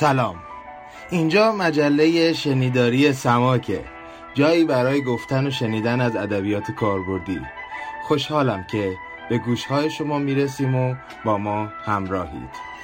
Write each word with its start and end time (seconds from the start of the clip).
سلام. 0.00 0.36
اینجا 1.10 1.52
مجله 1.52 2.32
شنیداری 2.32 3.12
سماکه. 3.12 3.84
جایی 4.34 4.64
برای 4.64 5.02
گفتن 5.02 5.46
و 5.46 5.50
شنیدن 5.50 6.00
از 6.00 6.16
ادبیات 6.16 6.70
کاربردی. 6.70 7.40
خوشحالم 8.02 8.64
که 8.70 8.96
به 9.28 9.38
گوشهای 9.38 9.90
شما 9.90 10.18
می‌رسیم 10.18 10.74
و 10.74 10.94
با 11.24 11.38
ما 11.38 11.68
همراهید. 11.84 12.75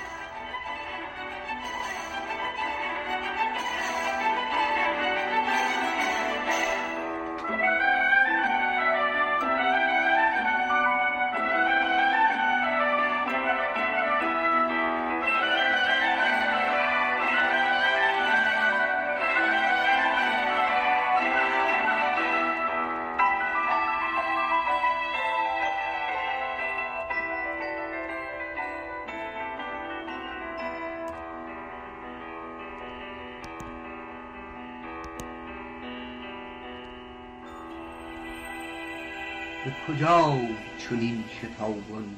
کجا 39.88 40.38
چنین 40.78 41.24
شتابان 41.38 42.16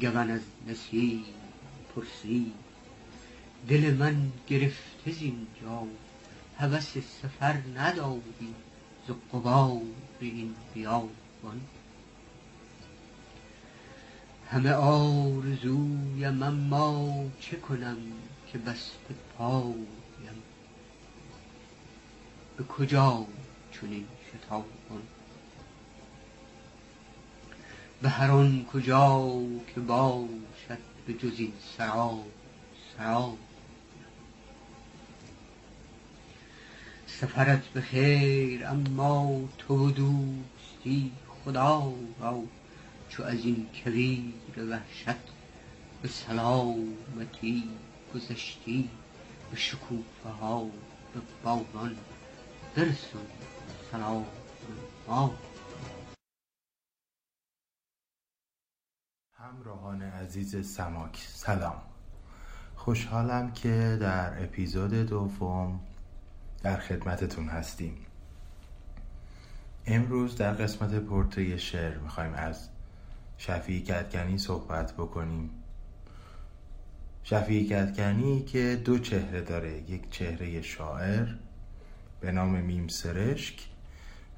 گمن 0.00 0.30
از 0.30 0.40
نسیم 0.66 1.24
پرسی 1.94 2.52
دل 3.68 3.94
من 3.94 4.32
گرفته 4.48 5.12
زینجا 5.12 5.86
هوس 6.58 6.98
سفر 6.98 7.56
نداری 7.76 8.54
ز 9.08 9.10
غبار 9.32 9.80
این 10.20 10.54
بیابان. 10.74 11.60
همه 14.50 14.72
آرزویم 14.72 16.42
اما 16.42 17.24
چه 17.40 17.56
کنم 17.56 17.96
که 18.52 18.58
بسته 18.58 19.14
پایم؟ 19.38 19.86
به 22.56 22.64
کجا 22.64 23.26
چنین 23.72 24.06
شتابان؟ 24.28 25.02
به 28.02 28.08
هر 28.08 28.30
آن 28.30 28.64
کجا 28.72 29.32
که 29.74 29.80
باشد 29.80 30.78
به 31.06 31.14
جز 31.14 31.38
این 31.38 31.52
سرا 31.76 32.18
سرا. 32.96 33.32
سفرت 37.06 37.62
به 37.64 37.80
خیر 37.80 38.66
اما 38.66 39.40
تو 39.58 39.88
و 39.88 39.90
دوستی 39.90 41.12
خدا 41.44 41.92
را 42.20 42.42
چو 43.08 43.22
از 43.22 43.44
این 43.44 43.66
کویر 43.84 44.70
وحشت 44.70 45.20
به 46.02 46.08
سلامتی 46.08 47.64
گذشتی 48.14 48.88
به 49.50 49.56
شکوفه 49.56 50.28
ها 50.40 50.64
به 51.14 51.20
باغان 51.44 51.96
برسون 52.76 53.26
سلام 53.92 54.26
ما. 55.08 55.34
همراهان 59.50 60.02
عزیز 60.02 60.72
سماک. 60.74 61.16
سلام. 61.16 61.82
خوشحالم 62.76 63.52
که 63.52 63.98
در 64.00 64.42
اپیزود 64.42 64.94
دوم 64.94 65.80
در 66.62 66.76
خدمتتون 66.76 67.48
هستیم. 67.48 67.96
امروز 69.86 70.36
در 70.36 70.54
قسمت 70.54 70.94
پورتری 70.94 71.58
شعر 71.58 71.98
می‌خوایم 71.98 72.34
از 72.34 72.68
شفیع 73.38 73.84
کتکنی 73.84 74.38
صحبت 74.38 74.92
بکنیم. 74.92 75.50
شفیع 77.24 77.68
کتکنی 77.68 78.42
که 78.42 78.82
دو 78.84 78.98
چهره 78.98 79.40
داره. 79.40 79.90
یک 79.90 80.10
چهره 80.10 80.62
شاعر 80.62 81.28
به 82.20 82.32
نام 82.32 82.60
میم 82.60 82.88
سرشک 82.88 83.66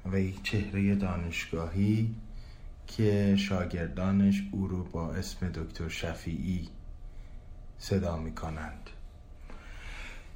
و 0.05 0.19
یک 0.19 0.43
چهره 0.43 0.95
دانشگاهی 0.95 2.15
که 2.87 3.35
شاگردانش 3.37 4.43
او 4.51 4.67
رو 4.67 4.83
با 4.83 5.13
اسم 5.13 5.49
دکتر 5.49 5.89
شفیعی 5.89 6.69
صدا 7.77 8.17
می 8.17 8.35
کنند 8.35 8.89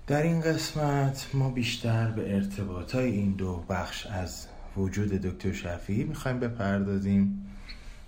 در 0.08 0.24
این 0.24 0.42
قسمت 0.42 1.30
ما 1.34 1.50
بیشتر 1.50 2.12
به 2.12 2.36
ارتباطای 2.36 3.12
این 3.12 3.32
دو 3.32 3.64
بخش 3.70 4.06
از 4.06 4.48
وجود 4.78 5.10
دکتر 5.10 5.52
شفیعی 5.52 6.04
می‌خوایم 6.04 6.40
بپردازیم 6.40 7.48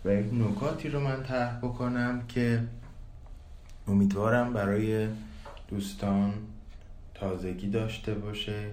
و 0.05 0.13
یک 0.13 0.33
نکاتی 0.33 0.89
رو 0.89 0.99
من 0.99 1.23
طرح 1.23 1.57
بکنم 1.57 2.27
که 2.27 2.63
امیدوارم 3.87 4.53
برای 4.53 5.07
دوستان 5.67 6.33
تازگی 7.13 7.69
داشته 7.69 8.13
باشه 8.13 8.71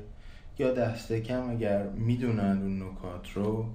یا 0.59 0.72
دست 0.72 1.12
کم 1.12 1.50
اگر 1.50 1.82
می‌دونند 1.82 2.62
اون 2.62 2.82
نکات 2.82 3.32
رو 3.34 3.66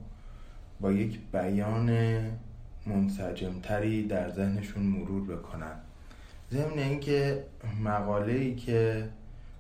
با 0.81 0.91
یک 0.91 1.19
بیان 1.31 2.17
منسجمتری 2.85 4.07
در 4.07 4.29
ذهنشون 4.29 4.83
مرور 4.83 5.37
بکنن. 5.37 5.75
ضمن 6.51 6.79
اینکه 6.79 7.43
مقاله 7.83 8.33
ای 8.33 8.55
که 8.55 9.09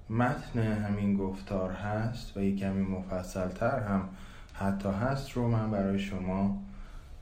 متن 0.09 0.59
همین 0.59 1.17
گفتار 1.17 1.71
هست 1.71 2.37
و 2.37 2.41
یک 2.41 2.59
کمی 2.59 2.81
مفصلتر 2.81 3.79
هم 3.79 4.09
حتی 4.53 4.89
هست 4.89 5.31
رو 5.31 5.47
من 5.47 5.71
برای 5.71 5.99
شما 5.99 6.61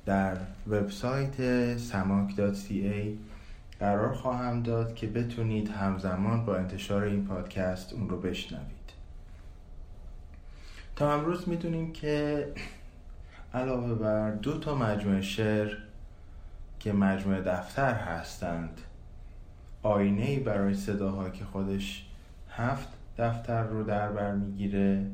در 0.06 0.38
وبسایت 0.68 1.78
samak.ca 1.78 3.08
قرار 3.80 4.14
خواهم 4.14 4.64
داد 4.64 4.96
که 4.96 5.08
بتونید 5.08 5.70
همزمان 5.70 6.46
با 6.46 6.56
انتشار 6.56 7.04
این 7.04 7.26
پادکست 7.26 7.94
اون 7.94 8.10
رو 8.10 8.22
بشنوید. 8.22 8.66
تا 10.96 11.14
امروز 11.14 11.50
می‌دونیم 11.50 11.94
که 11.94 12.48
علاوه 13.54 13.96
بر 13.96 14.32
دو 14.32 14.58
تا 14.60 14.76
مجموعه 14.76 15.22
شعر 15.22 15.78
که 16.80 16.94
مجموعه 16.94 17.42
دفتر 17.42 17.94
هستند 17.94 18.82
آینه 19.84 20.26
ای 20.26 20.40
برای 20.40 20.74
صداها 20.74 21.30
که 21.30 21.46
خودش 21.46 22.06
هفت 22.52 22.88
دفتر 23.18 23.64
رو 23.64 23.84
در 23.84 24.10
بر 24.12 24.32
می‌گیره 24.32 25.06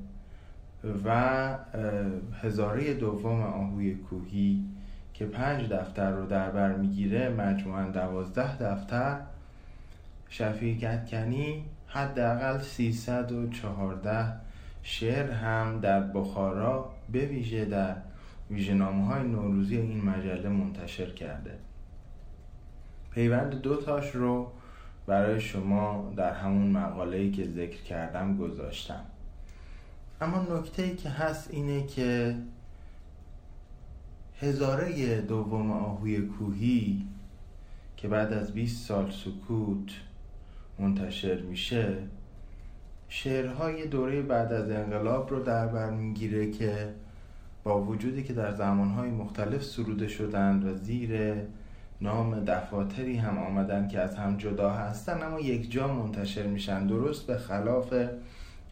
و 1.05 1.09
هزاره 2.41 2.93
دوم 2.93 3.41
آهوی 3.41 3.95
کوهی 3.95 4.63
که 5.13 5.25
پنج 5.25 5.69
دفتر 5.69 6.11
رو 6.11 6.25
در 6.25 6.49
بر 6.49 6.75
می‌گیره 6.75 7.29
مجموعا 7.29 7.83
دوازده 7.83 8.57
دفتر 8.57 9.17
شفیع 10.29 10.77
گتکنی 10.77 11.63
حداقل 11.87 12.59
314 12.59 14.25
شعر 14.83 15.31
هم 15.31 15.79
در 15.79 16.01
بخارا 16.01 16.89
به 17.11 17.25
ویژه 17.25 17.65
در 17.65 17.95
ویژنامه 18.49 19.05
های 19.05 19.23
نوروزی 19.23 19.77
این 19.77 20.05
مجله 20.05 20.49
منتشر 20.49 21.13
کرده. 21.13 21.57
پیوند 23.11 23.61
دو 23.61 23.75
تاش 23.75 24.15
رو 24.15 24.51
برای 25.07 25.41
شما 25.41 26.13
در 26.17 26.33
همون 26.33 26.71
مقاله 26.71 27.17
ای 27.17 27.31
که 27.31 27.47
ذکر 27.47 27.81
کردم 27.83 28.37
گذاشتم. 28.37 29.05
اما 30.21 30.57
نکته 30.57 30.83
ای 30.83 30.95
که 30.95 31.09
هست 31.09 31.51
اینه 31.51 31.87
که 31.87 32.35
هزاره 34.41 35.21
دوم 35.21 35.71
آهوی 35.71 36.21
کوهی 36.21 37.05
که 37.97 38.07
بعد 38.07 38.33
از 38.33 38.53
20 38.53 38.87
سال 38.87 39.11
سکوت 39.11 39.91
منتشر 40.79 41.41
میشه 41.41 41.97
شعرهای 43.09 43.87
دوره 43.87 44.21
بعد 44.21 44.53
از 44.53 44.69
انقلاب 44.69 45.29
رو 45.29 45.43
در 45.43 45.67
بر 45.67 45.89
می‌گیره 45.89 46.51
که 46.51 46.93
با 47.65 47.81
وجودی 47.81 48.23
که 48.23 48.33
در 48.33 48.51
زمانهای 48.51 49.09
مختلف 49.09 49.63
سروده 49.63 50.07
شدند 50.07 50.65
و 50.65 50.73
زیر 50.75 51.33
نام 52.01 52.39
دفاتری 52.39 53.17
هم 53.17 53.37
آمدن 53.37 53.87
که 53.87 53.99
از 53.99 54.15
هم 54.15 54.37
جدا 54.37 54.69
هستن 54.69 55.23
اما 55.23 55.39
یک 55.39 55.71
جا 55.71 55.87
منتشر 55.87 56.47
میشن. 56.47 56.87
درست 56.87 57.27
به 57.27 57.37
خلاف 57.37 57.93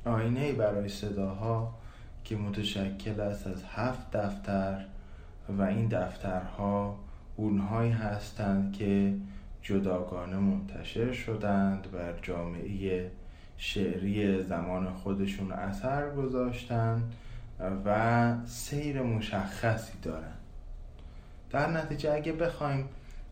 آینه 0.06 0.52
برای 0.52 0.90
صداها 0.90 1.76
که 2.24 2.36
متشکل 2.36 3.20
است 3.20 3.48
از 3.48 3.64
هفت 3.64 4.12
دفتر 4.12 4.86
و 5.58 5.62
این 5.62 5.88
دفترها 5.88 7.00
اونهایی 7.36 7.92
هستند 7.92 8.74
که 8.74 9.14
جداگانه 9.62 10.38
منتشر 10.38 11.12
شدند 11.12 11.92
بر 11.92 12.14
جامعه 12.22 13.12
شعری 13.58 14.44
زمان 14.44 14.94
خودشون 14.94 15.52
اثر 15.52 16.10
گذاشتند. 16.16 17.14
و 17.60 18.36
سیر 18.46 19.02
مشخصی 19.02 19.94
دارن. 20.02 20.34
در 21.50 21.72
نتیجه 21.72 22.14
اگه 22.14 22.34
بخوایم 22.34 22.86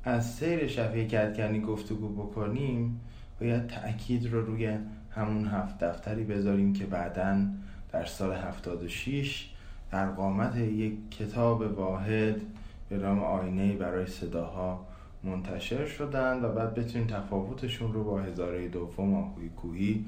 از 0.04 0.34
سیر 0.34 0.68
شفیع 0.68 1.08
کتکنی 1.08 1.62
گفتگو 1.62 2.10
بکنیم 2.10 3.02
باید 3.40 3.68
تأکید 3.68 4.34
رو 4.34 4.46
روی 4.46 4.78
همون 5.12 5.48
هفت 5.48 5.84
دفتری 5.84 6.24
بذاریم 6.24 6.74
که 6.74 6.86
بعدا 6.86 7.46
در 7.92 8.06
سال 8.06 8.34
76 8.34 9.50
در 9.92 10.10
قامت 10.10 10.58
یک 10.58 10.94
کتاب 11.12 11.62
واحد 11.62 12.42
به 12.90 12.98
نام 12.98 13.20
آینه 13.20 13.74
برای 13.74 14.08
صداها 14.08 14.86
منتشر 15.24 15.86
شدن 15.86 16.46
و 16.46 16.54
بعد 16.54 16.74
بتونیم 16.74 17.08
تفاوتشون 17.08 17.94
رو 17.94 18.04
با 18.04 18.22
هزاره 18.22 18.68
دوم 18.68 19.14
آهوی 19.14 19.50
کوهی 19.50 20.06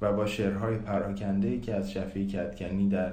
و 0.00 0.12
با 0.12 0.26
شعرهای 0.26 0.76
پراکنده 0.76 1.60
که 1.60 1.74
از 1.74 1.92
شفیع 1.92 2.26
کتکنی 2.28 2.88
در 2.88 3.12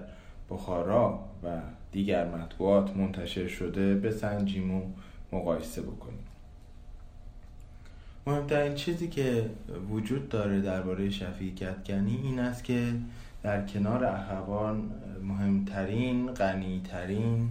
بخارا 0.49 1.19
و 1.43 1.47
دیگر 1.91 2.25
مطبوعات 2.25 2.97
منتشر 2.97 3.47
شده 3.47 3.95
بسنجیم 3.95 4.71
و 4.71 4.81
مقایسه 5.31 5.81
بکنیم. 5.81 6.19
مهمترین 8.27 8.75
چیزی 8.75 9.07
که 9.07 9.49
وجود 9.89 10.29
داره 10.29 10.61
درباره 10.61 11.09
شفیع 11.09 11.53
کتکنی 11.53 12.19
این 12.23 12.39
است 12.39 12.63
که 12.63 12.93
در 13.43 13.65
کنار 13.65 14.05
اخوان 14.05 14.91
مهمترین، 15.23 16.31
غنیترین، 16.31 17.49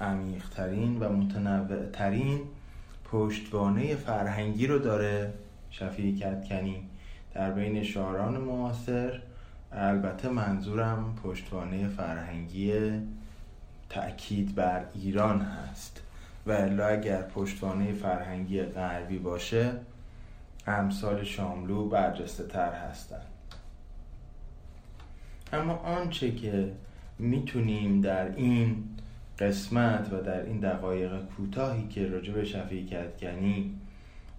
عمیقترین 0.00 0.98
و 0.98 1.12
متنوعترین 1.12 2.40
پشتوانه 3.04 3.94
فرهنگی 3.94 4.66
رو 4.66 4.78
داره 4.78 5.32
شفیع 5.70 6.16
کتکنی 6.16 6.82
در 7.34 7.50
بین 7.50 7.82
شاعران 7.82 8.36
معاصر 8.36 9.20
البته 9.76 10.28
منظورم 10.28 11.14
پشتوانه 11.24 11.88
فرهنگی 11.88 12.72
تأکید 13.88 14.54
بر 14.54 14.84
ایران 14.94 15.40
هست. 15.40 16.02
و 16.46 16.50
الا 16.50 16.86
اگر 16.86 17.22
پشتوانه 17.22 17.92
فرهنگی 17.92 18.62
غربی 18.62 19.18
باشه 19.18 19.72
امثال 20.66 21.24
شاملو 21.24 21.88
برجسته 21.88 22.44
تر 22.44 22.72
هستند 22.72 23.26
اما 25.52 25.74
آنچه 25.74 26.34
که 26.34 26.72
می‌تونیم 27.18 28.00
در 28.00 28.34
این 28.36 28.84
قسمت 29.38 30.12
و 30.12 30.20
در 30.20 30.42
این 30.42 30.60
دقایق 30.60 31.24
کوتاهی 31.24 31.88
که 31.88 32.06
راجع 32.06 32.32
به 32.32 32.44
شفیع 32.44 32.86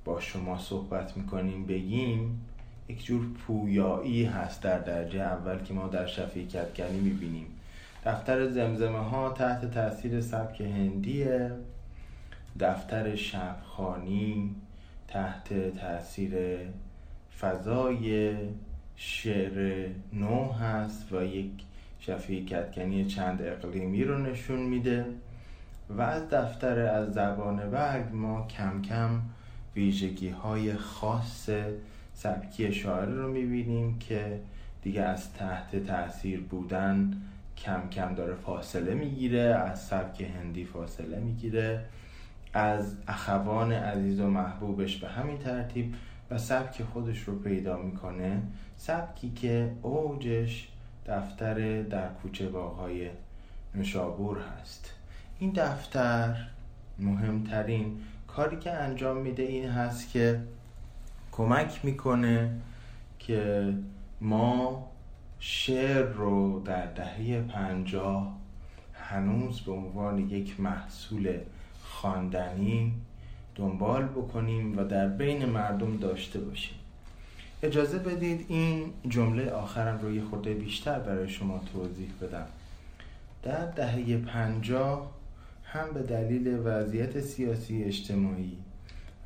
با 0.06 0.20
شما 0.20 0.58
صحبت 0.58 1.18
می‌کنیم 1.18 1.66
بگیم 1.66 2.42
یک 2.90 3.06
جور 3.06 3.26
پویایی 3.34 4.26
هست 4.26 4.62
در 4.64 4.80
درجه 4.80 5.20
اول 5.20 5.58
که 5.64 5.74
ما 5.74 5.88
در 5.88 6.06
شفیع 6.06 6.48
کتکنی 6.48 7.00
می‌بینیم. 7.00 7.48
دفتر 8.06 8.50
زمزمه 8.50 9.00
ها 9.00 9.30
تحت 9.30 9.72
تاثیر 9.72 10.22
سبک 10.22 10.62
هندیه. 10.62 11.52
دفتر 12.60 13.16
شبخانی 13.16 14.56
تحت 15.08 15.78
تاثیر 15.78 16.58
فضای 17.40 18.36
شعر 18.96 19.88
نو 20.14 20.52
هست 20.52 21.14
و 21.14 21.24
یک 21.24 21.52
شفیع 22.00 22.46
کتکنی 22.46 23.06
چند 23.06 23.42
اقلیمی 23.42 24.04
رو 24.04 24.18
نشون 24.18 24.60
میده. 24.60 25.06
و 25.90 26.02
از 26.02 26.30
دفتر 26.30 26.80
از 26.80 27.14
زبان 27.14 27.72
برگ 27.72 28.14
ما 28.14 28.48
کم 28.48 28.82
کم 28.82 29.22
ویژگی 29.76 30.30
های 30.30 30.74
خاص 30.74 31.50
سبکی 32.18 32.74
شاعر 32.74 33.06
رو 33.06 33.32
می‌بینیم 33.32 34.00
که 34.00 34.40
دیگه 34.82 35.02
از 35.02 35.34
تحت 35.34 35.76
تاثیر 35.76 36.42
بودن 36.42 37.22
کم 37.58 37.90
کم 37.90 38.16
داره 38.16 38.36
فاصله 38.36 38.94
می‌گیره 38.94 39.40
از 39.40 39.82
سبک 39.82 40.22
هندی 40.22 40.66
فاصله 40.66 41.20
می‌گیره 41.20 41.86
از 42.54 42.96
اخوان 43.08 43.72
عزیز 43.72 44.20
و 44.20 44.28
محبوبش 44.28 44.98
به 44.98 45.08
همین 45.08 45.38
ترتیب 45.38 45.96
و 46.32 46.38
سبک 46.38 46.84
خودش 46.84 47.20
رو 47.20 47.40
پیدا 47.40 47.78
می‌کنه. 47.78 48.42
سبکی 48.78 49.30
که 49.30 49.72
اوجش 49.82 50.68
دفتر 51.08 51.82
در 51.82 52.08
کوچه 52.08 52.50
باغهای 52.50 53.10
نشابور 53.76 54.38
هست. 54.38 54.94
این 55.40 55.52
دفتر 55.56 56.48
مهمترین 57.00 58.00
کاری 58.28 58.58
که 58.58 58.72
انجام 58.72 59.18
میده 59.18 59.44
این 59.44 59.70
هست 59.70 60.12
که 60.12 60.40
کمک 61.38 61.86
می‌کنه 61.86 62.50
که 63.20 63.74
ما 64.22 64.88
شعر 65.40 66.04
رو 66.04 66.60
در 66.60 66.86
دهه 66.86 67.42
پنجاه 67.42 68.38
هنوز 68.94 69.62
به 69.62 69.72
عنوان 69.72 70.20
یک 70.20 70.60
محصول 70.60 71.38
خواندنی 71.84 72.94
دنبال 73.56 74.06
بکنیم 74.06 74.78
و 74.78 74.84
در 74.84 75.08
بین 75.08 75.46
مردم 75.46 75.98
داشته 75.98 76.40
باشیم. 76.40 76.76
اجازه 77.64 77.98
بدید 77.98 78.46
این 78.50 78.94
جمله 79.10 79.50
آخرم 79.52 80.00
رو 80.02 80.16
یه 80.16 80.22
خورده 80.22 80.54
بیشتر 80.54 81.00
برای 81.00 81.30
شما 81.30 81.62
توضیح 81.74 82.10
بدم. 82.22 82.48
در 83.44 83.66
دهه 83.66 84.18
پنجاه 84.18 85.12
هم 85.64 85.94
به 85.94 86.02
دلیل 86.02 86.60
وضعیت 86.66 87.20
سیاسی 87.20 87.84
اجتماعی 87.84 88.58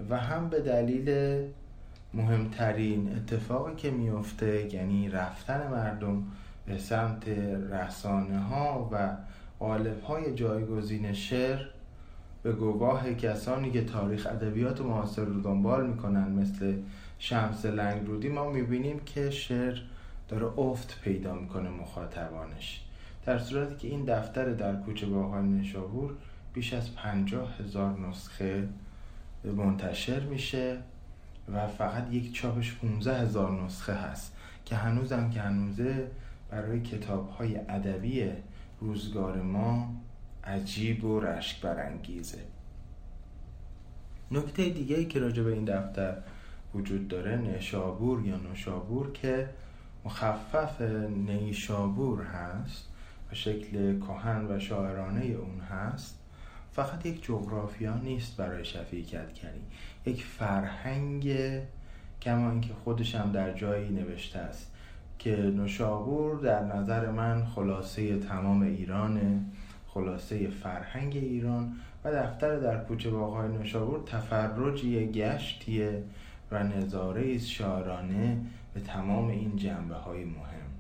و 0.10 0.18
هم 0.18 0.50
به 0.50 0.60
دلیل 0.60 1.10
مهمترین 2.14 3.16
اتفاقی 3.16 3.76
که 3.76 3.92
میفته 3.92 4.76
یعنی 4.76 5.10
رفتن 5.10 5.68
مردم 5.68 6.24
به 6.66 6.78
سمت 6.78 7.28
رسانه 7.72 8.40
ها 8.40 8.90
و 8.92 9.18
قالب 9.60 10.04
های 10.04 10.36
جایگزین 10.36 11.14
شعر 11.14 11.66
به 12.44 12.54
گواه 12.54 13.14
کسانی 13.14 13.72
که 13.72 13.84
تاریخ 13.86 14.28
ادبیات 14.32 14.82
معاصر 14.82 15.24
رو 15.26 15.42
دنبال 15.42 15.88
می‌کنن 15.88 16.32
مثل 16.32 16.78
شمس 17.20 17.66
لنگرودی 17.66 18.30
ما 18.30 18.50
می‌بینیم 18.50 19.00
که 19.00 19.30
شعر 19.30 19.78
داره 20.30 20.60
افت 20.60 21.00
پیدا 21.04 21.36
می‌کنه 21.36 21.70
مخاطبانش. 21.70 22.82
در 23.26 23.40
صورتی 23.40 23.76
که 23.76 23.88
این 23.88 24.06
دفتر 24.06 24.46
در 24.46 24.76
کوچه 24.76 25.06
باهای 25.06 25.44
نشابور 25.44 26.14
بیش 26.54 26.74
از 26.74 26.96
پنجاه 26.96 27.58
هزار 27.60 28.00
نسخه 28.00 28.68
منتشر 29.44 30.20
میشه. 30.20 30.78
و 31.48 31.68
فقط 31.68 32.14
یک 32.14 32.34
چاپش 32.34 32.76
15 32.76 33.20
هزار 33.20 33.64
نسخه 33.64 33.94
هست 33.94 34.36
که 34.66 34.76
هنوزم 34.76 35.30
که 35.30 35.42
هنوزه 35.42 36.12
برای 36.50 36.82
کتاب 36.82 37.30
های 37.30 37.58
ادبی 37.58 38.32
روزگار 38.80 39.42
ما 39.42 39.96
عجیب 40.44 41.04
و 41.04 41.20
رشک 41.20 41.62
برانگیزه. 41.62 42.40
نکته 44.32 44.70
دیگه 44.70 44.96
ای 44.96 45.06
که 45.06 45.20
راجع 45.20 45.44
به 45.44 45.54
این 45.54 45.66
دفتر 45.66 46.18
وجود 46.76 47.08
داره 47.08 47.36
نشابور 47.36 48.26
یا 48.26 48.38
نشابور 48.38 49.12
که 49.12 49.50
مخفف 50.06 50.82
نیشابور 51.10 52.24
هست 52.24 52.88
و 53.32 53.36
شکل 53.36 54.00
کهن 54.00 54.46
و 54.50 54.60
شاعرانه 54.60 55.26
اون 55.26 55.60
هست 55.60 56.20
فقط 56.72 57.06
یک 57.06 57.24
جغرافیا 57.24 57.98
نیست 57.98 58.38
برای 58.38 58.66
شفیع 58.66 59.06
کردکنی 59.06 59.62
یک 60.06 60.26
فرهنگ 60.26 61.38
کما 62.22 62.52
اینکه 62.52 62.74
خودش 62.84 63.16
هم 63.16 63.32
در 63.32 63.54
جایی 63.54 63.90
نوشته 63.90 64.40
است 64.40 64.72
که 65.20 65.36
نشابور 65.36 66.40
در 66.40 66.64
نظر 66.64 67.12
من 67.12 67.46
خلاصه 67.46 68.20
تمام 68.20 68.62
ایرانه 68.62 69.40
خلاصه 69.88 70.50
فرهنگ 70.50 71.16
ایران 71.16 71.74
و 72.04 72.12
دفتر 72.12 72.60
در 72.60 72.84
کوچه 72.84 73.10
باغهای 73.10 73.58
نشابور 73.58 74.04
تفرجی 74.06 75.06
گشتیه 75.12 76.04
و 76.52 76.64
نظاره 76.64 77.38
شاعرانه 77.38 78.38
به 78.74 78.80
تمام 78.80 79.28
این 79.28 79.56
جنبه 79.56 79.96
های 79.96 80.26
مهم. 80.26 80.72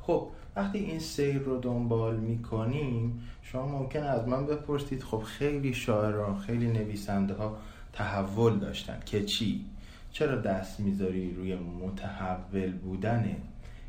خب 0.00 0.28
وقتی 0.56 0.78
این 0.78 0.98
سیر 0.98 1.38
رو 1.38 1.60
دنبال 1.60 2.16
می‌کنیم 2.16 3.28
شما 3.42 3.66
ممکن 3.66 4.02
از 4.02 4.28
من 4.28 4.46
بپرسید 4.46 5.02
خب 5.02 5.22
خیلی 5.22 5.74
شاعران 5.74 6.38
خیلی 6.38 6.66
نویسنده 6.66 7.34
ها 7.34 7.56
تحول 7.92 8.58
داشتن 8.58 9.00
که 9.06 9.24
چی؟ 9.24 9.64
چرا 10.12 10.36
دست 10.36 10.80
می‌ذاری 10.80 11.34
روی 11.34 11.56
متحول 11.56 12.72
بودن 12.72 13.36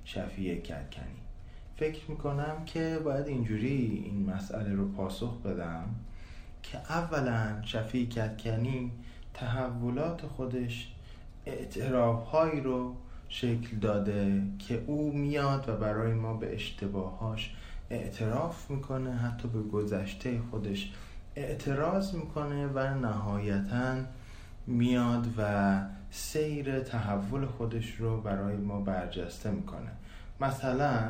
شفیع 0.06 0.56
کتکنی 0.56 1.24
فکر 1.76 2.12
می‌کنم 2.12 2.66
که 2.66 3.00
باید 3.04 3.28
اینجوری 3.28 4.04
این 4.06 4.30
مسئله 4.30 4.74
رو 4.74 4.92
پاسخ 4.92 5.42
بدم 5.42 5.86
که 6.64 6.78
اولا 6.78 7.62
شفیع 7.66 8.08
کتکنی 8.10 8.92
تحولات 9.34 10.22
خودش 10.26 10.92
اعتراف 11.46 12.24
هایی 12.24 12.62
رو 12.62 12.96
شکل 13.34 13.78
داده 13.82 14.42
که 14.60 14.84
او 14.88 15.12
میاد 15.18 15.70
و 15.70 15.78
برای 15.78 16.14
ما 16.14 16.34
به 16.34 16.54
اشتباهاش 16.56 17.56
اعتراف 17.90 18.72
می‌کنه 18.72 19.12
حتی 19.12 19.48
به 19.48 19.62
گذشته 19.62 20.40
خودش 20.52 20.92
اعتراض 21.36 22.16
می‌کنه 22.16 22.68
و 22.68 22.94
نهایتا 22.94 23.96
میاد 24.68 25.28
و 25.38 25.82
سیر 26.12 26.80
تحول 26.80 27.46
خودش 27.46 27.96
رو 27.96 28.22
برای 28.22 28.58
ما 28.58 28.82
برجسته 28.82 29.52
می‌کنه. 29.52 29.92
مثلا 30.42 31.10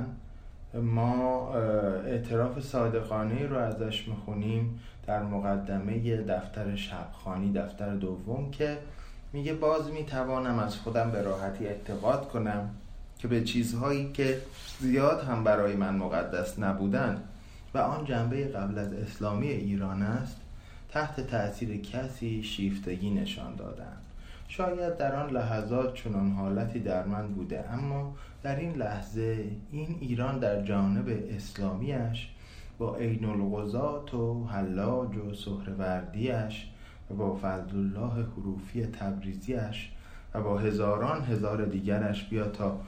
ما 0.74 1.54
اعتراف 2.06 2.60
صادقانه 2.60 3.48
رو 3.48 3.58
ازش 3.58 4.08
می‌خونیم 4.08 4.80
در 5.08 5.24
مقدمه 5.24 6.18
دفتر 6.22 6.76
شبخانی 6.76 7.54
دفتر 7.54 7.96
دوم 7.96 8.52
که 8.52 8.78
میگه 9.34 9.54
باز 9.54 9.92
می‌توانم 9.92 10.60
از 10.60 10.76
خودم 10.76 11.12
به 11.12 11.22
راحتی 11.22 11.68
اعتقاد 11.68 12.30
کنم 12.30 12.70
که 13.18 13.28
به 13.28 13.44
چیزهایی 13.44 14.12
که 14.12 14.42
زیاد 14.80 15.24
هم 15.24 15.44
برای 15.44 15.76
من 15.76 15.96
مقدس 15.96 16.60
نبودند 16.60 17.24
و 17.74 17.78
آن 17.78 18.06
جنبه 18.06 18.48
قبل 18.48 18.78
از 18.78 18.94
اسلامی 18.94 19.48
ایران 19.48 20.02
است 20.02 20.36
تحت 20.90 21.28
تأثیر 21.28 21.82
کسی 21.82 22.44
شیفتگی 22.44 23.10
نشان 23.10 23.56
دادند 23.56 24.02
شاید 24.48 24.98
در 24.98 25.16
آن 25.16 25.30
لحظات 25.30 25.94
چنان 25.94 26.32
حالتی 26.32 26.80
در 26.80 27.04
من 27.04 27.28
بوده 27.28 27.74
اما 27.74 28.16
در 28.44 28.56
این 28.56 28.74
لحظه 28.74 29.46
این 29.72 29.98
ایران 30.00 30.40
در 30.40 30.62
جانب 30.62 31.20
اسلامیش 31.30 32.30
با 32.78 32.96
عین 32.96 33.26
و 33.26 34.48
حلاج 34.48 35.18
و 35.18 35.34
سهروردیش 35.34 36.66
با 37.14 37.40
فضل 37.42 37.78
الله 37.78 38.26
حروفی 38.38 38.86
تبریزیش 38.86 39.92
و 40.34 40.42
با 40.42 40.58
هزاران 40.58 41.22
هزار 41.22 41.66
دیگرش 41.66 42.30
بیا 42.30 42.48
تا 42.48 42.80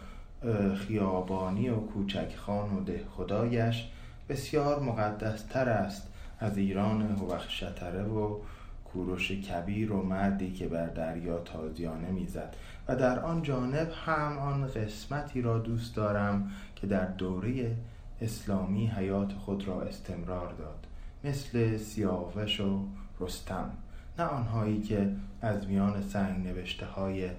خیابانی 0.75 1.69
و 1.69 1.75
کوچکخان 1.75 2.73
و 2.77 2.83
ده 2.83 3.01
خدایش. 3.17 3.87
بسیار 4.29 4.79
مقدستر 4.79 5.69
است 5.69 6.07
از 6.39 6.57
ایران 6.57 7.01
هوخشتره 7.01 8.03
و 8.03 8.39
کوروش 8.85 9.31
کبیر 9.31 9.91
و 9.91 10.01
مردی 10.01 10.53
که 10.53 10.67
بر 10.67 10.87
دریا 10.87 11.37
تازیانه 11.37 12.11
می‌زد. 12.11 12.55
و 12.87 12.95
در 12.95 13.19
آن 13.19 13.41
جانب 13.41 13.91
هم 14.05 14.37
آن 14.37 14.67
قسمتی 14.67 15.41
را 15.41 15.59
دوست 15.59 15.95
دارم 15.95 16.51
که 16.75 16.87
در 16.87 17.05
دوره 17.05 17.75
اسلامی 18.21 18.87
حیات 18.87 19.33
خود 19.33 19.67
را 19.67 19.81
استمرار 19.81 20.53
داد. 20.53 20.87
مثل 21.23 21.77
سیاوش 21.77 22.59
و 22.59 22.85
رستم. 23.19 23.69
نه 24.19 24.25
آنهایی 24.25 24.81
که 24.81 25.11
از 25.41 25.67
میان 25.67 26.01
سنگ 26.01 26.47
نوشته 26.47 26.85
های 26.85 27.29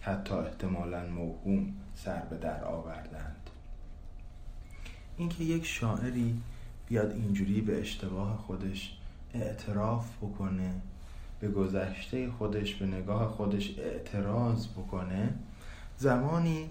حتی 0.00 0.34
احتمالا 0.34 1.06
موهوم 1.06 1.74
سر 1.94 2.20
به 2.20 2.36
در 2.36 2.64
آوردند. 2.64 3.50
اینکه 5.16 5.44
یک 5.44 5.66
شاعری 5.66 6.42
بیاد 6.88 7.12
اینجوری 7.12 7.60
به 7.60 7.80
اشتباه 7.80 8.36
خودش 8.36 8.98
اعتراف 9.34 10.16
بکنه 10.16 10.74
به 11.40 11.48
گذشته 11.48 12.30
خودش 12.30 12.74
به 12.74 12.86
نگاه 12.86 13.28
خودش 13.28 13.78
اعتراض 13.78 14.66
بکنه 14.66 15.34
زمانی 15.98 16.68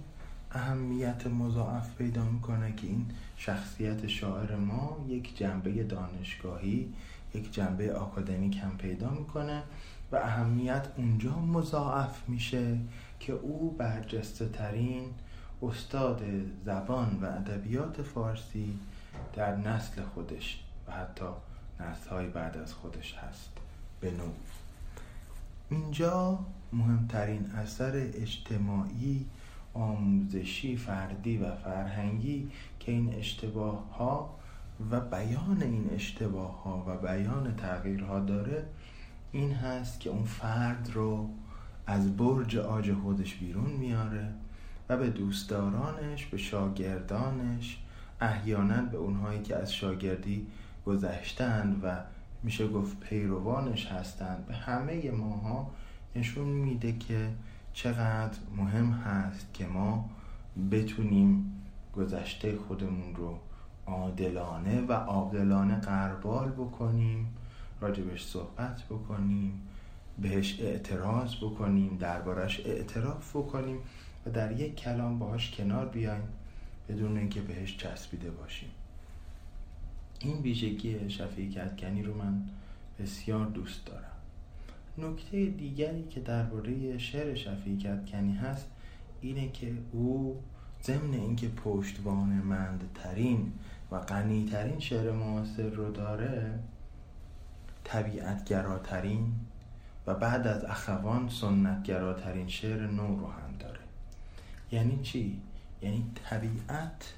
اهمیت 0.52 1.28
مضاعف 1.28 1.96
پیدا 1.96 2.24
می‌کنه 2.24 2.76
که 2.76 2.88
این 2.88 3.06
شخصیت 3.38 4.08
شاعر 4.08 4.56
ما 4.56 5.06
یک 5.10 5.38
جنبه 5.38 5.84
دانشگاهی 5.84 6.94
یک 7.38 7.54
جنبه 7.54 7.94
آکادمیک 7.94 8.58
هم 8.58 8.78
پیدا 8.78 9.10
می‌کنه 9.10 9.64
و 10.12 10.16
اهمیت 10.16 10.88
اونجا 10.98 11.40
مضاعف 11.40 12.30
میشه 12.30 12.78
که 13.20 13.34
او 13.34 13.76
برجسته 13.78 14.50
ترین 14.50 15.04
استاد 15.62 16.24
زبان 16.66 17.20
و 17.22 17.26
ادبیات 17.26 18.02
فارسی 18.02 18.80
در 19.34 19.56
نسل 19.56 20.02
خودش 20.02 20.64
و 20.88 20.92
حتی 20.92 21.26
نسل 21.80 22.10
های 22.10 22.28
بعد 22.28 22.58
از 22.58 22.74
خودش 22.74 23.16
هست. 23.16 23.50
به 24.02 24.12
نوع. 24.12 24.34
اینجا 25.70 26.40
مهمترین 26.74 27.52
اثر 27.52 27.92
اجتماعی 27.96 29.26
آموزشی 29.74 30.78
فردی 30.78 31.38
و 31.38 31.56
فرهنگی 31.56 32.52
که 32.80 32.92
این 32.92 33.14
اشتباه 33.14 33.98
ها 33.98 34.36
و 34.92 35.00
بیان 35.00 35.64
این 35.64 35.90
اشتباه 35.94 36.64
ها 36.64 36.84
و 36.88 36.98
بیان 36.98 37.56
تغییرها 37.56 38.20
داره 38.20 38.66
این 39.32 39.52
هست 39.52 40.00
که 40.00 40.10
اون 40.10 40.24
فرد 40.24 40.92
رو 40.94 41.30
از 41.88 42.18
برج 42.18 42.58
آج 42.58 42.94
خودش 42.94 43.36
بیرون 43.36 43.70
میاره 43.70 44.34
و 44.90 44.98
به 44.98 45.10
دوستدارانش 45.10 46.26
به 46.26 46.38
شاگردانش 46.38 47.78
احیانا 48.22 48.82
به 48.82 48.98
اونهایی 48.98 49.42
که 49.42 49.56
از 49.56 49.74
شاگردی 49.74 50.48
گذشتند 50.86 51.82
و 51.84 51.98
میشه 52.44 52.68
گفت 52.68 53.00
پیروانش 53.00 53.86
هستند 53.86 54.46
به 54.46 54.54
همه 54.54 55.12
ماها 55.12 55.72
نشون 56.16 56.48
میده 56.48 56.98
که 56.98 57.30
چقدر 57.74 58.40
مهم 58.58 58.92
هست 58.92 59.54
که 59.54 59.68
ما 59.68 60.10
بتونیم 60.72 61.54
گذشته 61.96 62.58
خودمون 62.58 63.16
رو 63.16 63.40
عادلانه 63.88 64.82
و 64.82 64.92
عادلانه 64.94 65.76
قربال 65.76 66.52
بکنیم 66.52 67.28
راجبش 67.82 68.26
صحبت 68.26 68.84
بکنیم 68.84 69.62
بهش 70.22 70.60
اعتراض 70.60 71.36
بکنیم 71.36 71.98
دربارش 71.98 72.60
اعتراف 72.66 73.36
بکنیم 73.36 73.78
و 74.26 74.30
در 74.30 74.52
یک 74.52 74.76
کلام 74.76 75.20
باهاش 75.20 75.52
کنار 75.52 75.86
بیایم 75.86 76.22
بدون 76.90 77.18
اینکه 77.18 77.42
بهش 77.42 77.78
چسبیده 77.78 78.32
باشیم. 78.32 78.70
این 80.20 80.38
ویژگی 80.38 81.10
شفیع 81.10 81.50
کتکنی 81.50 82.04
رو 82.04 82.18
من 82.18 82.42
بسیار 83.00 83.46
دوست 83.46 83.86
دارم. 83.86 84.04
نکته 84.98 85.46
دیگری 85.46 86.04
که 86.04 86.20
درباره 86.20 86.98
شعر 86.98 87.36
شفیع 87.36 87.78
کتکنی 87.78 88.36
هست 88.36 88.68
اینه 89.22 89.52
که 89.52 89.74
او 89.92 90.40
ضمن 90.84 91.14
اینکه 91.14 91.48
پشتوان 91.48 92.30
مندترین 92.30 93.54
و 93.92 94.00
غنیترین 94.00 94.80
شعر 94.80 95.12
معاصر 95.12 95.70
رو 95.70 95.92
داره 95.92 96.60
طبیعتگراترین 97.84 99.34
و 100.08 100.14
بعد 100.14 100.48
از 100.48 100.66
اخوان 100.66 101.30
سنتگراترین 101.30 102.48
شعر 102.48 102.88
نو 102.88 103.20
رو 103.20 103.28
هم 103.28 103.58
داره 103.60 103.80
یعنی 104.72 105.02
چی؟ 105.04 105.42
یعنی 105.82 106.12
طبیعت 106.30 107.14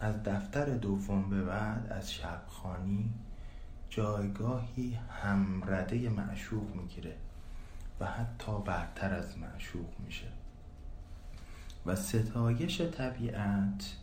از 0.00 0.22
دفتر 0.22 0.64
دوم 0.64 1.30
به 1.30 1.42
بعد 1.42 1.92
از 1.92 2.12
شبخانی 2.12 3.10
جایگاهی 3.90 4.98
همرده 5.22 6.08
معشوق 6.08 6.74
می‌گیره 6.74 7.16
و 8.00 8.06
حتی 8.06 8.52
برتر 8.66 9.14
از 9.14 9.38
معشوق 9.38 9.88
میشه 10.06 10.26
و 11.86 11.96
ستایش 11.96 12.80
طبیعت 12.80 13.96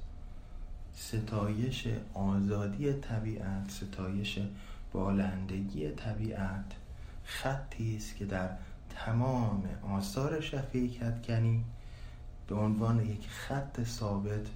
ستایش 1.00 1.88
آزادی 2.13 2.94
طبیعت 2.94 3.72
ستایش 3.72 4.39
بالندگی 4.94 5.89
طبیعت 5.91 6.65
خطی 7.24 7.98
است 7.98 8.15
که 8.15 8.25
در 8.25 8.50
تمام 8.89 9.63
آثار 9.84 10.41
شفیع 10.41 10.89
کتکنی 10.89 11.63
به 12.48 12.56
عنوان 12.56 13.06
یک 13.06 13.29
خط 13.29 13.84
ثابت 13.84 14.48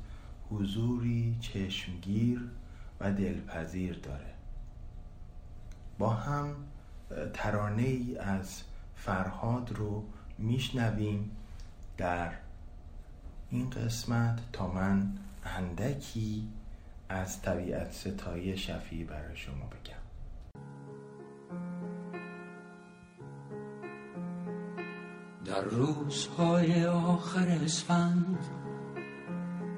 حضوری 0.50 1.38
چشمگیر 1.42 2.42
و 3.00 3.12
دلپذیر 3.12 4.00
داره. 4.00 4.34
با 6.00 6.10
هم 6.10 6.56
ترانه 7.34 7.84
ای 7.84 8.18
از 8.18 8.62
فرهاد 8.96 9.72
رو 9.72 10.04
میشنویم 10.38 11.32
در 11.98 12.32
این 13.50 13.70
قسمت 13.70 14.40
تا 14.54 14.68
من 14.68 15.18
اندکی 15.46 16.48
از 17.10 17.42
طبیعت 17.42 17.92
ستایی 17.92 18.58
شفیع 18.58 19.06
برای 19.06 19.36
شما 19.38 19.66
بگم. 19.66 20.04
در 25.46 25.62
روزهای 25.62 26.86
آخر 26.86 27.48
اسفند 27.48 28.40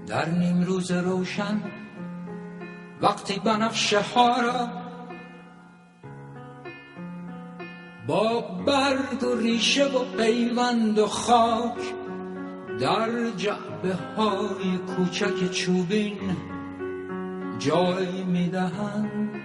در 0.07 0.29
نیم 0.29 0.62
روز 0.62 0.91
روشن 0.91 1.62
وقتی 3.01 3.39
بنفشه 3.39 4.01
ها 4.01 4.41
را 4.41 4.67
با 8.07 8.41
برگ 8.41 9.24
و 9.24 9.36
ریشه 9.36 9.86
و 9.86 10.17
پیوند 10.17 11.00
و 11.00 11.07
خاک 11.07 12.04
در 12.79 13.29
جعبه 13.38 13.96
های 14.17 14.77
کوچک 14.77 15.51
چوبین 15.51 16.17
جای 17.60 18.24
می‌دهند. 18.24 19.41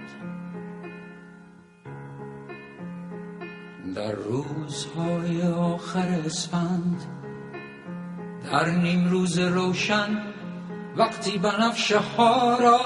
در 3.95 4.11
روزهای 4.11 5.41
آخر 5.41 6.07
اسفند 6.25 7.01
در 8.51 8.69
نیم 8.69 9.09
روز 9.09 9.39
روشن 9.39 10.21
وقتی 10.97 11.37
بنفشه 11.37 11.99
ها 11.99 12.57
را 12.57 12.79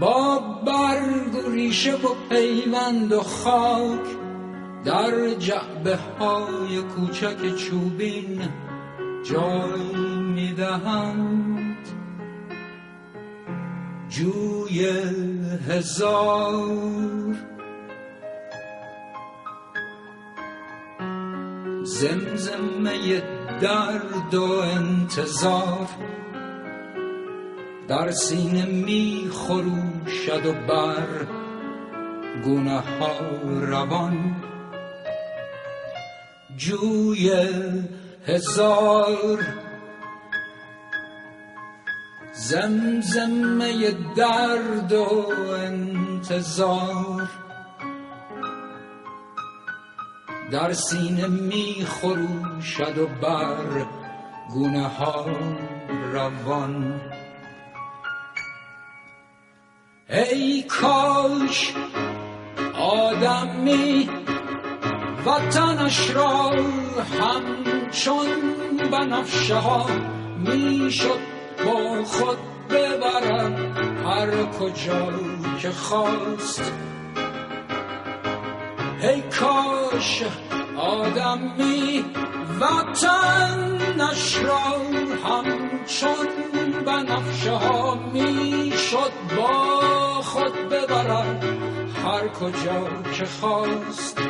با 0.00 0.38
برگ 0.66 1.34
و 1.34 1.50
ریشه 1.50 1.94
و 1.94 2.14
پیوند 2.28 3.12
و 3.12 3.20
خاک 3.20 4.25
در 4.86 5.34
جعبه 5.34 5.96
های 5.96 6.82
کوچک 6.82 7.56
چوبین 7.56 8.48
جای 9.30 10.18
می‌دهند. 10.34 11.76
جوی 14.08 14.86
هزار 15.68 17.36
زمزمه 21.82 23.22
درد 23.60 24.34
و 24.34 24.52
انتظار 24.52 25.88
در 27.88 28.10
سینه 28.10 28.66
می 28.66 29.28
خروشد 29.32 30.46
و 30.46 30.52
بر 30.52 31.26
گونه 32.44 32.80
ها 32.80 33.18
روان. 33.60 34.35
جوی 36.56 37.30
هزار. 38.26 39.38
زمزمه 42.32 43.94
درد 44.16 44.92
و 44.92 45.28
انتظار. 45.50 47.28
در 50.52 50.72
سینه 50.72 51.26
می 51.26 51.86
خروشد 51.86 52.98
و 52.98 53.06
بر 53.06 53.86
گونه 54.54 54.88
ها 54.88 55.26
روان. 56.12 57.00
ای 60.10 60.62
کاش 60.62 61.72
آدمی 62.78 64.08
وطنش 65.26 66.10
را 66.10 66.50
همچون 67.20 68.28
بنفشه 68.90 69.54
ها 69.54 69.86
می‌شد 70.38 71.20
با 71.66 72.04
خود 72.04 72.38
ببرد 72.70 73.58
هر 74.06 74.42
کجا 74.44 75.12
که 75.58 75.70
خواست. 75.70 76.72
ای 79.02 79.22
کاش 79.22 80.22
آدمی 80.76 82.04
وطنش 82.60 84.38
را 84.38 84.78
همچون 85.24 86.28
بنفشه 86.86 87.52
ها 87.52 87.94
می‌شد 88.12 89.12
با 89.36 90.22
خود 90.22 90.68
ببرد 90.68 91.44
هر 92.04 92.28
کجا 92.28 92.88
که 93.12 93.24
خواست. 93.24 94.20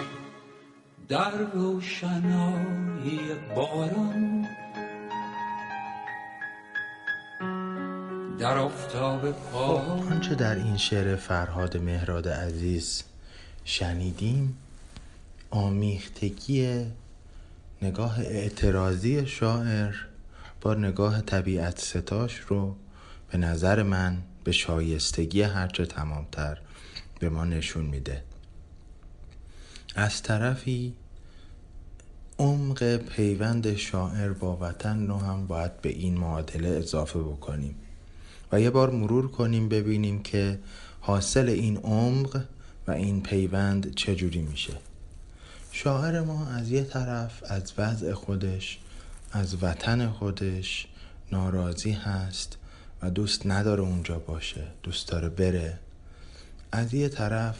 در 1.09 1.31
روشنایی 1.31 3.21
باران. 3.57 4.47
در 8.39 8.59
آفتاب 8.59 9.31
پا 9.31 9.79
خب، 9.79 10.13
آنچه 10.13 10.35
در 10.35 10.55
این 10.55 10.77
شعر 10.77 11.17
فرهاد 11.17 11.77
مهراد 11.77 12.29
عزیز 12.29 13.03
شنیدیم 13.65 14.57
آمیختگی 15.51 16.87
نگاه 17.83 18.21
اعتراضی 18.21 19.27
شاعر 19.27 19.95
با 20.61 20.75
نگاه 20.75 21.21
طبیعت 21.21 21.79
ستاش 21.79 22.37
رو 22.39 22.77
به 23.33 23.39
نظر 23.39 23.83
من 23.83 24.19
به 24.45 24.53
شایستگی 24.53 25.43
هرچه 25.43 25.87
تمامتر 25.87 26.59
به 27.21 27.29
ما 27.29 27.45
نشون 27.45 27.85
میده. 27.85 28.23
از 29.99 30.23
طرفی 30.23 30.95
عمق 32.39 32.97
پیوند 32.97 33.77
شاعر 33.77 34.33
با 34.33 34.59
وطن 34.61 35.07
رو 35.07 35.17
هم 35.17 35.47
باید 35.47 35.81
به 35.81 35.89
این 35.89 36.19
معادله 36.19 36.69
اضافه 36.69 37.19
بکنیم 37.19 37.75
و 38.53 38.61
یه 38.61 38.71
بار 38.71 38.91
مرور 38.91 39.31
کنیم 39.31 39.69
ببینیم 39.69 40.23
که 40.23 40.59
حاصل 41.01 41.49
این 41.49 41.77
عمق 41.77 42.45
و 42.87 42.91
این 42.91 43.23
پیوند 43.23 43.95
چجوری 43.95 44.43
میشه. 44.43 44.73
شاعر 45.73 46.21
ما 46.21 46.47
از 46.47 46.71
یه 46.71 46.85
طرف 46.85 47.43
از 47.51 47.73
وضع 47.79 48.13
خودش 48.13 48.79
از 49.33 49.63
وطن 49.63 50.09
خودش 50.09 50.89
ناراضی 51.33 51.93
هست 51.93 52.57
و 53.03 53.11
دوست 53.11 53.47
نداره 53.47 53.83
اونجا 53.83 54.19
باشه 54.19 54.67
دوست 54.83 55.09
داره 55.09 55.29
بره. 55.29 55.79
از 56.73 56.95
یه 56.95 57.09
طرف 57.09 57.57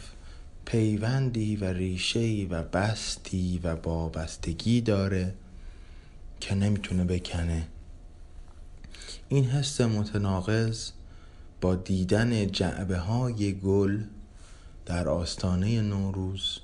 پیوندی 0.67 1.55
و 1.55 1.65
ریشهی 1.65 2.45
و 2.45 2.63
بستی 2.63 3.59
و 3.63 3.67
وابستگی 3.67 4.81
داره 4.81 5.33
که 6.39 6.55
نمی‌تونه 6.55 7.03
بکنه. 7.03 7.67
این 9.29 9.45
حس 9.45 9.81
متناقض 9.81 10.91
با 11.61 11.75
دیدن 11.75 12.47
جعبه 12.47 12.97
های 12.97 13.53
گل 13.53 14.03
در 14.85 15.09
آستانه 15.09 15.81
نوروز 15.81 16.59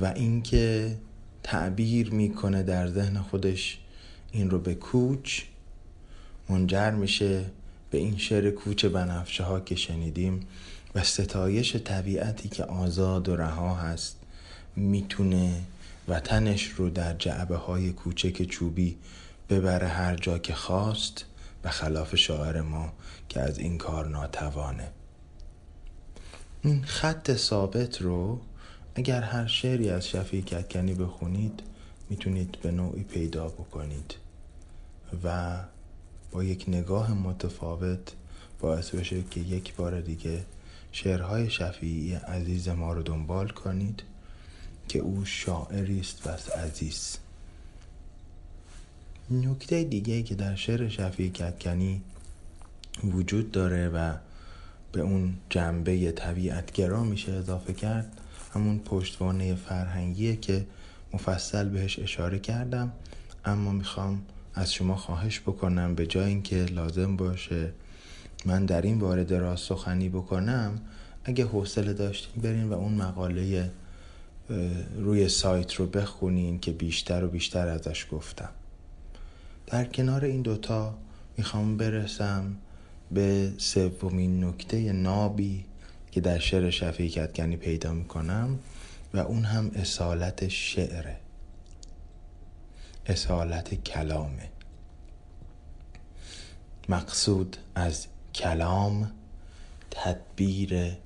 و 0.00 0.04
اینکه 0.04 0.96
تعبیر 1.42 2.10
می‌کنه 2.10 2.62
در 2.62 2.88
ذهن 2.88 3.18
خودش 3.20 3.78
این 4.32 4.50
رو 4.50 4.58
به 4.58 4.74
کوچ 4.74 5.42
منجر 6.48 6.90
میشه 6.90 7.44
به 7.90 7.98
این 7.98 8.18
شعر 8.18 8.50
کوچ 8.50 8.84
بنفشه 8.84 9.44
ها 9.44 9.60
که 9.60 9.74
شنیدیم. 9.74 10.40
و 10.94 11.04
ستایش 11.04 11.76
طبیعتی 11.76 12.48
که 12.48 12.64
آزاد 12.64 13.28
و 13.28 13.36
رها 13.36 13.74
هست 13.74 14.16
می‌تونه 14.76 15.62
وطنش 16.08 16.66
رو 16.66 16.90
در 16.90 17.14
جعبه 17.14 17.56
های 17.56 17.92
کوچک 17.92 18.42
چوبی 18.42 18.96
ببره 19.50 19.88
هر 19.88 20.16
جا 20.16 20.38
که 20.38 20.54
خواست 20.54 21.24
و 21.64 21.70
خلاف 21.70 22.16
شاعر 22.16 22.60
ما 22.60 22.92
که 23.28 23.40
از 23.40 23.58
این 23.58 23.78
کار 23.78 24.08
ناتوانه. 24.08 24.90
این 26.62 26.84
خط 26.84 27.36
ثابت 27.36 28.02
رو 28.02 28.40
اگر 28.94 29.20
هر 29.20 29.46
شعری 29.46 29.90
از 29.90 30.08
شفیع 30.08 30.40
کتکنی 30.40 30.94
بخونید 30.94 31.62
می‌تونید 32.10 32.58
به 32.62 32.70
نوعی 32.70 33.02
پیدا 33.02 33.48
بکنید 33.48 34.14
و 35.24 35.56
با 36.30 36.44
یک 36.44 36.64
نگاه 36.68 37.12
متفاوت 37.12 38.12
باعث 38.60 38.90
بشه 38.90 39.22
که 39.30 39.40
یک 39.40 39.74
بار 39.74 40.00
دیگه 40.00 40.44
شعرهای 41.02 41.50
شفیعی 41.50 42.14
عزیز 42.14 42.68
ما 42.68 42.92
رو 42.92 43.02
دنبال 43.02 43.48
کنید 43.48 44.02
که 44.88 44.98
او 44.98 45.24
شاعری 45.24 46.00
است 46.00 46.28
بس 46.28 46.50
عزیز. 46.50 47.16
نکته 49.30 49.84
دیگه 49.84 50.22
که 50.22 50.34
در 50.34 50.54
شعر 50.54 50.88
شفیع 50.88 51.30
کتکنی 51.30 52.02
وجود 53.04 53.50
داره 53.50 53.88
و 53.88 54.14
به 54.92 55.00
اون 55.00 55.34
جنبه 55.50 56.12
طبیعتگرا 56.12 57.04
میشه 57.04 57.32
اضافه 57.32 57.72
کرد 57.72 58.20
همون 58.54 58.78
پشتوانه 58.78 59.54
فرهنگیه 59.54 60.36
که 60.36 60.66
مفصل 61.12 61.68
بهش 61.68 61.98
اشاره 61.98 62.38
کردم 62.38 62.92
اما 63.44 63.72
می‌خوام 63.72 64.22
از 64.54 64.74
شما 64.74 64.96
خواهش 64.96 65.40
بکنم 65.40 65.94
به 65.94 66.06
جای 66.06 66.24
اینکه 66.24 66.64
لازم 66.64 67.16
باشه 67.16 67.72
من 68.44 68.66
در 68.66 68.82
این 68.82 68.98
باره 68.98 69.24
دراز 69.24 69.60
سخنی 69.60 70.08
بکنم 70.08 70.80
اگه 71.24 71.44
حوصله 71.44 71.92
داشتین 71.92 72.42
برین 72.42 72.68
و 72.68 72.72
اون 72.72 72.94
مقاله 72.94 73.70
روی 74.96 75.28
سایت 75.28 75.74
رو 75.74 75.86
بخونین 75.86 76.60
که 76.60 76.72
بیشتر 76.72 77.24
و 77.24 77.28
بیشتر 77.28 77.68
ازش 77.68 78.06
گفتم. 78.12 78.50
در 79.66 79.84
کنار 79.84 80.24
این 80.24 80.42
دوتا 80.42 80.98
می‌خوام 81.36 81.76
برسم 81.76 82.56
به 83.10 83.52
سومین 83.58 84.44
نکته 84.44 84.92
نابی 84.92 85.64
که 86.10 86.20
در 86.20 86.38
شعر 86.38 86.70
شفیع 86.70 87.08
کتگنی 87.10 87.56
پیدا 87.56 87.92
می‌کنم 87.92 88.58
و 89.14 89.18
اون 89.18 89.44
هم 89.44 89.70
اصالت 89.74 90.48
شعره. 90.48 91.16
اصالت 93.06 93.74
کلامه. 93.74 94.50
مقصود 96.88 97.56
از 97.74 98.06
کلام 98.38 99.10
تدبیر 99.90 100.96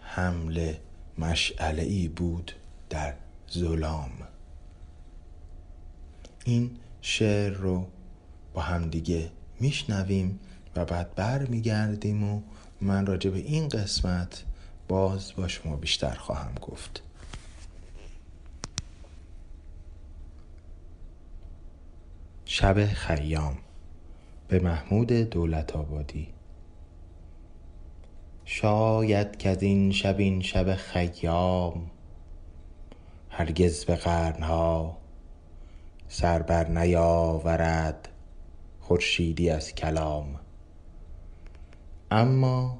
حمل 0.00 0.74
مشعله 1.18 1.82
ای 1.82 2.08
بود 2.08 2.52
در 2.90 3.14
ظلام. 3.52 4.10
این 6.44 6.70
شعر 7.00 7.52
رو 7.52 7.86
با 8.54 8.62
همدیگه 8.62 9.30
میشنویم 9.60 10.40
و 10.76 10.84
بعد 10.84 11.14
بر 11.14 11.46
میگردیم 11.46 12.24
و 12.24 12.42
من 12.80 13.06
راجع 13.06 13.30
به 13.30 13.38
این 13.38 13.68
قسمت 13.68 14.44
باز 14.88 15.32
با 15.36 15.48
شما 15.48 15.76
بیشتر 15.76 16.14
خواهم 16.14 16.54
گفت. 16.54 17.02
شب 22.44 22.86
خیام 22.86 23.58
به 24.48 24.58
محمود 24.58 25.12
دولت 25.12 25.76
آبادی 25.76 26.28
شاید 28.54 29.36
که 29.36 29.48
از 29.48 29.62
این 29.62 29.92
شب 29.92 30.18
این 30.18 30.42
شب 30.42 30.74
خیام 30.74 31.90
هرگز 33.30 33.84
به 33.84 33.96
قرنها 33.96 34.96
سر 36.08 36.42
بر 36.42 36.68
نیاورد 36.68 38.08
خورشیدی 38.80 39.50
از 39.50 39.74
کلام. 39.74 40.26
اما 42.10 42.78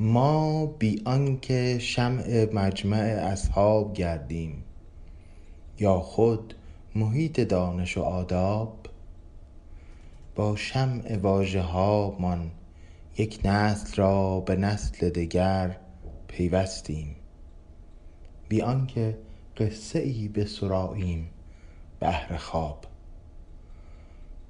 ما 0.00 0.66
بی 0.66 1.02
آنکه 1.04 1.78
شمع 1.78 2.54
مجمع 2.54 3.20
اصحاب 3.22 3.94
گردیم 3.94 4.64
یا 5.78 6.00
خود 6.00 6.54
محیط 6.94 7.40
دانش 7.40 7.98
و 7.98 8.02
آداب 8.02 8.86
با 10.34 10.56
شمع 10.56 11.16
واژه 11.16 11.62
هامان 11.62 12.50
یک 13.18 13.40
نسل 13.44 13.96
را 13.96 14.40
به 14.40 14.56
نسل 14.56 15.10
دگر 15.10 15.76
پیوستیم. 16.28 17.16
بی 18.48 18.62
آنکه 18.62 19.18
قصه 19.56 19.98
ای 19.98 20.28
بسراییم 20.28 21.30
بهر 22.00 22.36
خواب. 22.36 22.84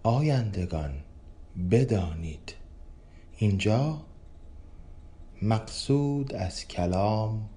آیندگان 0.03 0.95
بدانید. 1.71 2.55
اینجا 3.37 4.03
مقصود 5.43 6.35
از 6.35 6.69
کلام 6.69 7.49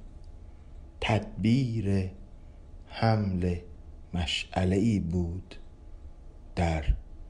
تدبیر 1.01 2.09
حمل 2.87 3.55
مشعله 4.13 4.75
ای 4.75 4.99
بود 4.99 5.55
در 6.55 6.83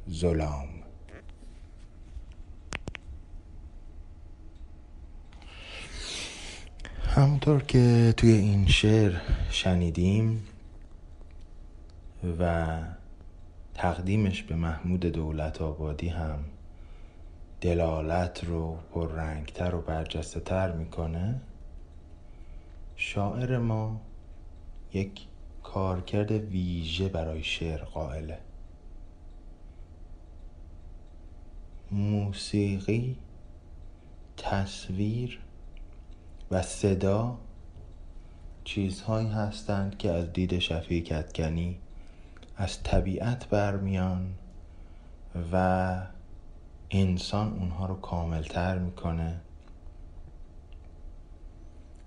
ظلام. 0.09 0.78
همونطور 7.09 7.63
که 7.63 8.13
توی 8.17 8.31
این 8.31 8.67
شعر 8.67 9.15
شنیدیم 9.49 10.43
و 12.39 12.77
تقدیمش 13.73 14.43
به 14.43 14.55
محمود 14.55 15.05
دولت 15.05 15.61
آبادی 15.61 16.07
هم 16.07 16.39
دلالت 17.61 18.43
رو 18.43 18.77
پررنگتر 18.91 19.75
و 19.75 19.81
برجسته 19.81 20.39
تر 20.39 20.71
می‌کنه 20.71 21.41
شاعر 22.95 23.57
ما 23.57 24.01
یک 24.93 25.21
کارکرد 25.63 26.31
ویژه 26.31 27.09
برای 27.09 27.43
شعر 27.43 27.83
قائله. 27.83 28.37
موسیقی 31.91 33.15
تصویر 34.37 35.39
و 36.51 36.61
صدا 36.61 37.37
چیزهایی 38.63 39.27
هستند 39.27 39.97
که 39.97 40.11
از 40.11 40.33
دید 40.33 40.59
شفیع 40.59 41.03
کتکنی 41.03 41.77
از 42.57 42.83
طبیعت 42.83 43.49
برمیان 43.49 44.33
و 45.51 45.95
انسان 46.91 47.53
اونها 47.53 47.85
رو 47.85 47.95
کاملتر 47.95 48.77
می‌کنه. 48.77 49.41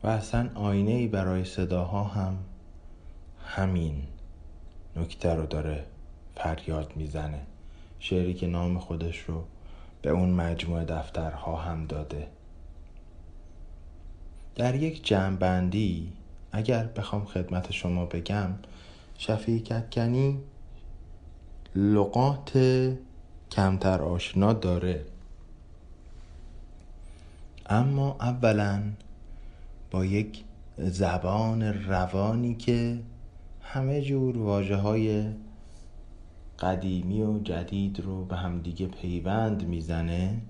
و 0.02 0.06
اصلا 0.06 0.50
آینه 0.54 0.90
ای 0.90 1.06
برای 1.06 1.44
صداها 1.44 2.04
هم 2.04 2.38
همین 3.46 4.02
نکته 4.96 5.34
رو 5.34 5.46
داره 5.46 5.84
فریاد 6.36 6.92
می‌زنه. 6.96 7.40
شعری 7.98 8.34
که 8.34 8.46
نام 8.46 8.78
خودش 8.78 9.18
رو 9.18 9.44
به 10.02 10.10
اون 10.10 10.30
مجموعه 10.30 10.84
دفترها 10.84 11.56
هم 11.56 11.86
داده. 11.86 12.28
در 14.56 14.74
یک 14.74 15.06
جمعبندی 15.06 16.12
اگر 16.52 16.86
بخوام 16.86 17.24
خدمت 17.24 17.72
شما 17.72 18.06
بگم 18.06 18.50
شفیع 19.18 19.58
کتکنی 19.58 20.38
لغات 21.76 22.58
کمتر 23.50 24.02
آشنا 24.02 24.52
داره. 24.52 25.04
اما 27.66 28.16
اولا 28.20 28.82
با 29.90 30.04
یک 30.04 30.44
زبان 30.78 31.62
روانی 31.62 32.54
که 32.54 32.98
همه 33.62 34.02
جور 34.02 34.38
واجه 34.38 34.76
های 34.76 35.24
قدیمی 36.58 37.22
و 37.22 37.38
جدید 37.38 38.00
رو 38.00 38.24
به 38.24 38.36
همدیگه 38.36 38.86
پیوند 38.86 39.66
می‌زنه 39.66 40.40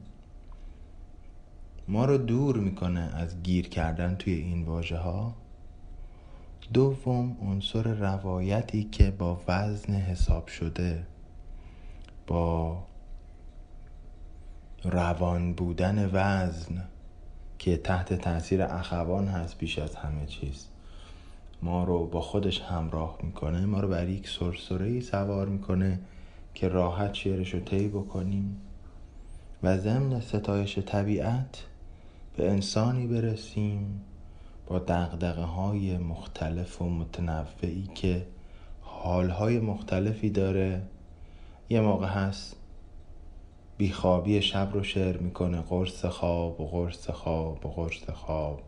ما 1.88 2.04
رو 2.04 2.18
دور 2.18 2.56
می‌کنه 2.56 3.00
از 3.00 3.42
گیر 3.42 3.68
کردن 3.68 4.14
توی 4.14 4.32
این 4.32 4.64
واژه 4.64 4.96
ها 4.96 5.34
دوم 6.72 7.36
عنصر 7.42 7.82
روایتی 7.82 8.84
که 8.84 9.10
با 9.10 9.40
وزن 9.48 9.94
حساب 9.94 10.46
شده 10.46 11.06
با 12.26 12.78
روان 14.84 15.52
بودن 15.52 16.10
وزن 16.12 16.84
که 17.58 17.76
تحت 17.76 18.12
تاثیر 18.12 18.62
اخوان 18.62 19.28
هست 19.28 19.58
بیش 19.58 19.78
از 19.78 19.94
همه 19.94 20.26
چیز. 20.26 20.66
ما 21.62 21.84
رو 21.84 22.06
با 22.06 22.20
خودش 22.20 22.60
همراه 22.60 23.18
می‌کنه 23.22 23.66
ما 23.66 23.80
رو 23.80 23.88
بر 23.88 24.08
یک 24.08 24.28
سرسره 24.28 24.86
ای 24.86 25.00
سوار 25.00 25.48
می‌کنه 25.48 26.00
که 26.54 26.68
راحت 26.68 27.14
شعرش 27.14 27.54
رو 27.54 27.60
طی 27.60 27.88
بکنیم. 27.88 28.56
و 29.62 29.78
ضمن 29.78 30.20
ستایش 30.20 30.78
طبیعت 30.78 31.64
به 32.36 32.50
انسانی 32.50 33.06
برسیم 33.06 34.04
با 34.66 34.78
دقدقه 34.78 35.42
های 35.42 35.98
مختلف 35.98 36.82
و 36.82 36.88
متنوعی 36.88 37.88
که 37.94 38.26
حالهای 38.80 39.58
مختلفی 39.58 40.30
داره. 40.30 40.82
یه 41.68 41.80
موقع 41.80 42.06
هست 42.06 42.56
بیخوابی 43.76 44.42
شب 44.42 44.70
رو 44.72 44.82
شعر 44.82 45.16
می‌کنه 45.16 45.60
قرص 45.60 46.04
خواب 46.04 46.60
و 46.60 46.66
قرص 46.66 47.10
خواب 47.10 47.66
و 47.66 47.68
قرص 47.68 48.10
خواب. 48.10 48.62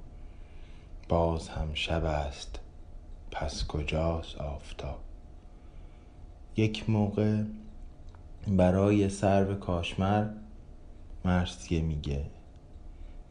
باز 1.08 1.48
هم 1.48 1.68
شب 1.74 2.04
است 2.04 2.60
پس 3.30 3.66
کجاست 3.66 4.36
آفتاب؟ 4.36 4.98
یک 6.56 6.90
موقع 6.90 7.42
برای 8.48 9.08
سرو 9.08 9.54
کاشمر 9.54 10.26
مرسیه 11.24 11.82
میگه 11.82 12.24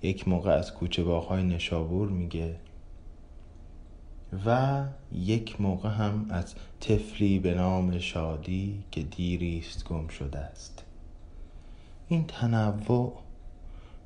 یک 0.04 0.28
موقع 0.28 0.52
از 0.52 0.74
کوچه 0.74 1.04
باغهای 1.04 1.44
نشابور 1.44 2.10
میگه 2.10 2.56
و 4.46 4.84
یک 5.12 5.62
موقع 5.62 5.90
هم 5.90 6.26
از 6.30 6.56
طفلی 6.80 7.40
به 7.40 7.54
نام 7.54 8.00
شادی 8.00 8.84
که 8.92 9.02
دیریست 9.02 9.86
گم 9.86 10.08
شده 10.08 10.40
است. 10.40 10.84
این 12.08 12.26
تنوع 12.28 13.14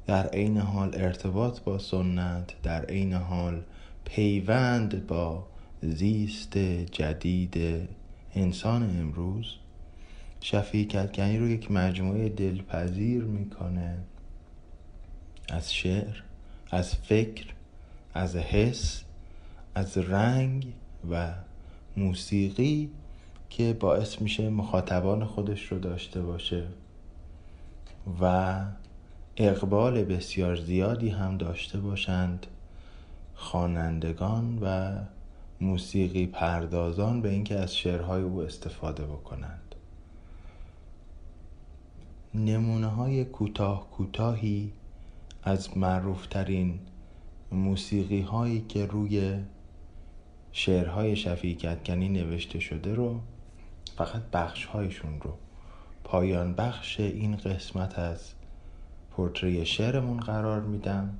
در 0.07 0.27
عین 0.27 0.57
حال 0.57 0.89
ارتباط 0.93 1.59
با 1.59 1.77
سنت 1.77 2.61
در 2.63 2.85
عین 2.85 3.13
حال 3.13 3.61
پیوند 4.05 5.07
با 5.07 5.47
زیست 5.81 6.57
جدید 6.91 7.57
انسان 8.35 8.83
امروز 8.83 9.55
شفیع 10.41 10.87
کدکنی 10.87 11.37
رو 11.37 11.47
یک 11.47 11.71
مجموعه 11.71 12.29
دلپذیر 12.29 13.23
می‌کنه. 13.23 13.97
از 15.49 15.73
شعر 15.73 16.21
از 16.71 16.95
فکر 16.95 17.45
از 18.13 18.35
حس 18.35 19.03
از 19.75 19.97
رنگ 19.97 20.73
و 21.11 21.33
موسیقی 21.97 22.89
که 23.49 23.73
باعث 23.73 24.21
میشه 24.21 24.49
مخاطبان 24.49 25.25
خودش 25.25 25.71
رو 25.71 25.79
داشته 25.79 26.21
باشه 26.21 26.67
و 28.21 28.61
اقبال 29.37 30.03
بسیار 30.03 30.55
زیادی 30.55 31.09
هم 31.09 31.37
داشته 31.37 31.79
باشند. 31.79 32.47
خوانندگان 33.35 34.59
و 34.61 34.95
موسیقی 35.61 36.25
پردازان 36.25 37.21
به 37.21 37.29
اینکه 37.29 37.55
از 37.55 37.75
شعرهای 37.75 38.21
او 38.21 38.41
استفاده 38.41 39.03
بکنند. 39.03 39.75
نمونه 42.35 42.87
های 42.87 43.25
کوتاه 43.25 43.91
کوتاهی 43.91 44.71
از 45.43 45.77
معروفترین 45.77 46.79
موسیقی 47.51 48.21
هایی 48.21 48.65
که 48.69 48.85
روی 48.85 49.39
شعرهای 50.51 51.15
شفیع 51.15 51.55
کتکنی 51.55 52.09
نوشته 52.09 52.59
شده 52.59 52.93
رو 52.93 53.19
فقط 53.97 54.21
بخش 54.33 54.65
هایشون 54.65 55.21
رو. 55.21 55.33
پایان 56.03 56.53
بخش 56.53 56.99
این 56.99 57.35
قسمت 57.35 57.99
از 57.99 58.33
پورتری 59.11 59.65
شعرمون 59.65 60.19
قرار 60.19 60.61
میدم. 60.61 61.17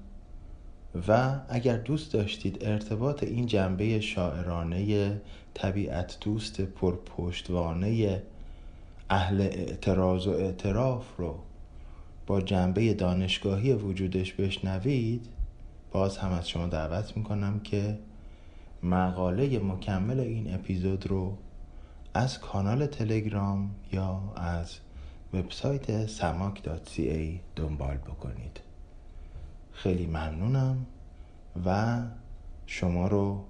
و 1.08 1.40
اگر 1.50 1.78
دوست 1.78 2.14
داشتید 2.14 2.58
ارتباط 2.62 3.24
این 3.24 3.46
جنبه 3.46 4.00
شاعرانه 4.00 5.22
طبیعت 5.54 6.18
دوست 6.22 6.62
پرپشتوانه 6.62 8.22
اهل 9.10 9.42
اعتراض 9.42 10.28
و 10.28 10.32
اعتراف 10.32 11.06
رو 11.18 11.40
با 12.28 12.42
جنبه 12.42 12.94
دانشگاهی 12.94 13.74
وجودش 13.74 14.34
بشنوید 14.34 15.28
باز 15.92 16.18
هم 16.18 16.32
از 16.32 16.50
شما 16.50 16.68
دعوت 16.68 17.18
می‌کنم 17.18 17.60
که 17.60 18.00
مقاله 18.84 19.60
مکمل 19.60 20.20
این 20.20 20.54
اپیزود 20.54 21.08
رو 21.08 21.38
از 22.14 22.40
کانال 22.40 22.86
تلگرام 22.86 23.70
یا 23.92 24.34
از 24.36 24.78
وبسایت 25.34 26.08
سماک.ca 26.08 27.40
دنبال 27.56 27.98
بکنید. 27.98 28.60
خیلی 29.72 30.06
ممنونم 30.06 30.86
و 31.66 31.98
شما 32.66 33.08
رو 33.08 33.46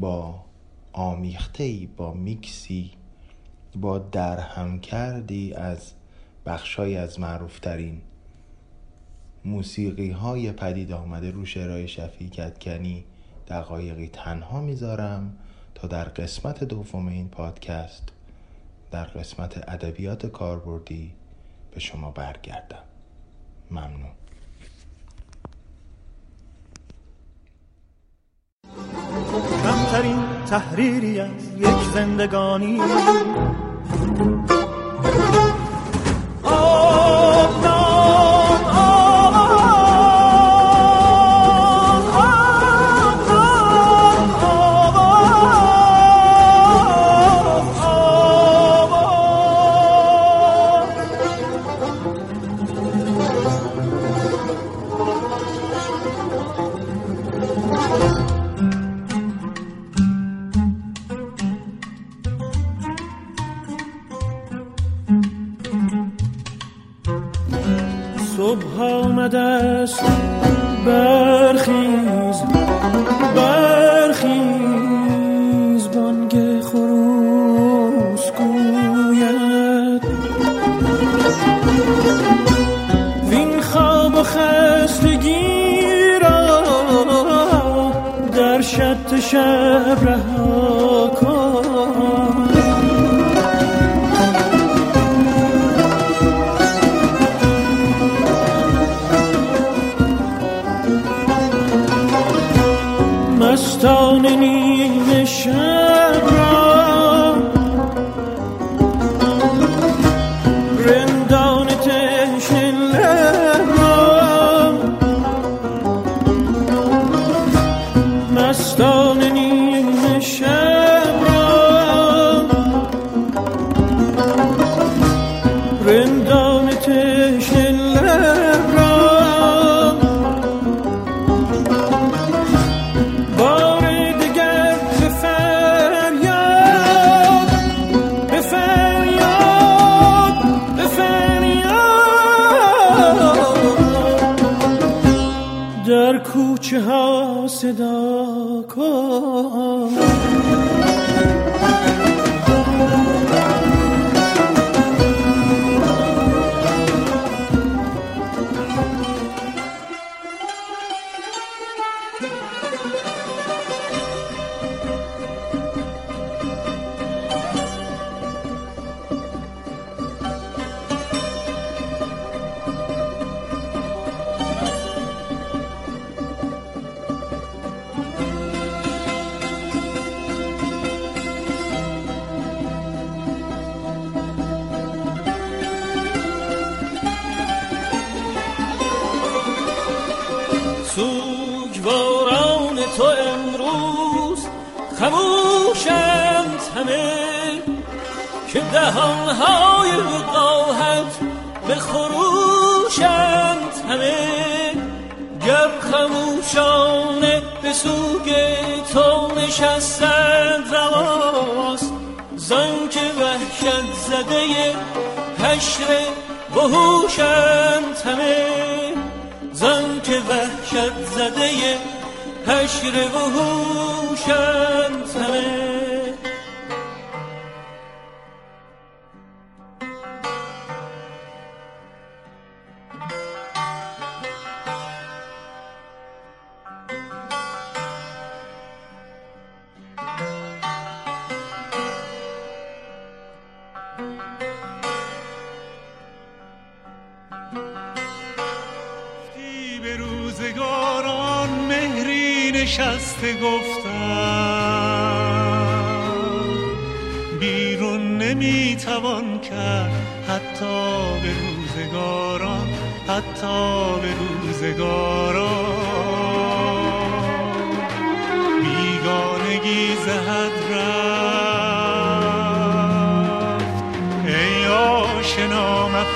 با 0.00 0.44
آمیخته 0.92 1.88
با 1.96 2.14
میکسی 2.14 2.90
با 3.76 3.98
درهم 3.98 4.80
کردی 4.80 5.54
از 5.54 5.92
بخشای 6.48 6.96
از 6.96 7.20
معروفترین 7.20 8.00
موسیقی 9.44 10.10
های 10.10 10.52
پدید 10.52 10.92
آمده 10.92 11.30
رو 11.30 11.44
شعرهای 11.44 11.88
شفیع 11.88 12.28
کدکنی 12.28 13.04
دقایقی 13.48 14.10
تنها 14.12 14.60
می‌ذارم 14.60 15.36
تا 15.74 15.88
در 15.88 16.04
قسمت 16.04 16.64
دوم 16.64 17.08
این 17.08 17.28
پادکست 17.28 18.02
در 18.90 19.04
قسمت 19.04 19.68
ادبیات 19.68 20.26
کاربردی 20.26 21.12
به 21.74 21.80
شما 21.80 22.10
برگردم. 22.10 22.82
ممنون. 23.70 24.10
کمترین 29.62 30.24
تحریری 30.46 31.20
از 31.20 31.54
یک 31.58 31.92
زندگانی. 31.94 32.80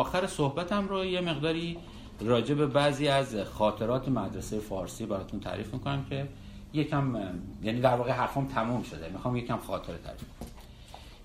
آخر 0.00 0.26
صحبتم 0.26 0.88
رو 0.88 1.04
یه 1.04 1.20
مقداری 1.20 1.78
راجع 2.20 2.54
به 2.54 2.66
بعضی 2.66 3.08
از 3.08 3.36
خاطرات 3.36 4.08
مدرسه 4.08 4.58
فارسی 4.58 5.06
براتون 5.06 5.40
تعریف 5.40 5.74
می‌کنم 5.74 6.04
که 6.10 6.28
یکم 6.72 7.16
یعنی 7.62 7.80
در 7.80 7.94
واقع 7.94 8.10
حرفم 8.12 8.46
تموم 8.46 8.82
شده. 8.82 9.08
می‌خوام 9.08 9.36
یکم 9.36 9.58
خاطره 9.58 9.98
تعریف 9.98 10.20
کنم. 10.40 10.48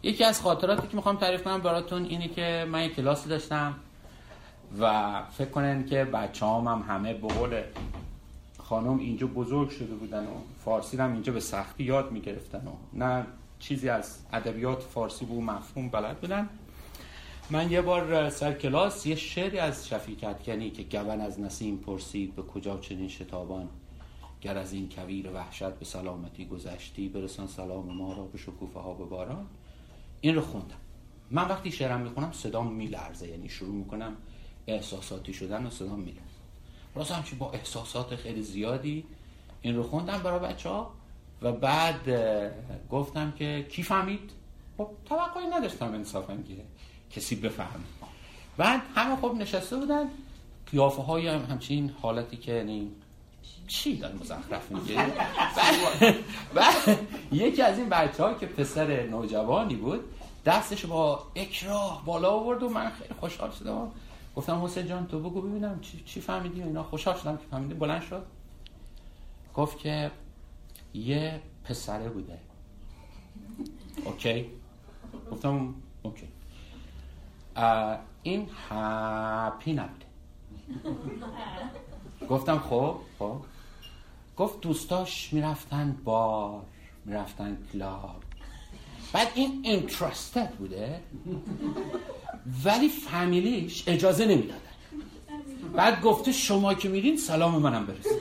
یکی 0.04 0.24
از 0.24 0.42
خاطراتی 0.42 0.88
که 0.88 0.96
می‌خوام 0.96 1.16
تعریف 1.16 1.44
کنم 1.44 1.62
براتون 1.62 2.06
اینی 2.06 2.28
که 2.28 2.68
من 2.72 2.84
یک 2.84 2.96
کلاسی 2.96 3.30
داشتم 3.30 3.76
و 4.80 5.14
فکر 5.32 5.50
کنن 5.50 5.86
که 5.86 6.06
بچه 6.06 6.46
هم, 6.46 6.68
هم 6.68 6.86
همه 6.88 7.14
به 7.14 7.28
قول 7.28 7.62
خانم 8.58 8.98
اینجا 9.00 9.28
بزرگ 9.28 9.70
شده 9.70 9.96
بودن 9.96 10.24
و 10.24 10.36
فارسی 10.66 10.98
هم 10.98 11.14
اینجا 11.14 11.34
به 11.34 11.40
سختی 11.40 11.84
یاد 11.84 12.12
می‌گرفتن 12.12 12.68
و 12.68 12.72
نه 12.94 13.26
چیزی 13.60 13.90
از 13.90 14.18
ادبیات 14.34 14.82
فارسی 14.82 15.26
بود 15.26 15.44
مفهوم 15.44 15.90
بلد 15.90 16.18
بودن. 16.18 16.50
من 17.50 17.72
یه 17.72 17.82
بار 17.82 18.30
سر 18.30 18.54
کلاس 18.54 19.06
یه 19.06 19.16
شعری 19.16 19.60
از 19.60 19.88
شفیع 19.88 20.16
کتکنی 20.16 20.72
که 20.72 20.84
گون 20.84 21.22
از 21.22 21.40
نسیم 21.40 21.78
پرسید 21.78 22.36
به 22.36 22.42
کجا 22.42 22.78
چنین 22.78 23.08
شتابان. 23.08 23.70
گر 24.42 24.58
از 24.58 24.74
این 24.74 24.90
کویر 24.90 25.32
وحشت 25.32 25.70
به 25.70 25.86
سلامتی 25.86 26.46
گذشتی 26.46 27.10
برسان 27.10 27.48
سلام 27.48 27.86
ما 27.86 28.14
را 28.14 28.24
به 28.24 28.38
شکوفه 28.38 28.80
ها 28.80 28.94
به 28.94 29.06
باران. 29.06 29.48
این 30.22 30.36
رو 30.36 30.42
خوندم. 30.42 30.76
من 31.32 31.48
وقتی 31.48 31.72
شعرم 31.72 32.02
می‌خونم 32.02 32.32
صدام 32.32 32.74
میلرزه 32.74 33.28
یعنی 33.28 33.50
شروع 33.50 33.76
می‌کنم 33.76 34.16
احساساتی 34.68 35.34
شدن 35.34 35.66
و 35.66 35.70
صدام 35.70 36.00
میلرزه. 36.00 36.22
راست 36.96 37.12
همچی 37.12 37.36
با 37.36 37.52
احساسات 37.52 38.16
خیلی 38.16 38.42
زیادی 38.42 39.06
این 39.62 39.76
رو 39.76 39.84
خوندم 39.84 40.18
برای 40.18 40.40
بچه 40.40 40.70
ها 40.70 40.92
و 41.42 41.52
بعد 41.52 42.10
گفتم 42.90 43.32
که 43.32 43.66
کی 43.70 43.84
فهمید؟ 43.84 44.32
خب 44.78 44.90
توقعی 45.06 45.48
نداشتم 45.48 45.94
انصافا 45.94 46.36
که 46.36 46.54
کسی 47.12 47.36
بفهمه 47.36 47.84
بعد 48.58 48.82
همه 48.96 49.16
خب 49.16 49.36
نشسته 49.40 49.78
بودن. 49.78 50.06
قیافه 50.72 51.02
های 51.02 51.28
هم 51.28 51.46
همچین 51.46 51.94
حالتی 52.02 52.38
که 52.38 52.52
یعنی 52.54 52.92
چی 53.68 53.98
داره 53.98 54.16
مزخرف 54.16 54.72
میگه 54.72 54.96
بعد 56.56 57.00
یکی 57.32 57.62
از 57.62 57.78
این 57.78 57.90
بچه 57.90 58.24
ها 58.24 58.34
که 58.34 58.46
پسر 58.46 59.06
نوجوانی 59.06 59.76
بود 59.76 60.00
دستش 60.46 60.86
با 60.86 61.28
اکراه 61.36 62.06
بالا 62.06 62.30
آورد 62.30 62.64
و 62.64 62.70
من 62.70 62.90
خیلی 62.90 63.14
خوشحال 63.20 63.52
شدم. 63.52 63.92
گفتم 64.36 64.64
حسین 64.64 64.88
جان 64.88 65.08
تو 65.08 65.20
بگو 65.20 65.42
ببینم 65.42 65.80
چی, 65.82 66.04
چی 66.06 66.22
فهمیدی 66.22 66.62
و 66.62 66.66
اینا. 66.66 66.84
خوشحال 66.84 67.18
شدم 67.18 67.38
که 67.38 67.44
فهمیدی. 67.52 67.74
بلند 67.74 68.02
شد. 68.02 68.26
گفت 69.54 69.78
که 69.78 70.12
یه 70.94 71.42
پسره 71.64 72.10
بوده. 72.10 72.38
OK؟ 74.06 74.46
گفتم 75.32 75.74
OK. 76.04 76.28
این 78.24 78.50
happy 78.70 79.74
نبوده. 79.74 80.06
گفتم 82.30 82.60
خب 82.60 82.98
خب. 83.20 83.38
گفت 84.38 84.62
دوستاش 84.62 85.34
می‌رفتن 85.34 85.98
بار 86.04 86.62
می‌رفتن 87.06 87.58
club. 87.74 88.24
بعد 89.14 89.28
این 89.36 89.62
interested 89.64 90.50
بوده 90.50 91.02
ولی 92.66 92.90
فامیلیش 92.90 93.84
اجازه 93.88 94.26
نمی‌دادن. 94.26 94.60
بعد 95.76 96.02
گفته 96.02 96.32
شما 96.32 96.74
که 96.74 96.90
میرین 96.90 97.18
سلام 97.18 97.62
منم 97.62 97.86
برسید 97.86 98.12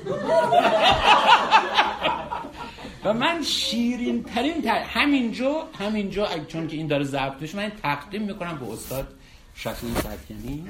و 3.05 3.12
من 3.12 3.42
شیرین 3.42 4.23
ترین 4.23 4.62
تر... 4.62 4.79
همینجا 4.79 5.68
همینجا 5.79 6.29
چون 6.49 6.68
که 6.68 6.77
این 6.77 6.87
داره 6.87 7.05
ضبط 7.05 7.55
من 7.55 7.73
تقدیم 7.83 8.23
می‌کنم 8.23 8.59
به 8.59 8.73
استاد 8.73 9.09
شفیعی 9.55 9.95
سرکنی 9.95 10.64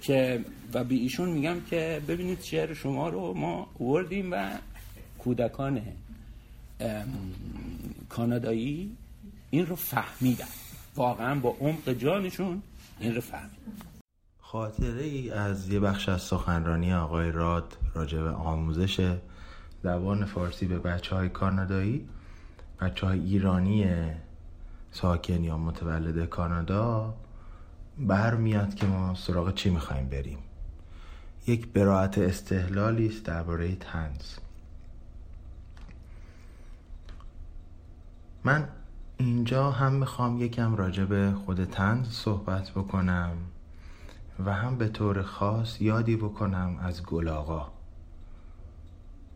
که 0.00 0.44
و 0.74 0.84
به 0.84 0.94
ایشون 0.94 1.28
میگم 1.28 1.60
که 1.60 2.02
ببینید 2.08 2.40
شعر 2.42 2.74
شما 2.74 3.08
رو 3.08 3.34
ما 3.34 3.66
وردیم 3.80 4.32
و 4.32 4.50
کودکان 5.18 5.82
کانادایی 8.08 8.96
این 9.50 9.66
رو 9.66 9.76
فهمیدن. 9.76 10.46
واقعا 10.96 11.40
با 11.40 11.56
عمق 11.60 11.92
جانشون 11.92 12.62
این 13.00 13.14
رو 13.14 13.20
فهمیدن. 13.20 13.72
خاطره 14.40 15.02
ای 15.02 15.30
از 15.30 15.68
یه 15.68 15.80
بخش 15.80 16.08
از 16.08 16.22
سخنرانی 16.22 16.94
آقای 16.94 17.30
راد 17.30 17.76
راجع 17.94 18.22
به 18.22 18.30
آموزش 18.30 19.16
زبان 19.82 20.24
فارسی 20.24 20.66
به 20.66 20.78
بچه 20.78 21.16
های 21.16 21.28
کانادایی. 21.28 22.08
بچه 22.80 23.06
های 23.06 23.20
ایرانی 23.20 23.86
ساکن 24.90 25.44
یا 25.44 25.58
متولد 25.58 26.28
کانادا 26.28 27.14
برمیاد 27.98 28.74
که 28.74 28.86
ما 28.86 29.14
سراغ 29.14 29.54
چی 29.54 29.70
می‌خوایم 29.70 30.08
بریم؟ 30.08 30.38
یک 31.46 31.68
براعت 31.68 32.18
استحلالی 32.18 33.08
است 33.08 33.24
درباره 33.24 33.76
تنز 33.76 34.38
من 38.44 38.68
اینجا 39.16 39.70
هم 39.70 39.92
می‌خوام 39.92 40.42
یکم 40.42 40.76
راجع 40.76 41.04
به 41.04 41.32
خود 41.44 41.64
تنز 41.64 42.08
صحبت 42.08 42.70
بکنم 42.70 43.36
و 44.44 44.52
هم 44.52 44.78
به 44.78 44.88
طور 44.88 45.22
خاص 45.22 45.80
یادی 45.80 46.16
بکنم 46.16 46.78
از 46.82 47.02
گلاغا 47.02 47.72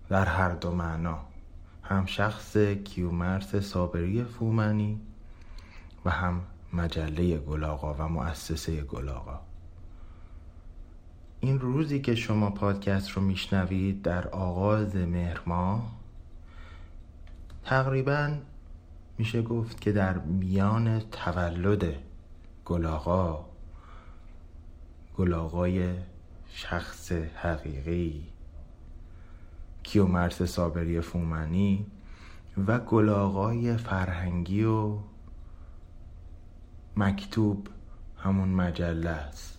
در 0.08 0.24
هر 0.24 0.50
دو 0.50 0.70
معنا 0.70 1.18
هم 1.82 2.06
شخص 2.06 2.56
کیومرس 2.56 3.56
صابری 3.56 4.24
فومنی 4.24 5.00
و 6.04 6.10
هم 6.10 6.40
مجله 6.72 7.38
گلاغا 7.38 7.94
و 7.98 8.08
مؤسسه 8.08 8.82
گلاغا 8.82 9.40
این 11.40 11.60
روزی 11.60 12.00
که 12.00 12.14
شما 12.14 12.50
پادکست 12.50 13.10
رو 13.10 13.22
میشنوید 13.22 14.02
در 14.02 14.28
آغاز 14.28 14.96
مهر 14.96 15.40
ماه 15.46 15.92
تقریبا 17.64 18.34
میشه 19.18 19.42
گفت 19.42 19.80
که 19.80 19.92
در 19.92 20.18
میان 20.18 21.00
تولد 21.00 21.94
گلاغا 22.64 23.44
گلاغای 25.16 25.94
شخص 26.48 27.12
حقیقی 27.12 28.26
کیومرس 29.82 30.42
صابری 30.42 31.00
فومنی 31.00 31.86
و 32.66 32.78
گلاغای 32.78 33.76
فرهنگی 33.76 34.64
و 34.64 34.98
مکتوب 36.98 37.68
همون 38.18 38.48
مجله 38.48 39.10
است. 39.10 39.58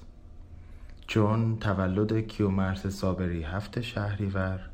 چون 1.08 1.60
تولد 1.60 2.20
کیومرس 2.20 2.88
صابری 2.88 3.44
هفت 3.44 3.82
شهریور 3.82 4.70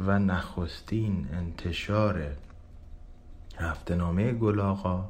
و 0.00 0.18
نخستین 0.18 1.28
انتشار 1.32 2.36
هفتهنامه 3.56 4.32
گلاغا 4.32 5.08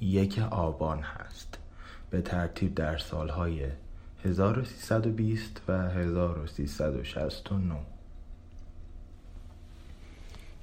یک 0.00 0.38
آبان 0.38 1.00
هست. 1.00 1.58
به 2.10 2.22
ترتیب 2.22 2.74
در 2.74 2.98
سالهای 2.98 3.66
1320 4.24 5.60
و 5.68 5.72
1369 5.72 7.74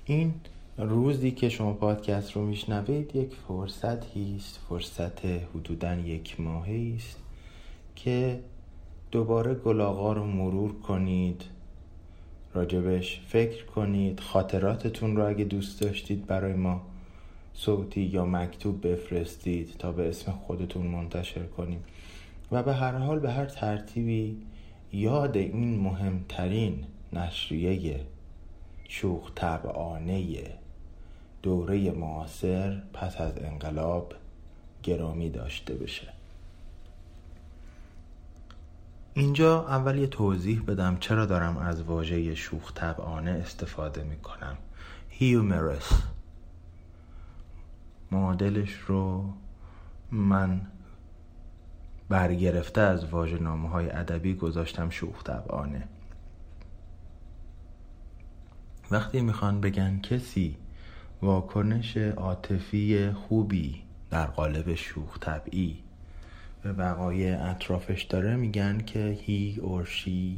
این 0.06 0.34
روزی 0.78 1.32
که 1.32 1.50
شما 1.50 1.74
پادکست 1.74 2.32
رو 2.32 2.46
میشنوید 2.46 3.16
یک 3.16 3.34
فرصتی 3.48 4.36
است 4.38 4.60
فرصت 4.70 5.26
حدودا 5.26 5.96
یک 5.96 6.40
ماهی 6.40 6.96
است 6.96 7.18
که 7.96 8.40
دوباره 9.12 9.54
گلاغا 9.54 10.14
رو 10.14 10.26
مرور 10.26 10.74
کنید 10.74 11.44
راجبش 12.54 13.22
فکر 13.28 13.66
کنید 13.66 14.20
خاطراتتون 14.20 15.16
رو 15.16 15.28
اگه 15.28 15.44
دوست 15.44 15.82
داشتید 15.82 16.26
برای 16.26 16.54
ما 16.54 16.82
صوتی 17.54 18.02
یا 18.02 18.26
مکتوب 18.26 18.88
بفرستید 18.88 19.76
تا 19.80 19.92
به 19.92 20.10
اسم 20.10 20.32
خودتون 20.32 20.88
منتشر 20.88 21.44
کنیم. 21.44 21.84
و 22.52 22.64
به 22.64 22.74
هر 22.74 22.98
حال 22.98 23.20
به 23.20 23.32
هر 23.32 23.46
ترتیبی 23.46 24.38
یاد 24.94 25.38
این 25.38 25.80
مهمترین 25.80 26.84
نشریه 27.14 28.00
شوخ 28.88 29.32
طبعانه 29.36 30.61
دوره 31.44 31.92
معاصر 31.92 32.82
پس 32.94 33.22
از 33.22 33.38
انقلاب 33.38 34.14
گرامی 34.84 35.30
داشته 35.30 35.74
بشه. 35.74 36.14
اینجا 39.14 39.68
اول 39.68 39.98
یه 39.98 40.08
توضیح 40.08 40.62
بدم 40.62 40.98
چرا 41.00 41.26
دارم 41.26 41.58
از 41.58 41.84
واژه 41.84 42.36
شوخ 42.36 42.74
طبعانه 42.74 43.32
استفاده 43.32 44.04
می 44.04 44.18
کنم 44.18 44.58
هیومرس 45.10 46.04
معادلش 48.12 48.74
رو 48.74 49.34
من 50.12 50.62
برگرفته 52.10 52.82
از 52.82 53.06
واژه 53.06 53.38
نامه 53.38 53.70
های 53.70 53.92
ادبی 53.92 54.34
گذاشتم 54.34 54.90
شوخ 54.90 55.24
طبعانه. 55.24 55.88
وقتی 58.92 59.22
می‌خوان 59.22 59.62
بگن 59.62 60.00
کسی 60.00 60.58
واکنش 61.22 61.98
عاطفی 61.98 63.12
خوبی 63.12 63.82
در 64.10 64.26
قالب 64.26 64.76
شوخ 64.76 65.20
طبعی. 65.20 65.78
به 66.64 66.74
وقایع 66.74 67.50
اطرافش 67.50 68.04
داره 68.04 68.36
میگن 68.36 68.78
که 68.78 69.18
he 69.28 69.60
or 69.60 69.86
she 69.86 70.36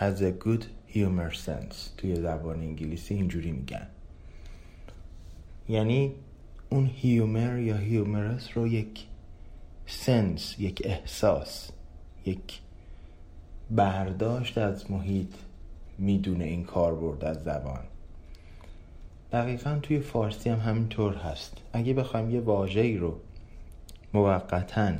has 0.00 0.20
a 0.20 0.44
good 0.44 0.64
humor 0.94 1.34
sense. 1.46 1.74
توی 1.96 2.16
زبان 2.16 2.60
انگلیسی 2.60 3.14
اینجوری 3.14 3.52
میگن. 3.52 3.86
یعنی 5.68 6.12
اون 6.70 6.90
هیومر 6.94 7.58
یا 7.58 7.76
هیومرس 7.76 8.48
رو 8.54 8.66
یک 8.66 9.06
سنس 9.86 10.54
یک 10.58 10.82
احساس 10.84 11.70
یک 12.26 12.60
برداشت 13.70 14.58
از 14.58 14.90
محیط 14.90 15.34
می‌دونه 15.98 16.44
این 16.44 16.64
کار 16.64 16.94
برد 16.94 17.24
از 17.24 17.44
زبان. 17.44 17.84
دقیقا 19.32 19.78
توی 19.82 20.00
فارسی 20.00 20.50
هم 20.50 20.58
همینطور 20.58 21.14
هست. 21.14 21.56
اگه 21.72 21.94
بخوایم 21.94 22.30
یه 22.30 22.40
واژه‌ای 22.40 22.96
رو 22.96 23.20
موقتا 24.14 24.92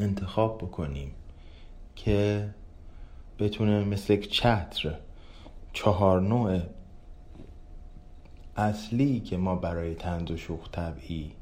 انتخاب 0.00 0.58
بکنیم 0.58 1.12
که 1.96 2.48
بتونه 3.38 3.84
مثل 3.84 4.16
چتر 4.16 4.94
چهار 5.72 6.20
نوع 6.20 6.60
اصلی 8.56 9.20
که 9.20 9.36
ما 9.36 9.56
برای 9.56 9.94
تنز 9.94 10.30
و 10.30 10.36
شوخ 10.36 10.70
طبعی 10.72 11.32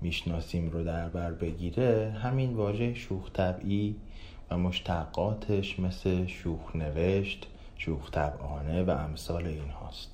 می‌شناسیم 0.00 0.70
رو 0.70 0.84
در 0.84 1.08
بر 1.08 1.32
بگیره 1.32 2.16
همین 2.22 2.54
واژه 2.54 2.94
شوخ 2.94 3.30
طبعی 3.32 3.96
و 4.50 4.58
مشتقاتش 4.58 5.78
مثل 5.78 6.26
شوخ 6.26 6.76
نوشت 6.76 7.46
شوخ 7.76 8.10
طبعانه 8.10 8.82
و 8.82 8.90
امثال 8.90 9.46
این 9.46 9.70
هاست 9.70 10.10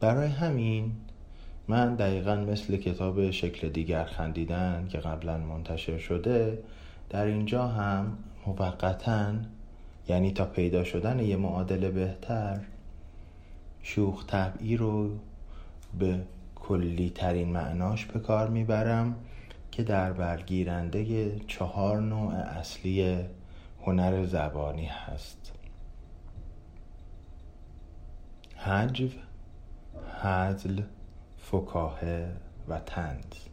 برای 0.00 0.28
همین 0.28 0.92
من 1.68 1.94
دقیقا 1.94 2.36
مثل 2.36 2.76
کتاب 2.76 3.30
شکل 3.30 3.68
دیگر 3.68 4.04
خندیدن 4.04 4.86
که 4.88 4.98
قبلا 4.98 5.38
منتشر 5.38 5.98
شده 5.98 6.58
در 7.10 7.24
اینجا 7.24 7.66
هم 7.66 8.18
موقتا 8.46 9.32
یعنی 10.08 10.32
تا 10.32 10.44
پیدا 10.44 10.84
شدن 10.84 11.18
یه 11.18 11.36
معادل 11.36 11.90
بهتر 11.90 12.60
شوخ 13.82 14.26
طبعی 14.26 14.76
رو 14.76 15.10
به 15.98 16.20
کلی 16.54 17.10
ترین 17.10 17.48
معناش 17.48 18.06
به 18.06 18.20
کار 18.20 18.50
می‌برم 18.50 19.16
که 19.72 19.82
در 19.82 20.12
برگیرنده 20.12 21.32
چهار 21.46 22.00
نوع 22.00 22.34
اصلی 22.34 23.16
هنر 23.82 24.24
زبانی 24.24 24.86
هست. 24.86 25.52
حجو 28.56 29.08
هزل 30.22 30.82
فکاهه 31.38 32.32
و 32.68 32.78
تنز 32.78 33.46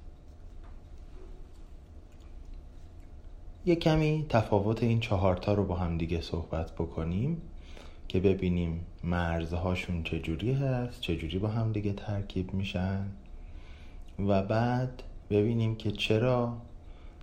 یه 3.66 3.76
کمی 3.76 4.26
تفاوت 4.30 4.84
این 4.84 5.00
چهارتا 5.00 5.54
رو 5.54 5.64
با 5.64 5.76
هم 5.76 5.98
دیگه 5.98 6.22
صحبت 6.22 6.72
بکنیم 6.72 7.42
که 8.08 8.20
ببینیم 8.20 8.86
مرزهاشون 9.04 10.04
چجوری 10.04 10.54
هست 10.54 11.02
چجوری 11.02 11.40
با 11.40 11.48
هم 11.48 11.72
دیگه 11.72 11.94
ترکیب 11.94 12.54
میشن. 12.54 13.06
و 14.20 14.44
بعد 14.44 15.04
ببینیم 15.30 15.76
که 15.76 15.92
چرا 15.92 16.58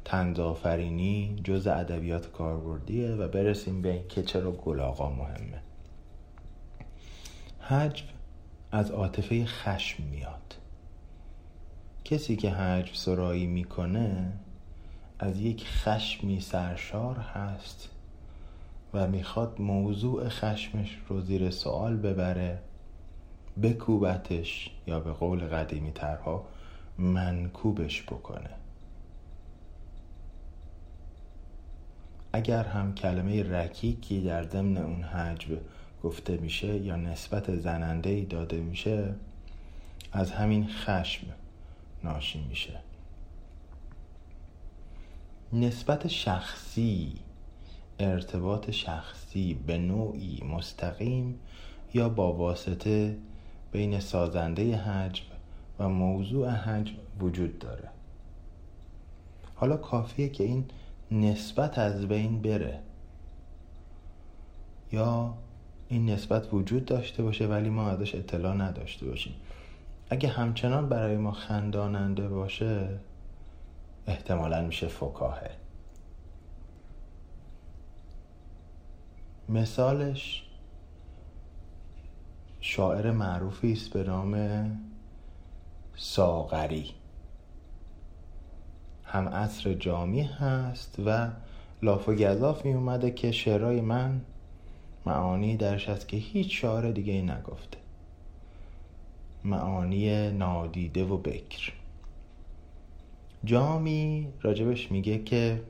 تنزآفرینی 0.05 1.37
جز 1.45 1.67
ادبیات 1.67 2.33
کاربردیه 2.33 3.11
و 3.11 3.29
برسیم 3.29 3.83
به 3.83 4.05
که 4.09 4.23
چرا 4.23 4.53
گلاغا 4.53 5.11
مهمه. 5.11 5.63
حجو 7.61 8.05
از 8.73 8.91
عاطفه 8.91 9.47
خشم 9.47 10.03
میاد. 10.03 10.57
کسی 12.05 12.37
که 12.37 12.51
حجو 12.51 12.95
سرایی 12.95 13.47
می‌کنه 13.47 14.33
از 15.19 15.41
یک 15.41 15.67
خشمی 15.69 16.41
سرشار 16.41 17.17
هست 17.17 17.89
و 18.95 19.07
می‌خواد 19.07 19.61
موضوع 19.61 20.29
خشمش 20.29 20.99
رو 21.09 21.21
زیر 21.21 21.51
سوال 21.51 21.97
ببره 21.97 22.59
بکوبتش 23.63 24.71
یا 24.87 25.01
به 25.01 25.13
قول 25.13 25.41
قدیمی 25.41 25.93
ترها 25.93 26.45
منکوبش 26.99 28.03
بکنه. 28.03 28.51
اگر 32.33 32.65
هم 32.65 32.95
کلمه 32.95 33.43
رکیکی 33.43 34.21
در 34.21 34.43
ضمن 34.43 34.77
اون 34.77 35.03
حجب 35.03 35.59
گفته 36.05 36.37
میشه 36.37 36.79
یا 36.79 36.97
نسبت 36.97 37.57
زننده 37.57 38.11
ای 38.11 38.25
داده 38.25 38.57
میشه 38.57 39.15
از 40.13 40.31
همین 40.31 40.69
خشم 40.69 41.27
ناشی 42.05 42.41
میشه. 42.49 42.81
نسبت 45.53 46.09
شخصی 46.09 47.13
ارتباط 47.99 48.71
شخصی 48.71 49.55
به 49.55 49.79
نوعی 49.79 50.43
مستقیم 50.45 51.39
یا 51.95 52.09
با 52.09 52.33
واسطه 52.33 53.17
بین 53.73 54.01
سازنده 54.01 54.77
حجب 54.77 55.25
و 55.79 55.89
موضوع 55.89 56.51
حجب 56.51 56.95
وجود 57.23 57.59
داره. 57.59 57.89
حالا 59.55 59.77
کافیه 59.77 60.29
که 60.29 60.45
این 60.45 60.65
نسبت 61.11 61.79
از 61.79 62.09
بین 62.09 62.43
بره 62.43 62.81
یا 64.93 65.35
این 65.93 66.11
نسبت 66.11 66.55
وجود 66.55 66.85
داشته 66.85 67.23
باشه 67.23 67.47
ولی 67.47 67.69
ما 67.69 67.89
ازش 67.91 68.15
اطلاع 68.15 68.55
نداشته 68.55 69.07
باشیم. 69.07 69.35
اگه 70.11 70.29
همچنان 70.29 70.89
برای 70.89 71.17
ما 71.17 71.33
خنداننده 71.33 72.29
باشه 72.29 72.99
احتمالا 74.07 74.63
میشه 74.63 74.87
فکاهه. 74.89 75.51
مثالش 79.49 80.47
شاعر 82.61 83.11
معروفی 83.11 83.73
است 83.73 83.93
به 83.93 84.03
نام 84.03 84.37
ساغری. 85.97 86.91
هم 89.05 89.29
عصر 89.29 89.75
جامی 89.75 90.23
هست 90.23 90.97
و 91.07 91.29
لاف 91.83 92.09
و 92.09 92.15
گذاف 92.15 92.65
می 92.65 92.73
اومده 92.73 93.11
که 93.11 93.33
شعرهای 93.33 93.81
من 93.81 94.21
معانی 95.07 95.57
درش 95.57 95.89
هست 95.89 96.09
که 96.09 96.17
هیچ 96.17 96.61
شاعر 96.61 96.91
دیگه 96.91 97.13
ای 97.13 97.23
نگفته. 97.23 97.79
معانی 99.45 100.31
نادیده 100.31 101.05
و 101.05 101.17
بکر. 101.17 101.73
جامی 103.45 104.29
راجبش 104.43 104.93
میگه 104.93 105.19
که 105.19 105.63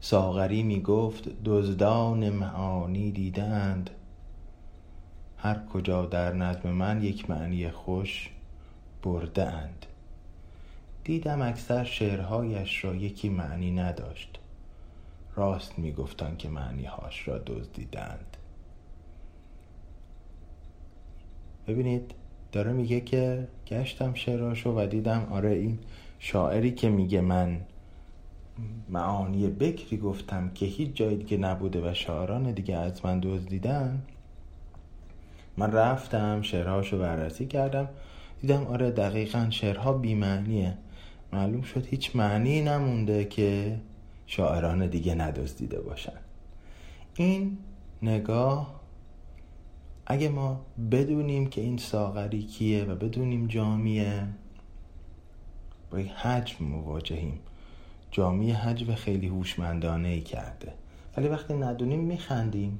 ساغری 0.00 0.62
می‌گفت 0.62 1.28
دزدان 1.44 2.30
معانی 2.30 3.10
دیدند. 3.10 3.90
هر 5.38 5.60
کجا 5.72 6.06
در 6.06 6.32
نظم 6.32 6.70
من 6.70 7.02
یک 7.02 7.30
معنی 7.30 7.70
خوش 7.70 8.30
برده 9.02 9.46
اند 9.46 9.86
دیدم 11.04 11.42
اکثر 11.42 11.84
شعرهایش 11.84 12.84
را 12.84 12.94
یکی 12.94 13.28
معنی 13.28 13.70
نداشت. 13.70 14.37
راست 15.38 15.78
می‌گفتند 15.78 16.38
که 16.38 16.48
معنیهاش 16.48 17.28
را 17.28 17.38
دزدیدند. 17.38 18.36
ببینید 21.66 22.14
داره 22.52 22.72
میگه 22.72 23.00
که 23.00 23.48
گشتم 23.66 24.14
شعراشو 24.14 24.70
و 24.70 24.86
دیدم 24.86 25.28
آره 25.30 25.50
این 25.50 25.78
شاعری 26.18 26.70
که 26.70 26.88
میگه 26.88 27.20
من 27.20 27.60
معانی 28.88 29.48
بکری 29.48 29.96
گفتم 29.96 30.50
که 30.54 30.66
هیچ 30.66 30.94
جای 30.94 31.16
دیگه 31.16 31.36
نبوده 31.36 31.90
و 31.90 31.94
شاعران 31.94 32.52
دیگه 32.52 32.76
از 32.76 33.04
من 33.04 33.20
دزدیدن. 33.20 34.02
من 35.56 35.72
رفتم 35.72 36.42
شعرهاشو 36.42 36.98
بررسی 36.98 37.46
کردم 37.46 37.88
دیدم 38.40 38.66
آره 38.66 38.90
دقیقا 38.90 39.46
شعرها 39.50 39.92
بیمعنیه. 39.92 40.74
معلوم 41.32 41.62
شد 41.62 41.86
هیچ 41.86 42.16
معنی 42.16 42.62
نمونده 42.62 43.24
که 43.24 43.78
شاعران 44.30 44.86
دیگه 44.86 45.14
ندزدیده 45.14 45.80
باشن. 45.80 46.18
این 47.16 47.58
نگاه 48.02 48.80
اگه 50.06 50.28
ما 50.28 50.60
بدونیم 50.90 51.46
که 51.46 51.60
این 51.60 51.78
ساغری 51.78 52.42
کیه 52.42 52.84
و 52.84 52.94
بدونیم 52.94 53.46
جامیه 53.46 54.26
با 55.90 56.00
یک 56.00 56.10
حجم 56.10 56.64
مواجهیم. 56.64 57.40
جامی 58.10 58.52
حجم 58.52 58.94
خیلی 58.94 59.26
هوشمندانه 59.26 60.08
ای 60.08 60.20
کرده. 60.20 60.72
ولی 61.16 61.28
وقتی 61.28 61.54
ندونیم 61.54 62.00
میخندیم. 62.00 62.78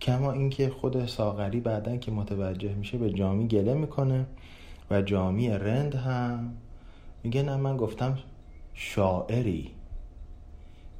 کما 0.00 0.32
اینکه 0.32 0.70
خود 0.70 1.06
ساغری 1.06 1.60
بعدا 1.60 1.96
که 1.96 2.10
متوجه 2.10 2.74
میشه 2.74 2.98
به 2.98 3.12
جامی 3.12 3.48
گله 3.48 3.74
می‌کنه 3.74 4.26
و 4.90 5.02
جامی 5.02 5.48
رند 5.48 5.94
هم 5.94 6.54
میگه 7.22 7.42
نه 7.42 7.56
من 7.56 7.76
گفتم 7.76 8.18
شاعری. 8.74 9.70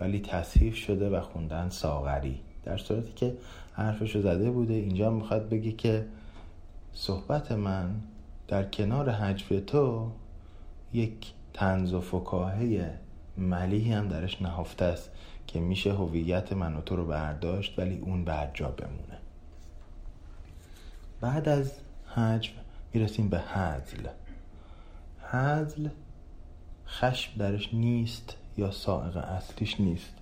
ولی 0.01 0.21
تصحیف 0.21 0.75
شده 0.75 1.11
و 1.11 1.21
خوندن 1.21 1.69
ساغری. 1.69 2.41
در 2.65 2.77
صورتی 2.77 3.13
که 3.13 3.37
حرفشو 3.73 4.23
زده 4.23 4.51
بوده 4.51 4.75
اینجا 4.75 5.11
می‌خواد 5.11 5.49
بگه 5.49 5.73
که 5.73 6.07
صحبت 6.93 7.53
من 7.53 7.91
در 8.49 8.65
کنار 8.65 9.11
حجف 9.11 9.53
تو 9.67 10.11
یک 10.93 11.33
تنز 11.55 11.93
و 11.93 12.01
فکاهه 12.01 12.95
ملیحی 13.39 13.93
هم 13.93 14.09
درش 14.09 14.43
نهفته 14.43 14.85
است 14.85 15.11
که 15.47 15.61
میشه 15.61 15.93
هویت 15.93 16.53
من 16.53 16.77
و 16.77 16.81
تو 16.81 16.97
رو 16.97 17.07
برداشت 17.07 17.79
ولی 17.79 17.99
اون 17.99 18.25
بر 18.25 18.51
جا 18.55 18.69
بمونه. 18.69 19.19
بعد 21.21 21.49
از 21.49 21.73
حجم 22.15 22.53
می‌رسیم 22.93 23.29
به 23.29 23.41
حزل 23.41 24.09
حزل 25.31 25.89
خشم 26.87 27.39
درش 27.39 27.75
نیست. 27.75 28.37
یا 28.57 28.71
سائق 28.71 29.17
اصلیش 29.17 29.81
نیست. 29.81 30.15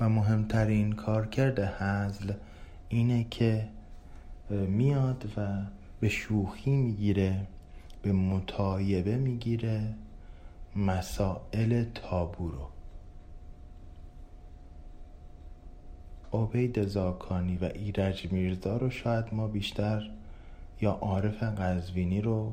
و 0.00 0.08
مهمترین 0.08 0.92
کارکرد 0.92 1.60
حزل 1.60 2.32
اینه 2.88 3.26
که 3.30 3.68
میاد 4.50 5.32
و 5.36 5.62
به 6.00 6.08
شوخی 6.08 6.70
می‌گیره 6.70 7.46
به 8.02 8.12
متایبه 8.12 9.16
می‌گیره 9.16 9.94
مسائل 10.76 11.84
تابو 11.94 12.48
رو. 12.48 12.68
عبید 16.32 16.86
زاکانی 16.86 17.56
و 17.56 17.64
ایرج 17.64 18.32
میرزا 18.32 18.76
رو 18.76 18.90
شاید 18.90 19.24
ما 19.34 19.46
بیشتر 19.46 20.10
یا 20.80 20.90
عارف 20.92 21.42
قزوینی 21.42 22.20
رو 22.20 22.52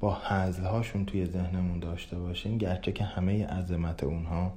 با 0.00 0.14
هزلهاشون 0.14 1.04
توی 1.04 1.26
ذهنمون 1.26 1.78
داشته 1.78 2.18
باشیم 2.18 2.58
گرچه 2.58 2.92
که 2.92 3.04
همه 3.04 3.46
عظمت 3.46 4.04
اونها 4.04 4.52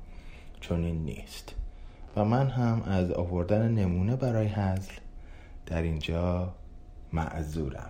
چنین 0.62 1.06
نیست. 1.06 1.56
و 2.16 2.26
من 2.26 2.48
هم 2.48 2.82
از 2.82 3.12
آوردن 3.12 3.72
نمونه 3.72 4.16
برای 4.16 4.48
هزل 4.48 4.92
در 5.66 5.82
اینجا 5.82 6.54
معذورم. 7.14 7.90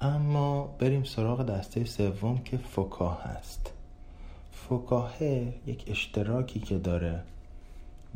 اما 0.00 0.62
بریم 0.78 1.04
سراغ 1.04 1.46
دسته 1.46 1.84
سوم 1.84 2.38
که 2.38 2.56
فکاه 2.56 3.22
هست 3.22 3.72
فکاهه 4.52 5.54
یک 5.66 5.84
اشتراکی 5.86 6.60
که 6.60 6.78
داره 6.78 7.22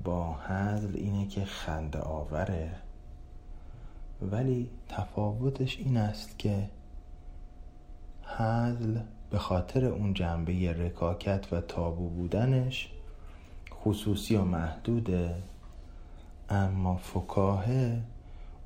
با 0.05 0.33
هزل 0.33 0.97
اینه 0.97 1.27
که 1.27 1.45
خنده 1.45 1.99
آوره 1.99 2.71
ولی 4.23 4.71
تفاوتش 4.89 5.79
این 5.79 5.97
است 5.97 6.39
که 6.39 6.69
هزل 8.37 8.99
به 9.31 9.39
خاطر 9.39 9.85
اون 9.85 10.15
جنبه 10.15 10.73
رکاکت 10.73 11.53
و 11.53 11.61
تابو 11.61 12.09
بودنش 12.09 12.89
خصوصی 13.85 14.37
و 14.37 14.45
محدوده 14.45 15.35
اما 16.51 16.97
فکاهه 16.97 18.01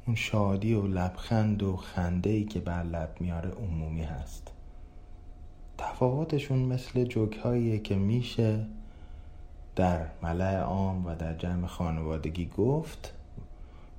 اون 0.06 0.16
شادی 0.16 0.74
و 0.74 0.86
لبخند 0.86 1.62
و 1.62 1.76
خنده 1.76 2.30
ای 2.30 2.44
که 2.44 2.60
بر 2.60 2.82
لب 2.82 3.16
میاره 3.20 3.50
عمومی 3.50 4.02
هست. 4.02 4.52
تفاوتشون 5.78 6.58
مثل 6.58 7.04
جوک 7.04 7.82
که 7.82 7.94
میشه 7.94 8.66
در 9.76 10.06
ملع 10.22 10.58
عام 10.58 11.06
و 11.06 11.14
در 11.14 11.34
جمع 11.34 11.66
خانوادگی 11.66 12.46
گفت 12.46 13.12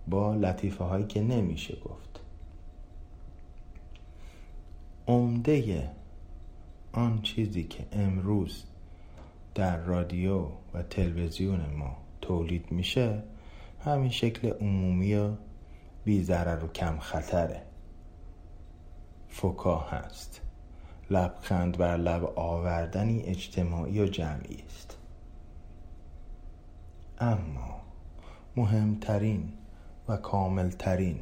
با 0.08 0.36
لطیفه 0.36 0.84
هایی 0.84 1.06
که 1.06 1.22
نمیشه 1.22 1.78
گفت. 1.86 2.03
عمده 5.08 5.90
آن 6.94 7.22
چیزی 7.22 7.64
که 7.64 7.86
امروز 7.92 8.64
در 9.56 9.78
رادیو 9.78 10.48
و 10.74 10.84
تلویزیون 10.90 11.66
ما 11.78 11.98
تولید 12.22 12.72
میشه 12.72 13.24
همین 13.86 14.10
شکل 14.10 14.50
عمومی 14.50 15.16
و 15.16 15.32
بی 16.06 16.24
و 16.24 16.68
کم 16.68 17.00
خطره 17.00 17.62
فکا 19.30 19.80
هست. 19.80 20.42
لبخند 21.10 21.78
بر 21.78 21.98
لب 21.98 22.40
آوردنی 22.40 23.22
اجتماعی 23.22 24.00
و 24.00 24.06
جمعی 24.06 24.64
است. 24.68 24.98
اما 27.20 27.82
مهمترین 28.56 29.54
و 30.08 30.18
کاملترین 30.18 31.20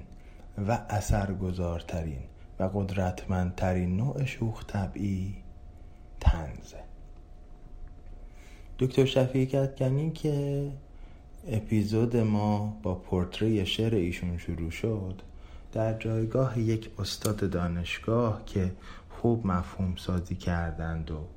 و 0.67 0.71
اثرگذارترین 0.89 2.23
و 2.61 2.69
قدرتمندترین 2.73 3.97
نوع 3.97 4.25
شوخ 4.25 4.65
طبعی 4.65 5.35
تنزه 6.19 6.83
دکتر 8.79 9.05
شفیع 9.05 9.45
کتکنی 9.45 10.11
که 10.11 10.67
اپیزود 11.47 12.17
ما 12.17 12.77
با 12.83 12.95
پورتری 12.95 13.65
شعر 13.65 13.95
ایشون 13.95 14.37
شروع 14.37 14.69
شد 14.69 15.21
در 15.73 15.99
جایگاه 15.99 16.59
یک 16.59 16.89
استاد 16.99 17.49
دانشگاه 17.49 18.45
که 18.45 18.71
خوب 19.09 19.47
مفهوم 19.47 19.95
سازی 19.95 20.35
کردند 20.35 21.11
و 21.11 21.27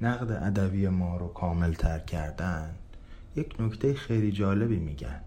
نقد 0.00 0.30
ادبی 0.30 0.88
ما 0.88 1.16
رو 1.16 1.28
کامل 1.28 1.72
تر 1.72 1.98
کردن 1.98 2.74
یک 3.36 3.60
نکته 3.60 3.94
خیلی 3.94 4.32
جالبی 4.32 4.78
میگن. 4.78 5.20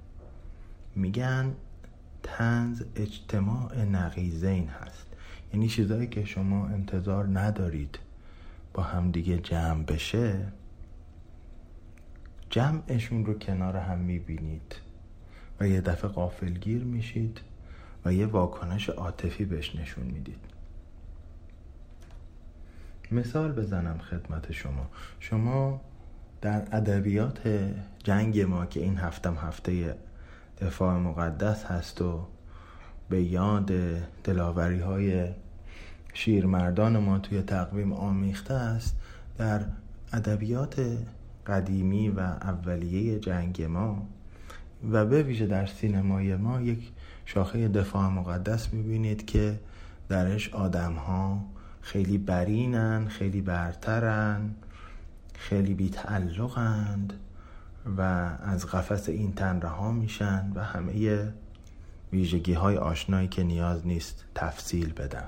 میگن 0.95 1.55
تنز 2.23 2.83
اجتماع 2.95 3.83
نقیزین 3.83 4.67
هست. 4.67 5.07
یعنی 5.53 5.67
چیزایی 5.67 6.07
که 6.07 6.25
شما 6.25 6.67
انتظار 6.67 7.39
ندارید 7.39 7.99
با 8.73 8.83
همدیگه 8.83 9.37
جمع 9.37 9.83
بشه 9.83 10.47
جمعشون 12.49 13.25
رو 13.25 13.33
کنار 13.33 13.77
هم 13.77 13.99
می‌بینید 13.99 14.75
و 15.59 15.67
یه 15.67 15.81
دفعه 15.81 16.09
قافلگیر 16.11 16.83
میشید 16.83 17.39
و 18.05 18.13
یه 18.13 18.25
واکنش 18.25 18.89
عاطفی 18.89 19.45
بهش 19.45 19.75
نشون 19.75 20.03
می‌دید. 20.05 20.39
مثال 23.11 23.51
بزنم 23.51 23.97
خدمت 23.97 24.51
شما. 24.51 24.89
شما 25.19 25.81
در 26.41 26.67
ادبیات 26.71 27.71
جنگ 28.03 28.39
ما 28.39 28.65
که 28.65 28.79
این 28.79 28.97
هفتم 28.97 29.35
هفته 29.35 29.95
دفاع 30.63 30.97
مقدس 30.97 31.65
هست 31.65 32.01
و 32.01 32.27
به 33.09 33.23
یاد 33.23 33.71
دلاوری 34.23 34.79
های 34.79 35.27
شیرمردان 36.13 36.97
ما 36.97 37.19
توی 37.19 37.41
تقویم 37.41 37.93
آمیخته 37.93 38.53
است 38.53 38.95
در 39.37 39.61
ادبیات 40.13 40.81
قدیمی 41.47 42.09
و 42.09 42.19
اولیه 42.19 43.19
جنگ 43.19 43.61
ما 43.61 44.07
و 44.91 45.05
به 45.05 45.23
ویژه 45.23 45.47
در 45.47 45.65
سینمای 45.65 46.35
ما 46.35 46.61
یک 46.61 46.91
شاخه 47.25 47.67
دفاع 47.67 48.09
مقدس 48.09 48.73
می‌بینید 48.73 49.25
که 49.25 49.59
درش 50.09 50.53
آدم 50.53 50.93
ها 50.93 51.45
خیلی 51.81 52.17
برینن 52.17 53.07
خیلی 53.07 53.41
برترن 53.41 54.55
خیلی 55.33 55.73
بیتعلقند. 55.73 57.13
و 57.97 58.01
از 58.43 58.65
قفس 58.65 59.09
این 59.09 59.33
تن 59.33 59.61
رها 59.61 59.91
میشن 59.91 60.51
و 60.55 60.63
همه 60.63 61.27
ویژگی 62.11 62.53
های 62.53 62.77
آشنایی 62.77 63.27
که 63.27 63.43
نیاز 63.43 63.87
نیست 63.87 64.25
تفصیل 64.35 64.93
بدم 64.93 65.27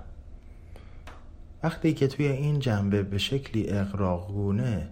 وقتی 1.64 1.94
که 1.94 2.08
توی 2.08 2.28
این 2.28 2.60
جنبه 2.60 3.04
به 3.04 3.18
شکلی 3.18 3.70
اقراقونه 3.70 4.90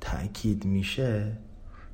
تأکید 0.00 0.64
میشه 0.64 1.32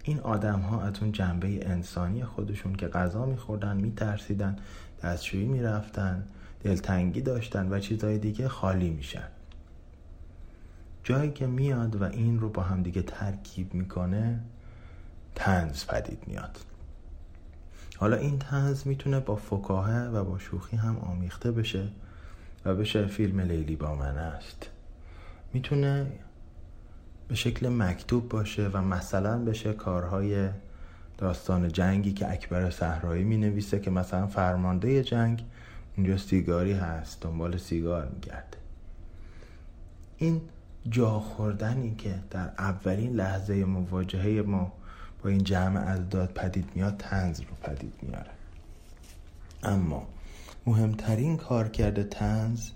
این 0.03 0.21
آدم 0.21 0.61
ها 0.61 0.83
از 0.83 0.93
اون 1.01 1.13
جنبه 1.13 1.71
انسانی 1.71 2.25
خودشون 2.25 2.75
که 2.75 2.89
غذا 2.89 3.27
میخوردن 3.27 3.77
میترسیدن 3.77 4.57
دستشویی 5.03 5.47
می‌رفتن 5.47 6.25
دلتنگی 6.65 7.21
داشتن 7.21 7.73
و 7.73 7.79
چیزهای 7.79 8.19
دیگه 8.19 8.49
خالی 8.49 8.91
میشن. 8.91 9.29
جایی 11.05 11.31
که 11.31 11.47
میاد 11.47 12.03
و 12.03 12.05
این 12.05 12.41
رو 12.41 12.49
با 12.49 12.63
هم 12.63 12.83
دیگه 12.83 13.03
ترکیب 13.03 13.75
می‌کنه 13.75 14.41
تنز 15.35 15.87
پدید 15.87 16.23
میاد. 16.27 16.59
حالا 17.97 18.17
این 18.17 18.39
تنز 18.39 18.87
می‌تونه 18.87 19.21
با 19.21 19.37
فکاهه 19.37 20.09
و 20.09 20.25
با 20.25 20.39
شوخی 20.39 20.77
هم 20.77 20.99
آمیخته 20.99 21.53
بشه 21.53 21.89
و 22.65 22.75
بشه 22.75 23.07
فیلم 23.07 23.41
لیلی 23.41 23.77
با 23.77 23.95
من 23.95 24.19
است. 24.19 24.71
می‌تونه 25.53 26.07
به 27.29 27.35
شکل 27.35 27.69
مکتوب 27.69 28.29
باشه 28.29 28.69
و 28.69 28.83
مثلا 28.83 29.45
بشه 29.45 29.73
کارهای 29.73 30.49
داستان 31.19 31.69
جنگی 31.69 32.13
که 32.13 32.33
اکبر 32.33 32.71
صحرایی 32.71 33.25
می 33.25 33.37
نویسه 33.37 33.81
که 33.81 33.91
مثلا 33.91 34.27
فرمانده 34.27 35.03
جنگ 35.03 35.45
اونجا 35.97 36.17
سیگاری 36.17 36.73
هست 36.73 37.21
دنبال 37.21 37.57
سیگار 37.57 38.09
میگرده. 38.09 38.59
این 40.17 40.41
جا 40.89 41.21
خوردنی 41.21 41.95
که 41.95 42.15
در 42.31 42.53
اولین 42.59 43.13
لحظه 43.13 43.65
مواجهه 43.65 44.43
ما 44.43 44.73
با 45.25 45.31
این 45.31 45.45
جمع 45.45 45.81
از 45.81 46.09
داد 46.09 46.33
پدید 46.33 46.71
میاد 46.75 46.97
تنز 46.97 47.41
رو 47.41 47.55
پدید 47.63 47.95
میاره. 48.03 48.31
اما 49.63 50.07
مهمترین 50.67 51.37
کار 51.37 51.69
کرده 51.69 52.05
تنز 52.05 52.71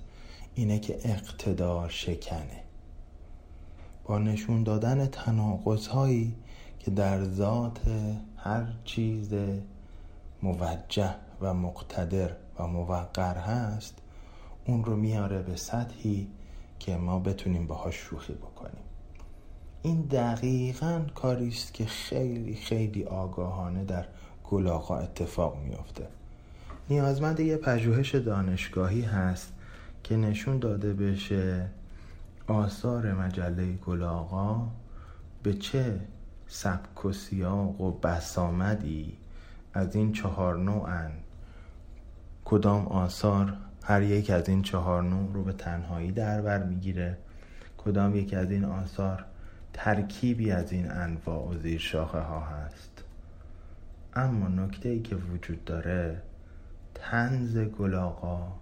اینه 0.55 0.79
که 0.79 0.99
اقتدار 1.05 1.89
شکنه. 1.89 2.63
با 4.05 4.19
نشون 4.19 4.63
دادن 4.63 5.07
تناقض 5.07 5.87
هایی 5.87 6.35
که 6.79 6.91
در 6.91 7.25
ذات 7.25 7.81
هر 8.37 8.67
چیز 8.85 9.35
موجه 10.43 11.15
و 11.41 11.55
مقتدر 11.55 12.31
و 12.59 12.67
موقر 12.67 13.35
هست 13.37 13.95
اون 14.67 14.85
رو 14.85 14.97
میاره 14.97 15.43
به 15.43 15.57
سطحی 15.57 16.29
که 16.79 16.97
ما 16.97 17.19
بتونیم 17.19 17.67
باهاش 17.67 17.95
شوخی 17.95 18.33
بکنیم. 18.33 18.84
این 19.87 20.01
دقیقا 20.01 21.01
کاری 21.15 21.49
است 21.49 21.75
که 21.75 21.85
خیلی 21.85 22.55
خیلی 22.55 23.05
آگاهانه 23.05 23.85
در 23.85 24.05
گلاغا 24.45 24.99
اتفاق 24.99 25.57
میافته. 25.57 26.07
نیازمند 26.91 27.41
یه 27.41 27.57
پژوهش 27.57 28.15
دانشگاهی 28.15 29.03
هست 29.03 29.53
که 30.05 30.17
نشون 30.17 30.59
داده 30.59 30.93
بشه 30.93 31.67
آثار 32.47 33.13
مجله 33.13 33.73
گلاغا 33.73 34.69
به 35.43 35.55
چه 35.55 36.01
سبک 36.47 37.05
و 37.05 37.13
سیاق 37.13 37.81
و 37.81 37.91
بسامدی 37.91 39.17
از 39.75 39.97
این 39.97 40.13
چهار 40.13 40.59
نوعن. 40.59 41.11
کدام 42.45 42.87
آثار 42.87 43.57
هر 43.83 44.03
یک 44.03 44.31
از 44.31 44.49
این 44.49 44.63
چهار 44.63 45.03
نوع 45.03 45.33
رو 45.33 45.43
به 45.43 45.53
تنهایی 45.53 46.13
در 46.13 46.41
بر 46.41 46.63
می‌گیره؟ 46.63 47.19
کدام 47.79 48.17
یک 48.17 48.35
از 48.35 48.51
این 48.51 48.65
آثار 48.65 49.25
ترکیبی 49.77 50.51
از 50.51 50.73
این 50.73 50.91
انواع 50.91 51.49
و 51.49 51.59
زیر 51.59 51.81
شاخه 51.81 52.19
ها 52.19 52.41
هست. 52.41 53.05
اما 54.15 54.49
نکته 54.49 54.89
ای 54.89 55.03
که 55.03 55.17
وجود 55.17 55.65
داره 55.65 56.23
تنز 56.95 57.59
گلاغا 57.59 58.53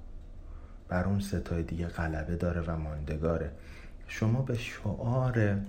بر 0.88 1.04
اون 1.04 1.20
ستای 1.20 1.62
دیگه 1.62 1.86
غلبه 1.86 2.36
داره 2.36 2.60
و 2.60 2.76
ماندگاره. 2.76 3.50
شما 4.06 4.42
به 4.42 4.58
شعار 4.58 5.60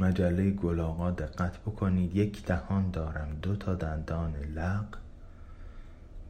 مجله 0.00 0.50
گلاغا 0.50 1.10
دقت 1.10 1.58
بکنید. 1.58 2.16
یک 2.16 2.46
دهان 2.46 2.90
دارم 2.90 3.28
دو 3.42 3.56
تا 3.56 3.74
دندان 3.74 4.36
لق 4.36 4.86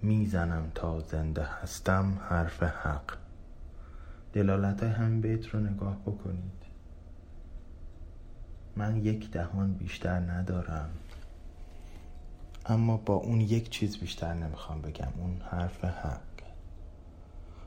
می‌زنم 0.02 0.70
تا 0.74 1.00
زنده 1.00 1.42
هستم 1.44 2.18
حرف 2.28 2.62
حق. 2.62 3.16
دلالت 4.32 4.82
های 4.82 4.92
همین 4.92 5.20
بیت 5.20 5.48
رو 5.48 5.60
نگاه 5.60 5.96
بکنید. 6.02 6.63
من 8.76 8.96
یک 8.96 9.30
دهان 9.30 9.74
بیشتر 9.74 10.20
ندارم. 10.20 10.90
اما 12.66 12.96
با 12.96 13.14
اون 13.14 13.40
یک 13.40 13.70
چیز 13.70 13.96
بیشتر 13.96 14.34
نمی‌خوام 14.34 14.82
بگم 14.82 15.12
اون 15.18 15.40
حرف 15.50 15.84
حق. 15.84 16.20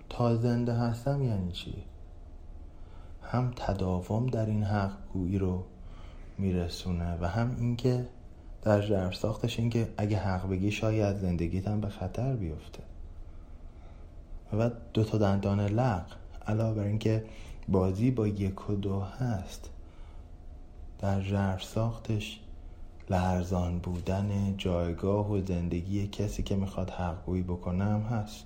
تا 0.09 0.35
زنده 0.35 0.73
هستم 0.73 1.23
یعنی 1.23 1.51
چی؟ 1.51 1.83
هم 3.23 3.53
تداوم 3.55 4.27
در 4.27 4.45
این 4.45 4.63
حق 4.63 4.91
گویی 5.13 5.37
رو 5.37 5.63
میرسونه 6.37 7.17
و 7.21 7.27
هم 7.27 7.55
اینکه 7.59 8.05
در 8.61 8.81
جرف 8.81 9.15
ساختش 9.15 9.59
اینکه 9.59 9.89
اگه 9.97 10.17
حق 10.17 10.49
بگی 10.49 10.71
شاید 10.71 11.17
زندگیت 11.17 11.67
هم 11.67 11.81
به 11.81 11.89
خطر 11.89 12.35
بیفته. 12.35 12.83
و 14.53 14.71
دو 14.93 15.03
تا 15.03 15.17
دندان 15.17 15.59
لق 15.59 16.05
علاوه 16.47 16.75
بر 16.75 16.83
اینکه 16.83 17.25
بازی 17.67 18.11
با 18.11 18.27
یک 18.27 18.69
و 18.69 18.75
دو 18.75 18.99
هست. 18.99 19.69
در 20.99 21.21
جرف 21.21 21.63
ساختش 21.63 22.39
لرزان 23.09 23.79
بودن 23.79 24.57
جایگاه 24.57 25.31
و 25.31 25.45
زندگی 25.45 26.07
کسی 26.07 26.43
که 26.43 26.55
می‌خواد 26.55 26.89
حقگویی 26.89 27.43
بکنه 27.43 27.83
هم 27.83 28.01
هست. 28.01 28.45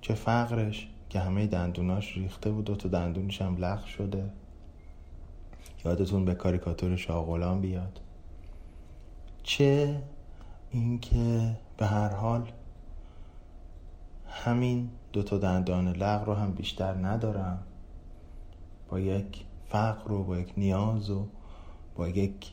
چه 0.00 0.14
فقرش 0.14 0.88
که 1.10 1.20
همه 1.20 1.46
دندوناش 1.46 2.16
ریخته 2.16 2.50
بود 2.50 2.64
دو 2.64 2.76
تا 2.76 2.88
دندونش 2.88 3.42
هم 3.42 3.56
لغ 3.56 3.84
شده. 3.84 4.30
یادتون 5.84 6.24
به 6.24 6.34
کاریکاتور 6.34 6.96
شاغلان 6.96 7.60
بیاد. 7.60 8.00
چه 9.42 10.02
اینکه 10.70 11.56
به 11.76 11.86
هر 11.86 12.08
حال 12.14 12.50
همین 14.28 14.90
دو 15.12 15.22
تا 15.22 15.38
دندان 15.38 15.88
لغ 15.88 16.24
رو 16.24 16.34
هم 16.34 16.52
بیشتر 16.52 16.94
ندارم. 16.94 17.62
با 18.88 19.00
یک 19.00 19.44
فقر 19.68 20.12
و 20.12 20.24
با 20.24 20.38
یک 20.38 20.52
نیاز 20.56 21.10
و 21.10 21.26
یک 22.08 22.52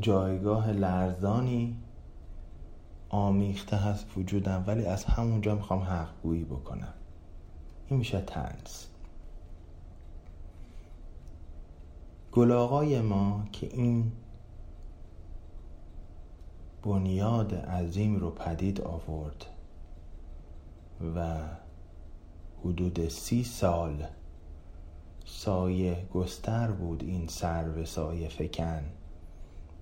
جایگاه 0.00 0.70
لرزانی 0.70 1.76
آمیخته 3.08 3.76
هست 3.76 4.06
وجودم 4.16 4.64
ولی 4.66 4.86
از 4.86 5.04
همونجا 5.04 5.54
می‌خوام 5.54 5.80
حق 5.80 6.08
گویی 6.22 6.44
بکنم. 6.44 6.94
این 7.88 7.98
میشه 7.98 8.20
تنز 8.20 8.84
گلاغای 12.32 13.00
ما 13.00 13.44
که 13.52 13.66
این 13.66 14.12
بنیاد 16.82 17.54
عظیم 17.54 18.16
رو 18.16 18.30
پدید 18.30 18.80
آورد 18.80 19.46
و 21.16 21.38
حدود 22.64 23.08
سی 23.08 23.44
سال 23.44 24.06
سایه 25.32 26.06
گستر 26.14 26.70
بود 26.70 27.02
این 27.02 27.26
سر 27.26 27.68
و 27.68 27.84
سایه 27.84 28.28
فکن. 28.28 28.82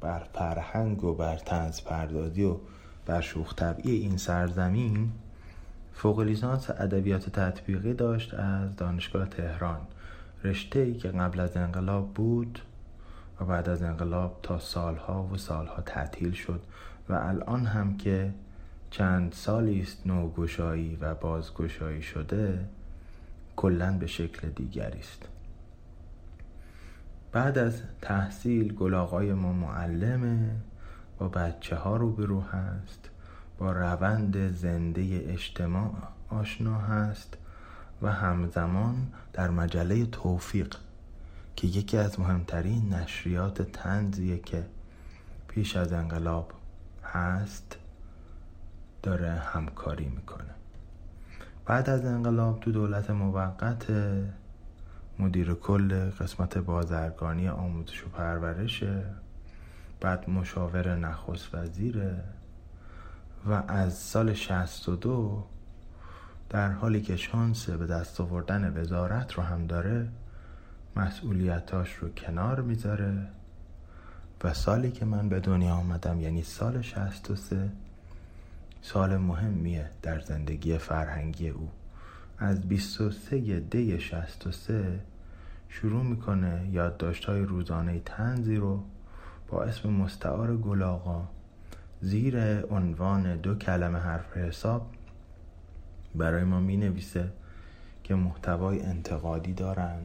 بر 0.01 0.19
فرهنگ 0.33 1.05
و 1.05 1.15
بر 1.15 1.37
تنز 1.37 1.81
پردازی 1.81 2.45
و 2.45 2.57
بر 3.07 3.21
شوخ 3.21 3.55
طبعی 3.55 3.93
این 3.93 4.17
سرزمین 4.17 5.13
فوق 5.93 6.21
لیسانس 6.21 6.71
ادبیات 6.71 7.31
تطبیقی 7.31 7.95
داشت 7.95 8.35
از 8.35 8.77
دانشگاه 8.77 9.27
تهران. 9.27 9.81
رشته 10.45 10.81
ای 10.81 10.95
که 10.95 11.09
قبل 11.09 11.41
از 11.41 11.57
انقلاب 11.57 12.15
بود 12.15 12.63
و 13.41 13.45
بعد 13.45 13.69
از 13.69 13.83
انقلاب 13.83 14.39
تا 14.43 14.59
سالها 14.59 15.29
و 15.33 15.37
سالها 15.37 15.83
تعطیل 15.83 16.33
شد 16.33 16.61
و 17.09 17.13
الان 17.13 17.67
هم 17.67 17.97
که 17.97 18.31
چند 18.91 19.33
سالی 19.33 19.81
است 19.81 20.07
نوگشایی 20.07 20.99
و 21.01 21.15
بازگشایی 21.15 22.03
شده 22.03 22.65
کلا 23.57 23.99
به 23.99 24.07
شکل 24.07 24.49
دیگری 24.49 24.99
است. 24.99 25.29
بعد 27.39 27.59
از 27.59 27.83
تحصیل 28.03 28.75
گلاغای 28.75 29.33
ما 29.33 29.53
معلمه 29.53 30.51
با 31.19 31.29
بچه 31.29 31.77
ها 31.77 31.97
روبرو 31.97 32.41
هست 32.41 33.11
با 33.59 33.73
روند 33.73 34.51
زنده 34.51 35.25
اجتماع 35.29 35.93
آشنا 36.29 36.79
هست 36.79 37.37
و 38.03 38.13
همزمان 38.13 38.95
در 39.33 39.51
مجله 39.51 40.07
توفیق 40.07 40.75
که 41.57 41.67
یکی 41.67 41.97
از 41.97 42.21
مهمترین 42.21 42.95
نشریات 42.95 43.63
تنزیه 43.63 44.39
که 44.39 44.65
پیش 45.49 45.77
از 45.77 45.93
انقلاب 45.93 46.53
هست 47.05 47.77
داره 49.03 49.31
همکاری 49.31 50.09
می‌کنه. 50.09 50.55
بعد 51.67 51.91
از 51.91 52.05
انقلاب 52.05 52.61
تو 52.61 52.73
دولت 52.73 53.11
موقت 53.11 53.87
مدیر 55.19 55.55
کل 55.55 56.11
قسمت 56.11 56.59
بازرگانی 56.59 57.49
آموزش 57.49 58.05
و 58.05 58.09
پرورشه 58.09 59.05
بعد 60.01 60.31
مشاور 60.31 60.97
نخست 60.97 61.55
وزیره 61.55 62.25
و 63.47 63.53
از 63.69 63.99
سال 63.99 64.35
62 64.35 65.45
در 66.51 66.71
حالی 66.71 67.03
که 67.03 67.17
شانس 67.17 67.71
به 67.71 67.87
دست 67.87 68.21
آوردن 68.21 68.81
وزارت 68.81 69.33
رو 69.33 69.43
هم 69.43 69.67
داره 69.67 70.09
مسئولیتاش 70.97 71.95
رو 71.95 72.09
کنار 72.09 72.61
می‌ذاره 72.61 73.29
و 74.45 74.55
سالی 74.55 74.91
که 74.91 75.05
من 75.05 75.29
به 75.29 75.41
دنیا 75.41 75.75
آمدم 75.75 76.21
یعنی 76.21 76.43
سال 76.43 76.83
63 76.83 77.71
سال 78.83 79.17
مهمیه 79.17 79.91
در 80.03 80.21
زندگی 80.21 80.79
فرهنگی 80.79 81.49
او. 81.49 81.69
از 82.41 82.69
23 82.69 83.61
دی 83.61 84.01
63 84.01 85.01
شروع 85.69 86.03
می‌کنه 86.03 86.69
یادداشت 86.73 87.25
های 87.25 87.41
روزانه 87.41 88.01
تنزی 88.05 88.57
رو 88.57 88.83
با 89.49 89.63
اسم 89.63 89.91
مستعار 89.91 90.57
گلاغا 90.57 91.29
زیر 92.01 92.61
عنوان 92.67 93.37
دو 93.37 93.55
کلمه 93.55 93.99
حرف 93.99 94.37
حساب 94.37 94.87
برای 96.15 96.45
ما 96.45 96.61
می 96.61 96.77
نویسه 96.77 97.33
که 98.05 98.15
محتوای 98.15 98.83
انتقادی 98.83 99.53
دارن 99.53 99.99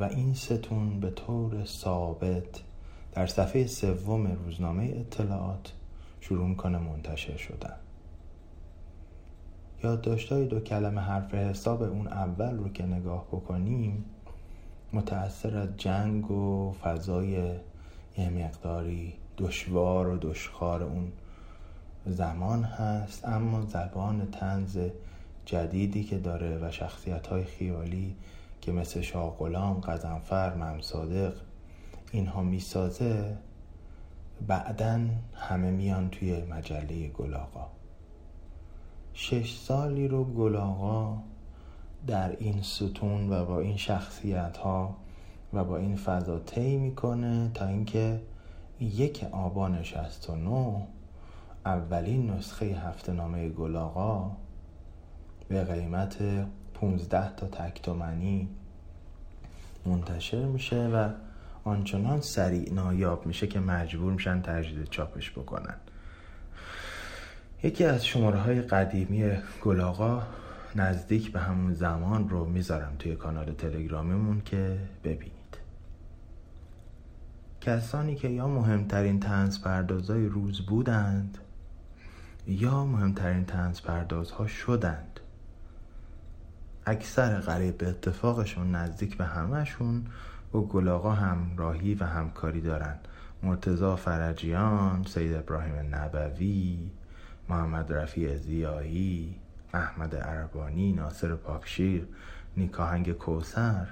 و 0.00 0.04
این 0.04 0.34
ستون 0.34 1.00
به 1.00 1.10
طور 1.10 1.64
ثابت 1.64 2.62
در 3.12 3.26
صفحه 3.26 3.66
سوم 3.66 4.26
روزنامه 4.26 4.84
اطلاعات 4.84 5.72
شروع 6.20 6.48
می‌کنه 6.48 6.78
منتشر 6.78 7.36
شدن. 7.36 7.76
یادداشتهای 9.84 10.46
دو 10.46 10.60
کلمه 10.60 11.00
حرف 11.00 11.34
حساب 11.34 11.82
اون 11.82 12.08
اول 12.08 12.58
رو 12.58 12.68
که 12.68 12.86
نگاه 12.86 13.26
بکنیم 13.26 14.04
متأثر 14.92 15.56
از 15.56 15.68
جنگ 15.76 16.30
و 16.30 16.72
فضای 16.72 17.30
یه 18.18 18.28
مقداری 18.30 19.14
دشوار 19.38 20.08
و 20.08 20.16
دشخار 20.16 20.82
اون 20.82 21.12
زمان 22.06 22.64
هست. 22.64 23.28
اما 23.28 23.62
زبان 23.62 24.30
تنز 24.30 24.78
جدیدی 25.44 26.04
که 26.04 26.18
داره 26.18 26.58
و 26.62 26.70
شخصیت 26.70 27.26
های 27.26 27.44
خیالی 27.44 28.16
که 28.60 28.72
مثل 28.72 29.00
شاه 29.00 29.36
غلام 29.38 29.80
قزنفر 29.80 30.54
ممصادق 30.54 31.32
اینها 32.12 32.42
می‌سازه 32.42 33.36
بعدا 34.46 35.00
همه 35.34 35.70
میان 35.70 36.10
توی 36.10 36.44
مجله 36.44 37.08
گلاغا 37.08 37.77
شش 39.20 39.58
سالی 39.58 40.08
رو 40.08 40.24
گلاغا 40.24 41.18
در 42.06 42.36
این 42.38 42.62
ستون 42.62 43.32
و 43.32 43.44
با 43.44 43.60
این 43.60 43.76
شخصیت 43.76 44.56
ها 44.56 44.96
و 45.52 45.64
با 45.64 45.76
این 45.76 45.96
فضا 45.96 46.38
طی 46.38 46.76
می‌کنه 46.76 47.50
تا 47.54 47.66
اینکه 47.66 48.20
یک 48.80 49.24
آبان 49.32 49.82
69 49.82 50.86
اولین 51.66 52.30
نسخه 52.30 52.66
هفته 52.66 53.12
نامه 53.12 53.48
گلاغا 53.48 54.30
به 55.48 55.64
قیمت 55.64 56.16
15 56.74 57.34
تا 57.36 57.46
تکتومنی 57.46 58.48
منتشر 59.86 60.44
میشه 60.44 60.86
و 60.86 61.08
آنچنان 61.64 62.20
سریع 62.20 62.72
نایاب 62.72 63.26
میشه 63.26 63.46
که 63.46 63.60
مجبور 63.60 64.12
میشن 64.12 64.42
تجدید 64.42 64.90
چاپش 64.90 65.30
بکنن. 65.30 65.76
یکی 67.62 67.84
از 67.84 68.06
شماره 68.06 68.38
های 68.38 68.62
قدیمی 68.62 69.30
گلاغا 69.62 70.22
نزدیک 70.76 71.32
به 71.32 71.40
همون 71.40 71.74
زمان 71.74 72.28
رو 72.28 72.44
می‌ذارم 72.44 72.96
توی 72.98 73.16
کانال 73.16 73.52
تلگرامیمون 73.52 74.40
که 74.40 74.78
ببینید. 75.04 75.58
کسانی 77.60 78.14
که 78.14 78.28
یا 78.28 78.48
مهمترین 78.48 79.20
تنز 79.20 79.62
پردازهای 79.62 80.26
روز 80.26 80.66
بودند 80.66 81.38
یا 82.46 82.84
مهمترین 82.84 83.44
تنز 83.44 83.82
پردازها 83.82 84.46
شدند. 84.46 85.20
اکثر 86.86 87.40
قریب 87.40 87.78
به 87.78 87.88
اتفاقشون 87.88 88.74
نزدیک 88.74 89.16
به 89.16 89.24
همهشون 89.24 90.04
با 90.52 90.62
گلاغا 90.62 91.12
همراهی 91.12 91.94
و 91.94 92.04
همکاری 92.04 92.60
دارن. 92.60 92.98
مرتزا 93.42 93.96
فرجیان، 93.96 95.04
سید 95.04 95.34
ابراهیم 95.34 95.94
نبوی، 95.94 96.90
محمد 97.48 97.92
رفیع 97.92 98.36
زیایی، 98.36 99.36
احمد 99.72 100.14
عربانی، 100.16 100.92
ناصر 100.92 101.34
پاکشیر، 101.34 102.08
نیکاهنگ 102.56 103.12
کوسر، 103.12 103.88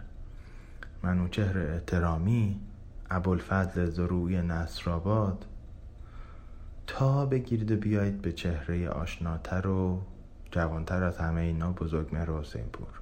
منوچهر 1.02 1.58
اعترامی، 1.58 2.60
ابوالفضل 3.10 3.90
زروی 3.90 4.42
نصرآباد. 4.42 5.46
تا 6.86 7.26
بگیرید 7.26 7.70
و 7.72 7.76
بیایید 7.76 8.22
به 8.22 8.32
چهره 8.32 8.88
آشناتر 8.88 9.66
و 9.66 10.02
جوانتر 10.50 11.02
از 11.02 11.18
همه 11.18 11.40
اینا 11.40 11.72
بزرگمهر 11.72 12.30
حسین 12.30 12.64
پور. 12.64 13.00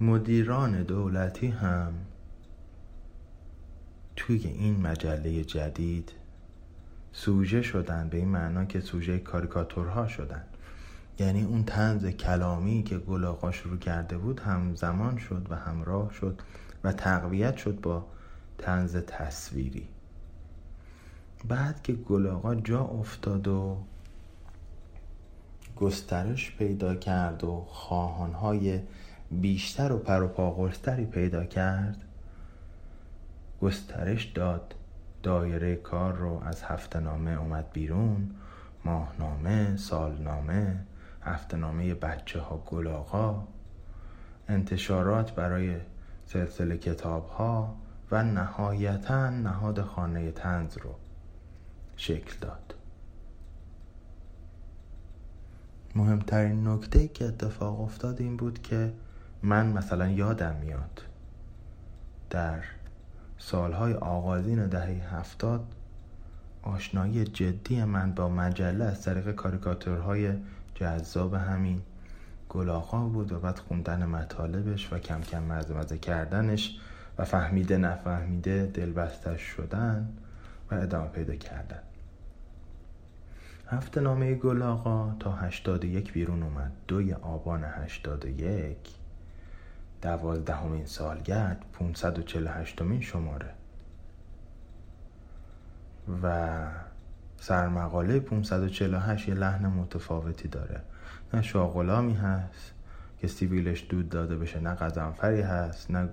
مدیران 0.00 0.82
دولتی 0.82 1.46
هم 1.46 1.92
توی 4.16 4.46
این 4.46 4.80
مجله 4.80 5.44
جدید 5.44 6.12
سوژه 7.18 7.62
شدن 7.62 8.08
به 8.08 8.16
این 8.16 8.28
معنا 8.28 8.64
که 8.64 8.80
سوژه 8.80 9.18
کاریکاتورها 9.18 10.08
شدن. 10.08 10.42
یعنی 11.18 11.42
اون 11.42 11.64
تنز 11.64 12.06
کلامی 12.06 12.82
که 12.82 12.98
گلاغا 12.98 13.52
شروع 13.52 13.78
کرده 13.78 14.18
بود 14.18 14.40
هم 14.40 14.74
زمان 14.74 15.18
شد 15.18 15.46
و 15.50 15.56
همراه 15.56 16.12
شد 16.12 16.40
و 16.84 16.92
تقویت 16.92 17.56
شد 17.56 17.80
با 17.80 18.06
تنز 18.58 18.96
تصویری. 18.96 19.88
بعد 21.48 21.82
که 21.82 21.92
گلاغا 21.92 22.54
جا 22.54 22.84
افتاد 22.84 23.48
و 23.48 23.76
گسترش 25.76 26.56
پیدا 26.56 26.94
کرد 26.94 27.44
و 27.44 27.64
خواهانهای 27.68 28.80
بیشتر 29.30 29.92
و 29.92 29.98
پروپاگرستری 29.98 31.04
پیدا 31.04 31.44
کرد 31.44 31.96
گسترش 33.60 34.24
داد. 34.24 34.74
دایره 35.26 35.76
کار 35.76 36.12
رو 36.12 36.42
از 36.44 36.62
هفته 36.62 37.00
نامه 37.00 37.30
اومد 37.30 37.70
بیرون. 37.72 38.30
ماهنامه، 38.84 39.76
سالنامه، 39.76 40.84
هفته 41.22 41.56
نامه 41.56 41.94
بچه 41.94 42.40
ها 42.40 42.62
گلاغا 42.66 43.48
انتشارات 44.48 45.34
برای 45.34 45.76
سلسله 46.26 46.76
کتاب 46.78 47.28
ها 47.28 47.76
و 48.10 48.22
نهایتا 48.22 49.30
نهاد 49.30 49.80
خانه 49.80 50.30
تنز 50.30 50.78
رو 50.78 50.94
شکل 51.96 52.38
داد. 52.40 52.74
مهمترین 55.94 56.68
نکته 56.68 57.08
که 57.08 57.24
اتفاق 57.24 57.80
افتاد 57.80 58.20
این 58.20 58.36
بود 58.36 58.62
که 58.62 58.92
من 59.42 59.66
مثلا 59.66 60.08
یادم 60.08 60.56
میاد 60.56 61.02
در 62.30 62.62
سالهای 63.38 63.94
آغازین 63.94 64.66
دهه 64.66 65.16
هفتاد 65.16 65.64
آشنایی 66.62 67.24
جدی 67.24 67.84
من 67.84 68.12
با 68.12 68.28
مجله 68.28 68.84
از 68.84 69.02
طریق 69.02 69.32
کاریکاتورهای 69.32 70.32
جذاب 70.74 71.34
همین 71.34 71.82
گلاغا 72.48 72.98
بود 72.98 73.32
و 73.32 73.40
بعد 73.40 73.58
خوندن 73.58 74.06
مطالبش 74.06 74.92
و 74.92 74.98
کم 74.98 75.20
کم 75.20 75.42
مزه 75.42 75.74
مزه 75.74 75.98
کردنش 75.98 76.78
و 77.18 77.24
فهمیده 77.24 77.76
نفهمیده 77.76 78.66
دلبستش 78.74 79.40
شدن 79.40 80.08
و 80.70 80.74
ادامه 80.74 81.08
پیدا 81.08 81.34
کردن. 81.34 81.82
هفته 83.66 84.00
نامه 84.00 84.34
گلاغا 84.34 85.16
تا 85.20 85.32
هشتاد 85.32 85.84
یک 85.84 86.12
بیرون 86.12 86.42
اومد. 86.42 86.72
دوی 86.88 87.12
آبان 87.12 87.64
هشتاد 87.64 88.24
یک 88.24 88.95
دوازدهمین 90.02 90.86
سالگرد 90.86 91.64
548 91.72 92.82
مین 92.82 93.00
شماره. 93.00 93.54
و 96.22 96.56
سرمقاله 97.36 98.20
548 98.20 99.28
یه 99.28 99.34
لحن 99.34 99.66
متفاوتی 99.66 100.48
داره. 100.48 100.82
نه 101.34 101.42
شاغلامی 101.42 102.14
هست 102.14 102.72
که 103.18 103.28
سیویلش 103.28 103.86
دود 103.88 104.08
داده 104.08 104.36
بشه 104.36 104.60
نه 104.60 104.74
قزنفری 104.74 105.40
هست 105.40 105.90
نه 105.90 106.08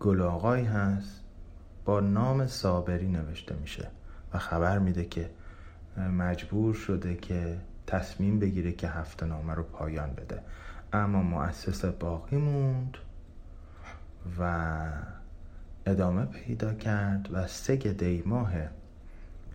گلاغایی 0.00 0.64
هست. 0.64 1.20
با 1.84 2.00
نام 2.00 2.46
صابری 2.46 3.08
نوشته 3.08 3.54
میشه 3.54 3.88
و 4.34 4.38
خبر 4.38 4.78
میده 4.78 5.04
که 5.04 5.30
مجبور 5.96 6.74
شده 6.74 7.14
که 7.14 7.56
تصمیم 7.86 8.38
بگیره 8.38 8.72
که 8.72 8.88
هفته 8.88 9.26
نامه 9.26 9.54
رو 9.54 9.62
پایان 9.62 10.10
بده. 10.10 10.42
اما 10.94 11.22
مؤسس 11.22 11.84
باقی 11.84 12.36
موند 12.36 12.98
و 14.38 14.80
ادامه 15.86 16.24
پیدا 16.24 16.74
کرد 16.74 17.28
و 17.32 17.46
سه 17.46 17.76
دی 17.76 18.22
ماه 18.26 18.52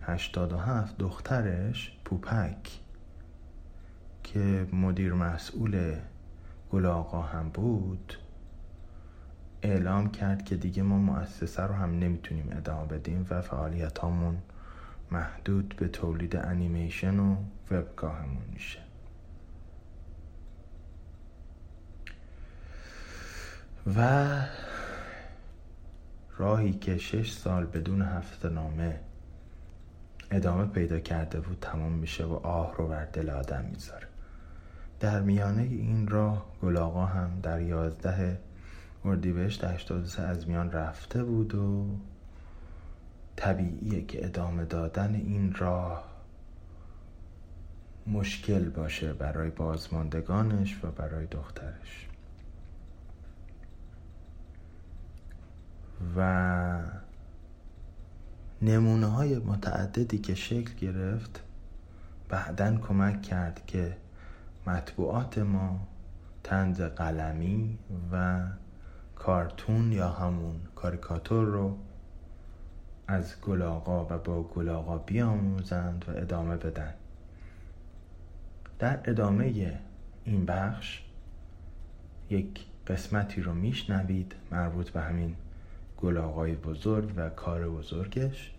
هشتاد 0.01 0.53
و 0.53 0.57
هفت 0.57 0.97
دخترش 0.97 1.97
پوپک 2.05 2.79
که 4.23 4.67
مدیر 4.73 5.13
مسئول 5.13 5.95
گلاغا 6.71 7.21
هم 7.21 7.49
بود 7.49 8.13
اعلام 9.61 10.11
کرد 10.11 10.45
که 10.45 10.55
دیگه 10.55 10.83
ما 10.83 10.97
مؤسسه 10.97 11.63
رو 11.63 11.73
هم 11.73 11.99
نمی‌تونیم 11.99 12.49
ادامه 12.51 12.87
بدیم 12.87 13.27
و 13.29 13.41
فعالیت 13.41 13.99
هامون 13.99 14.37
محدود 15.11 15.75
به 15.77 15.87
تولید 15.87 16.35
انیمیشن 16.35 17.19
و 17.19 17.35
وبگاهمون 17.71 18.43
میشه. 18.53 18.88
و 23.97 24.27
راهی 26.37 26.73
که 26.73 26.97
شش 26.97 27.31
سال 27.31 27.65
بدون 27.65 28.01
هفته 28.01 28.49
نامه 28.49 28.99
ادامه 30.31 30.65
پیدا 30.65 30.99
کرده 30.99 31.39
بود 31.39 31.57
تمام 31.61 31.91
میشه 31.91 32.25
و 32.25 32.33
آه 32.33 32.75
رو 32.77 32.87
بر 32.87 33.05
دل 33.05 33.29
آدم 33.29 33.65
می‌ذاره. 33.65 34.07
در 34.99 35.21
میانه 35.21 35.61
این 35.61 36.07
راه 36.07 36.45
گلاغا 36.61 37.05
هم 37.05 37.39
در 37.43 37.61
یازده 37.61 38.39
اردیبهشت 39.05 39.63
83 39.63 40.21
از 40.23 40.47
میان 40.47 40.71
رفته 40.71 41.23
بود 41.23 41.55
و 41.55 41.97
طبیعیه 43.35 44.05
که 44.05 44.25
ادامه 44.25 44.65
دادن 44.65 45.15
این 45.15 45.53
راه 45.53 46.03
مشکل 48.07 48.69
باشه 48.69 49.13
برای 49.13 49.49
بازماندگانش 49.49 50.79
و 50.83 50.91
برای 50.91 51.25
دخترش. 51.25 52.07
و 56.15 56.79
نمونه 58.61 59.07
های 59.07 59.39
متعددی 59.39 60.17
که 60.17 60.35
شکل 60.35 60.73
گرفت 60.73 61.43
بعدا 62.29 62.77
کمک 62.77 63.21
کرد 63.21 63.65
که 63.67 63.97
مطبوعات 64.67 65.37
ما 65.37 65.87
تنز 66.43 66.81
قلمی 66.81 67.77
و 68.11 68.41
کارتون 69.15 69.91
یا 69.91 70.09
همون 70.09 70.55
کاریکاتور 70.75 71.45
رو 71.45 71.77
از 73.07 73.41
گلاغا 73.41 74.05
و 74.05 74.17
با 74.17 74.43
گلاغا 74.43 74.97
بیاموزند 74.97 76.05
و 76.07 76.11
ادامه 76.17 76.57
بدن. 76.57 76.93
در 78.79 78.99
ادامه 79.05 79.79
این 80.25 80.45
بخش 80.45 81.03
یک 82.29 82.65
قسمتی 82.87 83.41
رو 83.41 83.53
میشنوید 83.53 84.35
مربوط 84.51 84.89
به 84.89 85.01
همین 85.01 85.35
گلاغای 86.01 86.55
بزرگ 86.55 87.13
و 87.15 87.29
کار 87.29 87.69
بزرگش. 87.69 88.53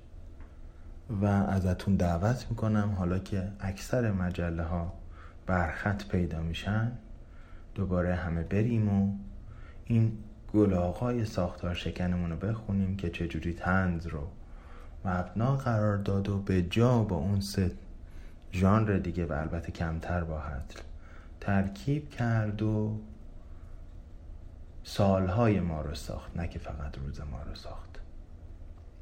و 1.22 1.24
ازتون 1.24 1.96
دعوت 1.96 2.46
می‌کنم 2.50 2.94
حالا 2.98 3.18
که 3.18 3.48
اکثر 3.60 4.12
مجله 4.12 4.62
ها 4.62 4.92
برخط 5.46 6.08
پیدا 6.08 6.42
میشن 6.42 6.92
دوباره 7.74 8.14
همه 8.14 8.42
بریم 8.42 8.88
و 8.88 9.12
این 9.84 10.12
گلاغای 10.52 11.24
ساختار 11.24 11.74
شکنمون 11.74 12.30
رو 12.30 12.36
بخونیم 12.36 12.96
که 12.96 13.10
چجوری 13.10 13.52
تنز 13.52 14.06
رو 14.06 14.26
مبنا 15.04 15.56
قرار 15.56 15.96
داد 15.96 16.28
و 16.28 16.38
به 16.38 16.62
جا 16.62 17.02
با 17.02 17.16
اون 17.16 17.40
سه 17.40 17.70
ژانر 18.52 18.98
دیگه 18.98 19.26
و 19.26 19.32
البته 19.32 19.72
کمتر 19.72 20.24
با 20.24 20.40
هتل 20.40 20.80
ترکیب 21.40 22.10
کرد 22.10 22.62
و 22.62 23.00
سالهای 24.84 25.60
ما 25.60 25.80
رو 25.80 25.94
ساخت 25.94 26.36
نه 26.36 26.48
که 26.48 26.58
فقط 26.58 26.94
روز 27.06 27.20
ما 27.20 27.38
رو 27.48 27.54
ساخت. 27.54 27.90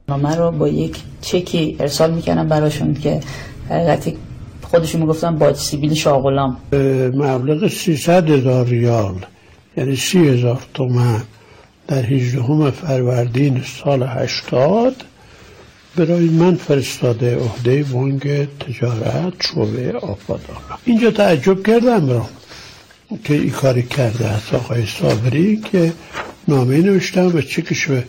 من 0.08 0.38
رو 0.38 0.50
با 0.50 0.68
یک 0.68 1.02
چکی 1.20 1.76
ارسال 1.80 2.14
می‌کنم 2.14 2.48
براشون 2.48 2.94
که 2.94 3.20
حقیقتی 3.70 4.16
خودشون 4.62 5.00
می‌گفتن 5.00 5.38
باج 5.38 5.56
سیبیل 5.56 5.94
شاغلام 5.94 6.56
مبلغ 7.14 7.68
300 7.68 8.30
هزار 8.30 8.66
ریال 8.66 9.26
یعنی 9.76 9.96
سی 9.96 10.28
هزار 10.28 10.62
تومن 10.74 11.22
در 11.88 12.02
18 12.02 12.70
فروردین 12.70 13.62
سال 13.84 14.02
80 14.02 14.94
برای 15.96 16.28
من 16.28 16.54
فرستاده 16.54 17.36
عهده 17.36 17.82
بانک 17.82 18.22
تجارت 18.60 19.32
شعبه 19.40 19.92
آبادان 19.92 20.56
اینجا 20.84 21.10
تعجب 21.10 21.66
کردم 21.66 22.08
رو 22.08 22.22
که 23.24 23.34
این 23.34 23.50
کاری 23.50 23.82
کرده 23.82 24.28
از 24.28 24.42
آقای 24.52 24.86
صابری 24.86 25.56
که 25.56 25.92
نامه 26.48 26.78
نوشتم 26.78 27.26
و 27.26 27.40
چکش 27.40 27.86
به 27.86 28.04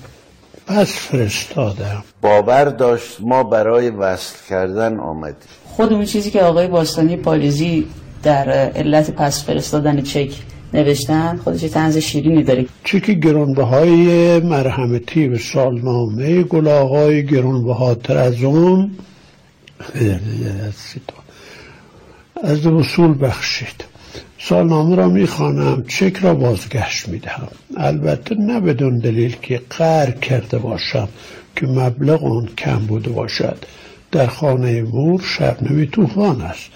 پس 0.68 0.92
فرستادم. 0.92 2.04
باور 2.22 2.66
داشت 2.66 3.18
ما 3.22 3.44
برای 3.44 3.90
وصل 3.90 4.36
کردن 4.50 5.00
آمدیم. 5.00 5.50
خود 5.66 5.94
اون 5.94 6.06
چیزی 6.06 6.32
که 6.32 6.42
آقای 6.42 6.68
باستانی 6.68 7.18
پالیزی 7.18 7.88
در 8.24 8.50
علت 8.50 9.12
پس 9.12 9.46
فرستادن 9.46 10.02
چک 10.02 10.32
نوشتن 10.74 11.38
خودش 11.38 11.62
تنز 11.62 11.98
شیرینی 11.98 12.44
داره. 12.44 12.66
چک 12.84 13.12
گرانبهای 13.12 14.40
مرحمتی 14.40 15.28
به 15.28 15.38
سالنامه 15.38 16.44
گلاغای 16.44 17.26
گرانبها 17.26 17.98
از 18.10 18.44
اون 18.44 18.92
از 22.44 22.66
وصول 22.66 23.26
بخشید. 23.26 23.89
سالنامه 24.42 24.96
را 24.96 25.10
می‌خوانم. 25.10 25.84
چک 25.88 26.18
را 26.22 26.34
بازگشت 26.34 27.10
می‌دهم. 27.10 27.48
البته 27.78 28.36
نه 28.36 28.60
بدون 28.60 29.00
دلیل 29.00 29.36
که 29.42 29.62
قهر 29.70 30.12
کرده 30.12 30.58
باشم 30.58 31.08
که 31.56 31.68
مبلغ 31.68 32.24
آن 32.24 32.50
کم 32.58 32.80
بوده 32.80 33.10
باشد. 33.10 33.58
در 34.12 34.28
خانه 34.28 34.82
مور 34.82 35.22
شبنمی 35.22 35.88
طوفان 35.88 36.42
است. 36.42 36.70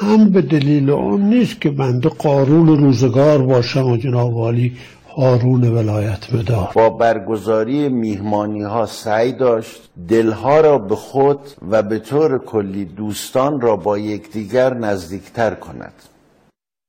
هم 0.00 0.30
به 0.30 0.42
دلیل 0.42 0.90
آن 0.90 1.20
نیست 1.20 1.60
که 1.60 1.70
بنده 1.70 2.08
قارون 2.08 2.66
روزگار 2.66 3.42
باشم 3.42 3.86
و 3.86 3.96
جناب 3.96 4.34
والی 4.34 4.76
هارون 5.16 5.64
ولایت 5.64 6.34
مدار 6.34 6.70
با 6.74 6.90
برگزاری 6.90 7.88
میهمانی 7.88 8.62
ها 8.62 8.86
سعی 8.86 9.32
داشت 9.32 9.80
دلها 10.08 10.60
را 10.60 10.78
به 10.78 10.96
خود 10.96 11.38
و 11.70 11.82
به 11.82 11.98
طور 11.98 12.38
کلی 12.38 12.84
دوستان 12.84 13.60
را 13.60 13.76
با 13.76 13.98
یکدیگر 13.98 14.74
نزدیکتر 14.74 15.54
کند. 15.54 15.92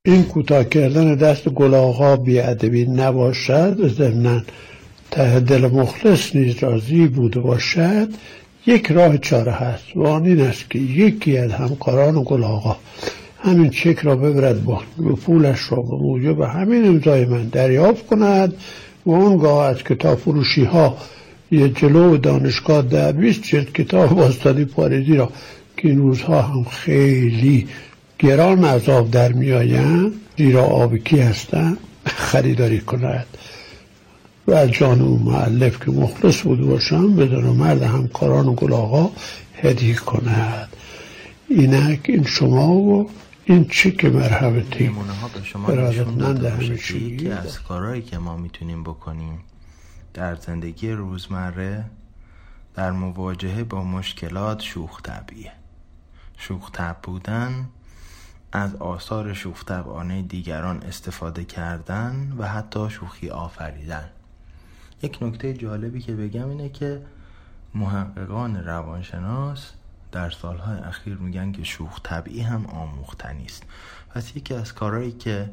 این 0.07 0.23
کوتاه 0.23 0.63
کردن 0.63 1.15
دست 1.15 1.49
گلاغا 1.49 2.15
بیادبی 2.15 2.85
نباشد 2.85 3.87
ضمنا 3.87 4.41
ته 5.11 5.39
دل 5.39 5.67
مخلص 5.67 6.35
نیز 6.35 6.55
راضی 6.63 7.07
بوده 7.07 7.39
باشد. 7.39 8.07
یک 8.65 8.91
راه 8.91 9.17
چاره 9.17 9.51
هست. 9.51 9.83
و 9.95 10.03
آن 10.03 10.25
این 10.25 10.41
است 10.41 10.69
که 10.69 10.79
یکی 10.79 11.37
از 11.37 11.51
همکاران 11.51 12.23
گلاغا 12.25 12.77
همین 13.39 13.69
چک 13.69 13.99
را 13.99 14.15
ببرد 14.15 14.63
با 14.65 14.81
پولش 15.25 15.71
را 15.71 15.81
به 15.81 15.95
موجب 15.95 16.41
همین 16.41 16.87
امضای 16.87 17.25
من 17.25 17.43
دریافت 17.47 18.07
کند 18.07 18.53
و 19.05 19.11
اونگاه 19.11 19.65
از 19.65 19.83
کتاب 19.83 20.17
فروشی 20.17 20.63
ها 20.63 20.97
یه 21.51 21.69
جلو 21.69 22.17
دانشگاه 22.17 22.81
در 22.81 23.11
بیست 23.11 23.43
جلد 23.43 23.73
کتاب 23.73 24.09
باستانی 24.09 24.65
پاریزی 24.65 25.15
را 25.15 25.29
که 25.77 25.87
این 25.89 25.97
روزها 25.97 26.41
هم 26.41 26.63
خیلی 26.63 27.67
گران 28.19 28.63
از 28.63 28.89
آب 28.89 29.11
در 29.11 29.31
میآیند 29.31 30.11
زیرا 30.37 30.63
آبکی 30.63 31.19
هستند؟ 31.19 31.77
خریداری 32.05 32.79
کند 32.79 33.25
و 34.47 34.53
از 34.53 34.71
جان 34.71 35.01
اون 35.01 35.21
معلف 35.21 35.85
که 35.85 35.91
مخلص 35.91 36.41
بود 36.41 36.67
باشم 36.67 37.15
بدون 37.15 37.43
مرد 37.43 37.81
همکاران 37.81 38.47
و 38.47 38.53
گلاغا 38.53 39.11
هدیه 39.53 39.95
کند. 39.95 40.69
اینک 41.49 41.99
این 42.03 42.23
شما 42.23 42.73
و 42.73 43.09
این 43.45 43.65
چک 43.65 44.05
مرحمتی 44.05 44.87
نمونه 44.87 45.13
ها 45.13 45.27
به 45.27 45.43
شما 45.43 45.71
نشون 45.71 46.17
داده 46.17 46.49
باشه 46.49 46.77
که 46.77 46.93
یکی 46.93 47.29
از 47.29 47.63
کارهایی 47.63 48.01
که 48.01 48.17
ما 48.17 48.37
می‌تونیم 48.37 48.83
بکنیم 48.83 49.39
در 50.13 50.35
زندگی 50.35 50.91
روزمره 50.91 51.85
در 52.75 52.91
مواجهه 52.91 53.63
با 53.63 53.83
مشکلات 53.83 54.61
شوخ 54.61 55.01
طبیعه 55.01 55.51
شوخ 56.37 56.71
طب 56.71 56.97
بودن 57.03 57.69
از 58.55 58.75
آثار 58.75 59.33
شوخ 59.33 59.65
طبعانه 59.65 60.21
دیگران 60.21 60.83
استفاده 60.83 61.45
کردن 61.45 62.35
و 62.37 62.47
حتی 62.47 62.89
شوخی 62.89 63.29
آفریدن. 63.29 64.09
یک 65.01 65.17
نکته 65.21 65.53
جالبی 65.53 66.01
که 66.01 66.15
بگم 66.15 66.49
اینه 66.49 66.69
که 66.69 67.01
محققان 67.73 68.65
روانشناس 68.65 69.71
در 70.11 70.29
سالهای 70.29 70.79
اخیر 70.79 71.17
میگن 71.17 71.51
که 71.51 71.63
شوخ 71.63 71.99
طبعی 72.03 72.41
هم 72.41 72.65
آموختنی 72.65 73.45
است 73.45 73.63
پس 74.09 74.35
یکی 74.35 74.53
از 74.53 74.73
کارهایی 74.73 75.11
که 75.11 75.51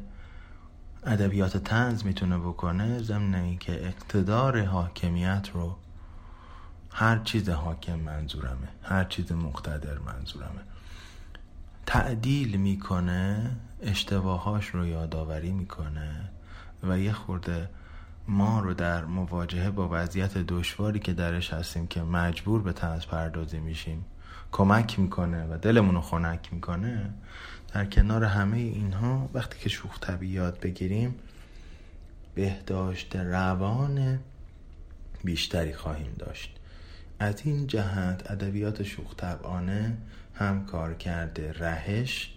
ادبیات 1.05 1.57
تنز 1.57 2.05
می‌تونه 2.05 2.37
بکنه 2.37 2.99
ضمن 3.03 3.35
اینکه 3.35 3.85
اقتدار 3.85 4.61
حاکمیت 4.65 5.49
رو 5.53 5.75
هر 6.91 7.19
چیز 7.19 7.49
حاکم 7.49 7.99
منظورمه 7.99 8.67
هر 8.83 9.03
چیز 9.03 9.31
مقتدر 9.31 9.97
منظورمه. 9.99 10.72
تعدیل 11.85 12.57
می‌کنه 12.57 13.51
اشتباهاش 13.81 14.67
رو 14.67 14.87
یادآوری 14.87 15.51
می‌کنه 15.51 16.29
و 16.83 16.99
یه 16.99 17.11
خورده 17.11 17.69
ما 18.27 18.59
رو 18.59 18.73
در 18.73 19.05
مواجهه 19.05 19.69
با 19.69 19.89
وضعیت 19.91 20.37
دشواری 20.37 20.99
که 20.99 21.13
درش 21.13 21.53
هستیم 21.53 21.87
که 21.87 22.01
مجبور 22.01 22.61
به 22.61 22.73
تنز 22.73 23.05
پردازی 23.05 23.59
میشیم 23.59 24.05
کمک 24.51 24.99
می‌کنه 24.99 25.45
و 25.45 25.57
دلمون 25.57 25.95
رو 25.95 26.01
خنک 26.01 26.53
می‌کنه 26.53 27.13
در 27.73 27.85
کنار 27.85 28.23
همه 28.23 28.57
اینها 28.57 29.29
وقتی 29.33 29.59
که 29.59 29.69
شوخ 29.69 29.99
طبیعیات 29.99 30.59
بگیریم 30.59 31.15
بهداشت 32.35 33.15
روان 33.15 34.19
بیشتری 35.23 35.73
خواهیم 35.73 36.15
داشت. 36.19 36.59
از 37.19 37.41
این 37.43 37.67
جهت 37.67 38.31
ادبیات 38.31 38.83
شوخ 38.83 39.15
طبعانه 39.15 39.97
هم 40.33 40.65
کار 40.65 40.93
کرده 40.93 41.51
رهش 41.51 42.33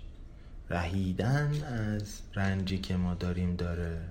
رهیدن 0.70 1.62
از 1.62 2.20
رنجی 2.34 2.78
که 2.78 2.96
ما 2.96 3.14
داریم 3.14 3.56
داره 3.56 4.02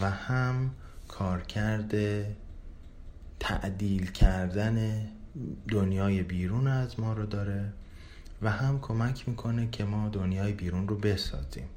و 0.00 0.10
هم 0.10 0.70
کار 1.08 1.42
کرده 1.42 2.36
تعدیل 3.40 4.10
کردن 4.10 5.06
دنیای 5.68 6.22
بیرون 6.22 6.66
از 6.66 7.00
ما 7.00 7.12
رو 7.12 7.26
داره 7.26 7.72
و 8.42 8.50
هم 8.50 8.80
کمک 8.80 9.28
می‌کنه 9.28 9.68
که 9.72 9.84
ما 9.84 10.08
دنیای 10.08 10.52
بیرون 10.52 10.88
رو 10.88 10.96
بسازیم. 10.96 11.68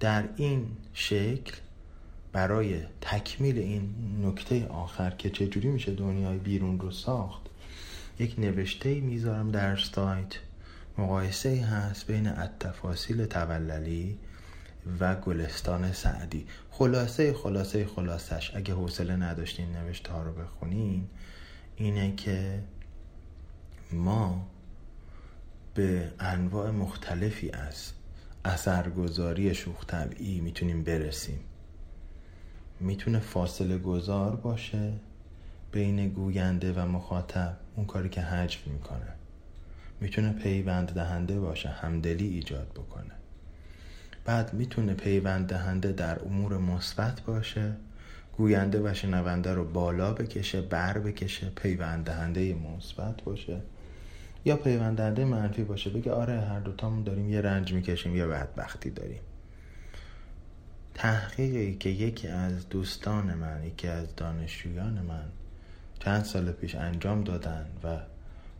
در 0.00 0.28
این 0.36 0.66
شکل 0.92 1.56
برای 2.32 2.82
تکمیل 3.00 3.58
این 3.58 3.94
نکته 4.22 4.66
آخر 4.66 5.10
که 5.10 5.30
چجوری 5.30 5.68
میشه 5.68 5.94
دنیای 5.94 6.38
بیرون 6.38 6.80
رو 6.80 6.90
ساخت 6.90 7.42
یک 8.22 8.38
نوشته 8.38 9.00
می‌ذارم 9.00 9.50
در 9.50 9.76
سایت. 9.76 10.34
مقایسه 10.98 11.64
هست 11.64 12.06
بین 12.06 12.26
التفاصیل 12.26 13.26
توللی 13.26 14.18
و 15.00 15.14
گلستان 15.14 15.92
سعدی. 15.92 16.46
خلاصه 16.70 17.32
خلاصه 17.32 17.86
خلاصش 17.86 18.52
اگه 18.54 18.74
حوصله 18.74 19.16
نداشتین 19.16 19.72
نوشته 19.72 20.12
ها 20.12 20.22
رو 20.22 20.32
بخونین 20.32 21.08
اینه 21.76 22.16
که 22.16 22.62
ما 23.92 24.46
به 25.74 26.12
انواع 26.20 26.70
مختلفی 26.70 27.50
از 27.50 27.92
اثرگذاری 28.44 29.54
شوخ 29.54 29.86
طبعی 29.86 30.40
می‌تونیم 30.40 30.84
برسیم. 30.84 31.40
می‌تونه 32.80 33.18
فاصله 33.18 33.78
گذار 33.78 34.36
باشه 34.36 34.92
بین 35.72 36.08
گوینده 36.08 36.72
و 36.72 36.86
مخاطب. 36.86 37.61
اون 37.76 37.86
کاری 37.86 38.08
که 38.08 38.20
حجم 38.20 38.60
می‌کنه. 38.66 39.12
می‌تونه 40.00 40.32
پیوند 40.32 40.92
دهنده 40.92 41.40
باشه 41.40 41.68
همدلی 41.68 42.28
ایجاد 42.28 42.68
بکنه. 42.70 43.12
بعد 44.24 44.54
می‌تونه 44.54 44.94
پیوند 44.94 45.46
دهنده 45.46 45.92
در 45.92 46.18
امور 46.22 46.58
مثبت 46.58 47.20
باشه 47.20 47.72
گوینده 48.36 48.90
و 48.90 48.94
شنونده 48.94 49.54
رو 49.54 49.64
بالا 49.64 50.12
بکشه 50.12 50.62
بر 50.62 50.98
بکشه 50.98 51.50
پیوند 51.50 52.04
دهنده 52.04 52.54
مثبت 52.54 53.22
باشه. 53.22 53.60
یا 54.44 54.56
پیوند 54.56 54.96
دهنده 54.96 55.24
منفی 55.24 55.64
باشه 55.64 55.90
بگه 55.90 56.12
آره 56.12 56.40
هر 56.40 56.60
دوتامون 56.60 57.02
داریم 57.02 57.30
یه 57.30 57.40
رنج 57.40 57.72
می‌کشیم 57.72 58.16
یه 58.16 58.26
بدبختی 58.26 58.90
داریم. 58.90 59.20
تحقیقی 60.94 61.74
که 61.74 61.88
یکی 61.88 62.28
از 62.28 62.68
دوستان 62.68 63.34
من 63.34 63.64
یکی 63.64 63.88
از 63.88 64.16
دانشجویان 64.16 64.92
من 64.92 65.24
چند 66.04 66.24
سال 66.24 66.52
پیش 66.52 66.74
انجام 66.74 67.24
دادن 67.24 67.66
و 67.84 67.98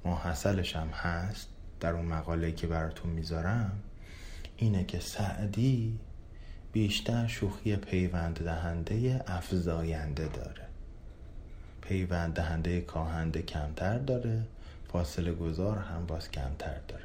محصلش 0.05 0.77
هم 0.77 0.89
هست 0.89 1.49
در 1.81 1.93
اون 1.93 2.05
مقاله 2.05 2.53
که 2.53 2.67
براتون 2.67 3.11
می‌ذارم 3.11 3.73
اینه 4.57 4.85
که 4.85 5.01
سعدی 5.01 5.99
بیشتر 6.73 7.27
شوخی 7.27 7.77
پیوند 7.77 8.45
دهنده 8.45 9.25
افزاینده 9.27 10.29
داره. 10.29 10.67
پیوند 11.81 12.35
دهنده 12.35 12.81
کاهنده 12.81 13.43
کمتر 13.43 13.99
داره 13.99 14.43
فاصله 14.93 15.33
گذار 15.33 15.79
هم 15.79 16.07
باز 16.07 16.31
کمتر 16.31 16.81
داره. 16.89 17.05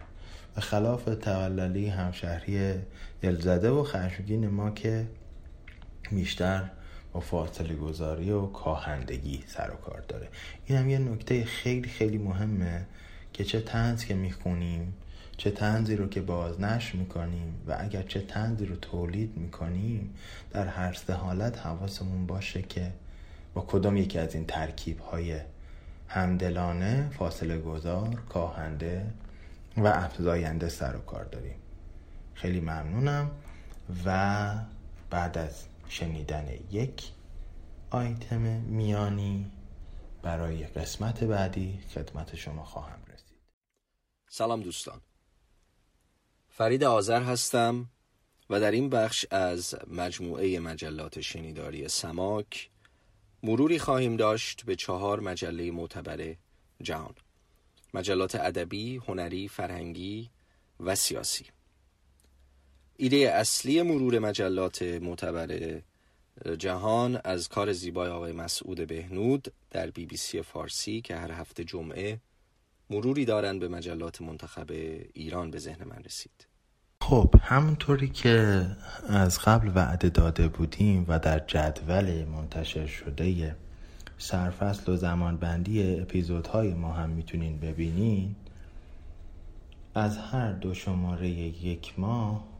و 0.57 0.61
خلاف 0.61 1.03
توللی 1.03 1.87
همشهری 1.87 2.73
دلزده 3.21 3.69
و 3.69 3.83
خشمگین 3.83 4.47
ما 4.47 4.69
که 4.69 5.07
بیشتر 6.11 6.69
با 7.17 7.21
فاصله 7.21 7.75
گذاری 7.75 8.31
و 8.31 8.45
کاهندگی 8.45 9.43
سر 9.47 9.71
و 9.71 9.75
کار 9.75 10.03
داره. 10.07 10.27
این 10.65 10.77
هم 10.77 10.89
یه 10.89 10.99
نکته 10.99 11.45
خیلی 11.45 11.89
خیلی 11.89 12.17
مهمه 12.17 12.85
که 13.33 13.43
چه 13.43 13.61
تنز 13.61 14.05
که 14.05 14.13
می‌خونیم 14.13 14.93
چه 15.37 15.51
تنزی 15.51 15.95
رو 15.95 16.07
که 16.07 16.21
بازنش 16.21 16.95
می‌کنیم 16.95 17.61
و 17.67 17.75
اگر 17.79 18.03
چه 18.03 18.21
تنزی 18.21 18.65
رو 18.65 18.75
تولید 18.75 19.37
می‌کنیم 19.37 20.15
در 20.51 20.67
هر 20.67 20.93
سه 20.93 21.13
حالت 21.13 21.57
حواسمون 21.57 22.27
باشه 22.27 22.61
که 22.61 22.91
با 23.53 23.61
کدام 23.61 23.97
یکی 23.97 24.19
از 24.19 24.35
این 24.35 24.45
ترکیب 24.45 24.99
های 24.99 25.39
همدلانه 26.07 27.09
فاصله 27.19 27.57
گذار 27.57 28.21
کاهنده 28.29 29.05
و 29.77 29.87
افزاینده 29.87 30.69
سر 30.69 30.95
و 30.95 30.99
کار 30.99 31.23
داریم. 31.23 31.55
خیلی 32.33 32.59
ممنونم 32.59 33.31
و 34.05 34.49
بعد 35.09 35.37
از 35.37 35.65
شنیدن 35.89 36.47
یک 36.71 37.03
آیتم 37.89 38.41
میانی 38.61 39.51
برای 40.21 40.63
قسمت 40.63 41.23
بعدی 41.23 41.79
خدمت 41.93 42.35
شما 42.35 42.63
خواهم 42.63 42.99
رسید. 43.13 43.37
سلام 44.27 44.61
دوستان. 44.61 45.01
فرید 46.49 46.83
آذر 46.83 47.23
هستم 47.23 47.89
و 48.49 48.59
در 48.59 48.71
این 48.71 48.89
بخش 48.89 49.25
از 49.31 49.75
مجموعه 49.87 50.59
مجلات 50.59 51.21
شنیداری 51.21 51.87
سماک 51.87 52.69
مروری 53.43 53.79
خواهیم 53.79 54.17
داشت 54.17 54.65
به 54.65 54.75
چهار 54.75 55.19
مجله 55.19 55.71
معتبر 55.71 56.35
جهان 56.81 57.15
مجلات 57.93 58.35
ادبی، 58.35 58.97
هنری، 58.97 59.47
فرهنگی 59.47 60.29
و 60.79 60.95
سیاسی. 60.95 61.45
ایده 62.99 63.31
اصلی 63.31 63.81
مرور 63.81 64.19
مجلات 64.19 64.81
معتبر 64.81 65.81
جهان 66.57 67.21
از 67.23 67.49
کار 67.49 67.73
زیبای 67.73 68.09
آقای 68.09 68.31
مسعود 68.31 68.87
بهنود 68.87 69.53
در 69.71 69.91
بی 69.91 70.05
بی 70.05 70.17
سی 70.17 70.41
فارسی 70.41 71.01
که 71.01 71.15
هر 71.15 71.31
هفته 71.31 71.63
جمعه 71.63 72.19
مروری 72.89 73.25
دارن 73.25 73.59
به 73.59 73.67
مجلات 73.67 74.21
منتخب 74.21 74.71
ایران 75.13 75.51
به 75.51 75.59
ذهن 75.59 75.83
من 75.83 76.03
رسید. 76.05 76.47
خب 77.01 77.35
همونطوری 77.41 78.09
که 78.09 78.65
از 79.09 79.39
قبل 79.39 79.71
وعده 79.75 80.09
داده 80.09 80.47
بودیم 80.47 81.05
و 81.07 81.19
در 81.19 81.39
جدول 81.39 82.25
منتشر 82.25 82.87
شده 82.87 83.55
سرفصل 84.17 84.91
و 84.91 84.95
زمانبندی 84.95 85.99
اپیزودهای 86.01 86.73
ما 86.73 86.93
هم 86.93 87.09
می‌تونین 87.09 87.59
ببینین 87.59 88.35
از 89.95 90.17
هر 90.17 90.51
دو 90.51 90.73
شماره 90.73 91.29
یک 91.29 91.99
ماه 91.99 92.56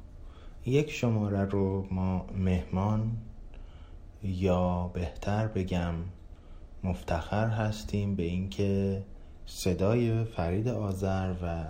یک 0.68 0.91
شماره 0.91 1.45
رو 1.45 1.88
ما 1.91 2.26
مهمان 2.38 3.18
یا 4.24 4.91
بهتر 4.93 5.47
بگم 5.47 5.93
مفتخر 6.84 7.47
هستیم 7.47 8.15
به 8.15 8.24
اینکه 8.24 9.03
صدای 9.45 10.24
فرید 10.24 10.68
آذر 10.68 11.34
و 11.43 11.65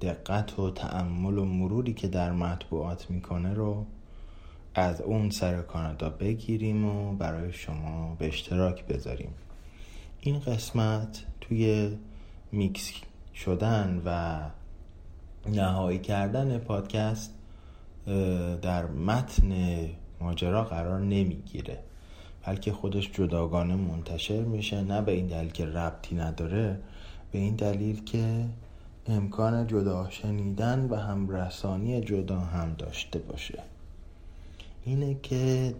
دقت 0.00 0.58
و 0.58 0.70
تعمل 0.70 1.38
و 1.38 1.44
مروری 1.44 1.94
که 1.94 2.08
در 2.08 2.32
مطبوعات 2.32 3.10
می‌کنه 3.10 3.54
رو 3.54 3.86
از 4.74 5.00
اون 5.00 5.30
سر 5.30 5.62
کانادا 5.62 6.10
بگیریم 6.10 6.84
و 6.84 7.16
برای 7.16 7.52
شما 7.52 8.16
به 8.18 8.26
اشتراک 8.26 8.84
بذاریم. 8.84 9.34
این 10.20 10.38
قسمت 10.38 11.24
توی 11.40 11.96
میکس 12.52 12.92
شدن 13.34 14.02
و 14.04 14.40
نهایی 15.50 15.98
کردن 15.98 16.58
پادکست 16.58 17.35
در 18.62 18.86
متن 18.86 19.52
ماجرا 20.20 20.64
قرار 20.64 21.00
نمی‌گیره. 21.00 21.78
بلکه 22.46 22.72
خودش 22.72 23.10
جداگانه 23.12 23.76
منتشر 23.76 24.40
میشه. 24.40 24.80
نه 24.80 25.02
به 25.02 25.12
این 25.12 25.26
دلیل 25.26 25.50
که 25.50 25.66
ربطی 25.66 26.14
نداره 26.14 26.80
به 27.32 27.38
این 27.38 27.56
دلیل 27.56 28.04
که 28.04 28.44
امکان 29.06 29.66
جدا 29.66 30.10
شنیدن 30.10 30.86
و 30.90 30.96
همرسانی 30.96 32.00
جدا 32.00 32.40
هم 32.40 32.74
داشته 32.78 33.18
باشه. 33.18 33.62
اینه 34.84 35.16
که 35.22 35.74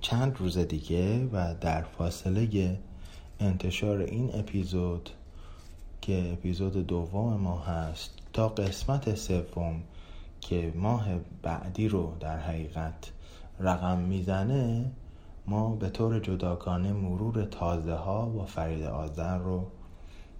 چند 0.00 0.36
روز 0.38 0.58
دیگه 0.58 1.24
و 1.24 1.54
در 1.60 1.82
فاصله 1.82 2.78
انتشار 3.40 3.98
این 3.98 4.30
اپیزود 4.34 5.10
که 6.00 6.32
اپیزود 6.32 6.86
دوم 6.86 7.36
ما 7.36 7.58
هست 7.58 8.10
تا 8.32 8.48
قسمت 8.48 9.14
سوم 9.14 9.82
که 10.40 10.72
ماه 10.76 11.06
بعدی 11.42 11.88
رو 11.88 12.16
در 12.20 12.38
حقیقت 12.38 13.12
رقم 13.60 13.98
می‌زنه 13.98 14.90
ما 15.46 15.74
به 15.74 15.90
طور 15.90 16.20
جداگانه 16.20 16.92
مرور 16.92 17.44
تازه 17.44 17.94
ها 17.94 18.26
با 18.26 18.44
فرید 18.44 18.82
آذر 18.82 19.38
رو 19.38 19.66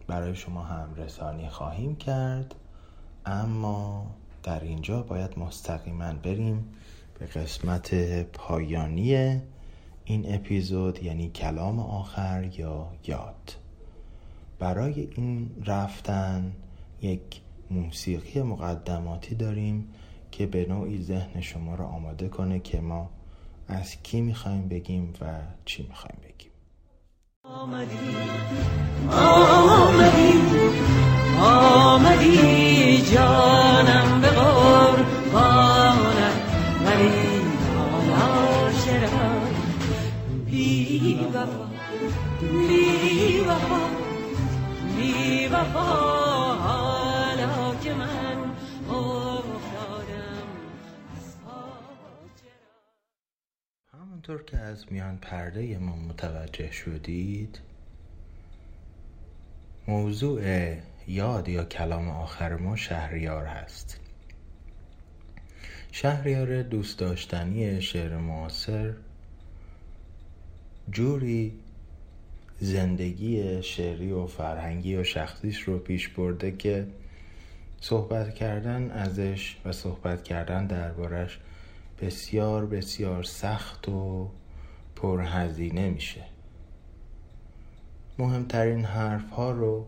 برای 0.07 0.34
شما 0.34 0.62
هم 0.62 0.94
رسانی 0.96 1.48
خواهیم 1.48 1.96
کرد. 1.96 2.55
اما 3.26 4.07
در 4.42 4.61
اینجا 4.61 5.03
باید 5.03 5.38
مستقیما 5.38 6.12
بریم 6.12 6.74
به 7.18 7.26
قسمت 7.26 7.94
پایانی 8.22 9.40
این 10.05 10.34
اپیزود 10.34 11.03
یعنی 11.03 11.30
کلام 11.30 11.80
آخر 11.80 12.51
یا 12.59 12.86
یاد. 13.07 13.57
برای 14.59 15.09
این 15.16 15.51
رفتن 15.66 16.53
یک 17.03 17.40
موسیقی 17.70 18.42
مقدماتی 18.42 19.34
داریم 19.34 19.94
که 20.30 20.46
به 20.46 20.66
نوعی 20.68 21.02
ذهن 21.02 21.40
شما 21.40 21.74
رو 21.74 21.84
آماده 21.84 22.28
کنه 22.28 22.60
که 22.60 22.80
ما 22.80 23.10
از 23.68 24.02
کی 24.02 24.20
می‌خوایم 24.20 24.68
بگیم 24.68 25.12
و 25.20 25.24
چی 25.64 25.82
می‌خوایم 25.82 26.18
بگیم. 26.24 26.50
آمدی 27.44 27.96
آمدی 31.40 33.02
جانم 33.02 34.20
به 34.20 34.28
قربانت 34.28 36.34
ولی 36.84 37.10
چرا 38.84 39.40
بی 40.46 41.26
وفا 41.34 41.66
بی 42.40 43.40
وفا 43.40 43.80
بی 44.96 45.46
وفا 45.46 46.89
همونطور 54.30 54.50
که 54.50 54.58
از 54.58 54.92
میان 54.92 55.18
پرده 55.18 55.78
ما 55.78 55.96
متوجه 55.96 56.72
شدید 56.72 57.60
موضوع 59.88 60.74
یاد 61.08 61.48
یا 61.48 61.64
کلام 61.64 62.08
آخر 62.08 62.56
ما 62.56 62.76
شهریار 62.76 63.46
هست. 63.46 64.00
شهریار 65.92 66.62
دوست 66.62 66.98
داشتنی 66.98 67.82
شعر 67.82 68.16
معاصر 68.16 68.94
جوری 70.90 71.52
زندگی 72.60 73.62
شعری 73.62 74.12
و 74.12 74.26
فرهنگی 74.26 74.96
و 74.96 75.04
شخصیش 75.04 75.60
رو 75.60 75.78
پیش 75.78 76.08
برده 76.08 76.56
که 76.56 76.86
صحبت 77.80 78.34
کردن 78.34 78.90
ازش 78.90 79.56
و 79.64 79.72
صحبت 79.72 80.24
کردن 80.24 80.66
دربارش 80.66 81.38
بسیار 82.01 82.66
بسیار 82.66 83.22
سخت 83.22 83.88
و 83.88 84.28
پرهزینه 84.96 85.90
میشه. 85.90 86.24
مهمترین 88.18 88.84
حرف 88.84 89.30
ها 89.30 89.51
رو 89.51 89.86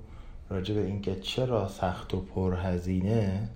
راجع 0.50 0.74
به 0.74 0.86
اینکه 0.86 1.14
چرا 1.14 1.68
سخت 1.68 2.14
و 2.14 2.20
پرهزینه 2.20 3.48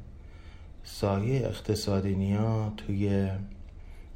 سایه 0.85 1.47
اقتصادی 1.47 2.15
نیا 2.15 2.73
توی 2.77 3.31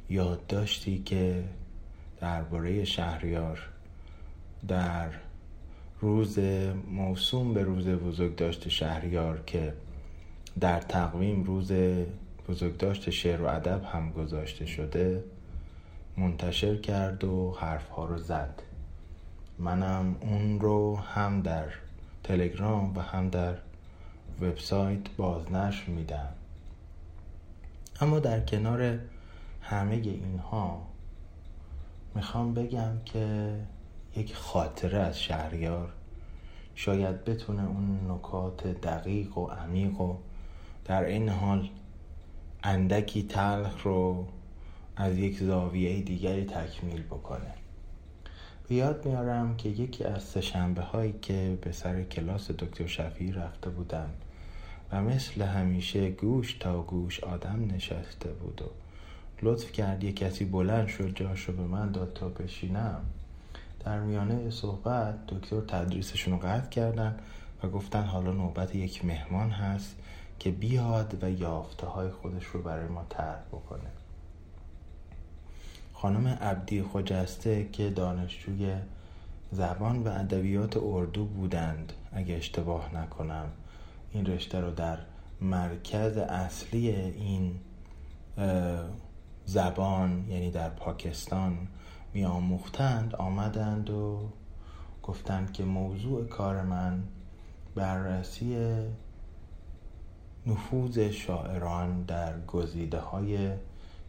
یادداشتی 0.09 1.03
که 1.05 1.43
درباره 2.21 2.85
شهریار 2.85 3.69
در 4.67 5.09
روز 5.99 6.39
موسوم 6.91 7.53
به 7.53 7.63
روز 7.63 7.87
بزرگداشت 7.87 8.69
شهریار 8.69 9.43
که 9.45 9.73
در 10.59 10.79
تقویم 10.79 11.43
روز 11.43 11.71
بزرگداشت 12.47 13.09
شعر 13.09 13.41
و 13.41 13.45
ادب 13.45 13.83
هم 13.83 14.11
گذاشته 14.11 14.65
شده 14.65 15.23
منتشر 16.17 16.75
کرد 16.75 17.23
و 17.23 17.51
حرفها 17.59 18.05
رو 18.05 18.17
زد. 18.17 18.61
منم 19.59 20.15
اون 20.21 20.59
رو 20.59 20.97
هم 20.97 21.41
در 21.41 21.65
تلگرام 22.23 22.97
و 22.97 23.01
هم 23.01 23.29
در 23.29 23.55
وبسایت 24.41 25.09
بازنشر 25.17 25.89
میدم. 25.91 26.29
اما 28.01 28.19
در 28.19 28.39
کنار 28.39 28.99
همه 29.61 29.95
اینها 29.95 30.87
می‌خوام 32.15 32.53
بگم 32.53 32.93
که 33.05 33.55
یک 34.15 34.35
خاطره 34.35 34.97
از 34.97 35.19
شهریار 35.19 35.93
شاید 36.75 37.25
بتونه 37.25 37.67
اون 37.67 38.11
نکات 38.11 38.67
دقیق 38.67 39.37
و 39.37 39.47
عمیق 39.47 40.01
و 40.01 40.15
در 40.85 41.03
این 41.03 41.29
حال 41.29 41.69
اندکی 42.63 43.23
تلخ 43.23 43.83
رو 43.83 44.27
از 44.95 45.17
یک 45.17 45.39
زاویه 45.39 46.01
دیگری 46.01 46.45
تکمیل 46.45 47.01
بکنه. 47.01 47.53
به 48.67 48.75
یاد 48.75 49.05
میارم 49.05 49.57
که 49.57 49.69
یکی 49.69 50.03
از 50.03 50.23
سهشنبه 50.23 50.81
هایی 50.81 51.13
که 51.21 51.57
به 51.61 51.71
سر 51.71 52.03
کلاس 52.03 52.51
دکتر 52.51 52.87
شفیعی 52.87 53.31
رفته 53.31 53.69
بودم 53.69 54.09
و 54.91 55.01
مثل 55.01 55.41
همیشه 55.41 56.09
گوش 56.09 56.53
تا 56.53 56.81
گوش 56.81 57.19
آدم 57.19 57.67
نشسته 57.75 58.29
بود 58.29 58.61
و 58.61 58.65
لطف 59.41 59.71
کرد 59.71 60.03
یه 60.03 60.11
کسی 60.11 60.45
بلند 60.45 60.87
شد 60.87 61.15
جاشو 61.15 61.53
به 61.53 61.63
من 61.63 61.91
داد 61.91 62.13
تا 62.13 62.29
بشینم. 62.29 63.01
در 63.85 63.99
میانه 63.99 64.49
صحبت 64.49 65.15
دکتر 65.27 65.61
تدریسشون 65.61 66.33
رو 66.33 66.39
قطع 66.39 66.69
کردن 66.69 67.15
و 67.63 67.69
گفتن 67.69 68.03
حالا 68.03 68.31
نوبت 68.31 68.75
یک 68.75 69.05
مهمان 69.05 69.49
هست. 69.49 69.95
که 70.41 70.51
بیاد 70.51 71.23
و 71.23 71.29
یافته 71.29 71.87
های 71.87 72.09
خودش 72.09 72.45
رو 72.45 72.61
برای 72.61 72.87
ما 72.87 73.05
طرح 73.09 73.39
بکنه. 73.51 73.89
خانم 75.93 76.27
عبدی 76.27 76.83
خجسته 76.83 77.69
که 77.71 77.89
دانشجوی 77.89 78.75
زبان 79.51 80.03
و 80.03 80.07
ادبیات 80.07 80.77
اردو 80.77 81.25
بودند 81.25 81.93
اگه 82.11 82.35
اشتباه 82.35 82.95
نکنم 82.95 83.49
این 84.11 84.25
رشته 84.25 84.59
رو 84.59 84.71
در 84.71 84.97
مرکز 85.41 86.17
اصلی 86.17 86.89
این 86.89 87.59
زبان 89.45 90.25
یعنی 90.29 90.51
در 90.51 90.69
پاکستان 90.69 91.57
میآموختند 92.13 93.15
آمدند 93.15 93.89
و 93.89 94.29
گفتند 95.03 95.53
که 95.53 95.63
موضوع 95.63 96.27
کار 96.27 96.61
من 96.61 97.03
بررسی 97.75 98.57
نفوذ 100.47 100.99
شاعران 100.99 102.03
در 102.03 102.33
گزیده 102.47 102.99
های 102.99 103.51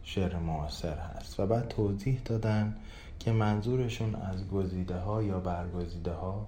شعر 0.03 0.35
معاصر 0.35 0.97
هست 0.97 1.39
و 1.39 1.45
بعد 1.47 1.67
توضیح 1.67 2.21
دادن 2.25 2.75
که 3.19 3.31
منظورشون 3.31 4.15
از 4.15 4.47
گزیده 4.47 4.95
ها 4.95 5.23
یا 5.23 5.39
برگزیده 5.39 6.11
ها 6.11 6.47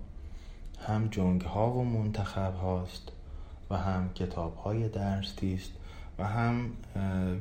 هم 0.87 1.07
جنگ 1.07 1.41
ها 1.41 1.71
و 1.71 1.83
منتخب 1.83 2.55
هاست 2.55 3.11
و 3.69 3.77
هم 3.77 4.13
کتاب 4.13 4.55
های 4.55 4.89
درسی 4.89 5.53
است 5.53 5.71
و 6.19 6.23
هم 6.23 6.71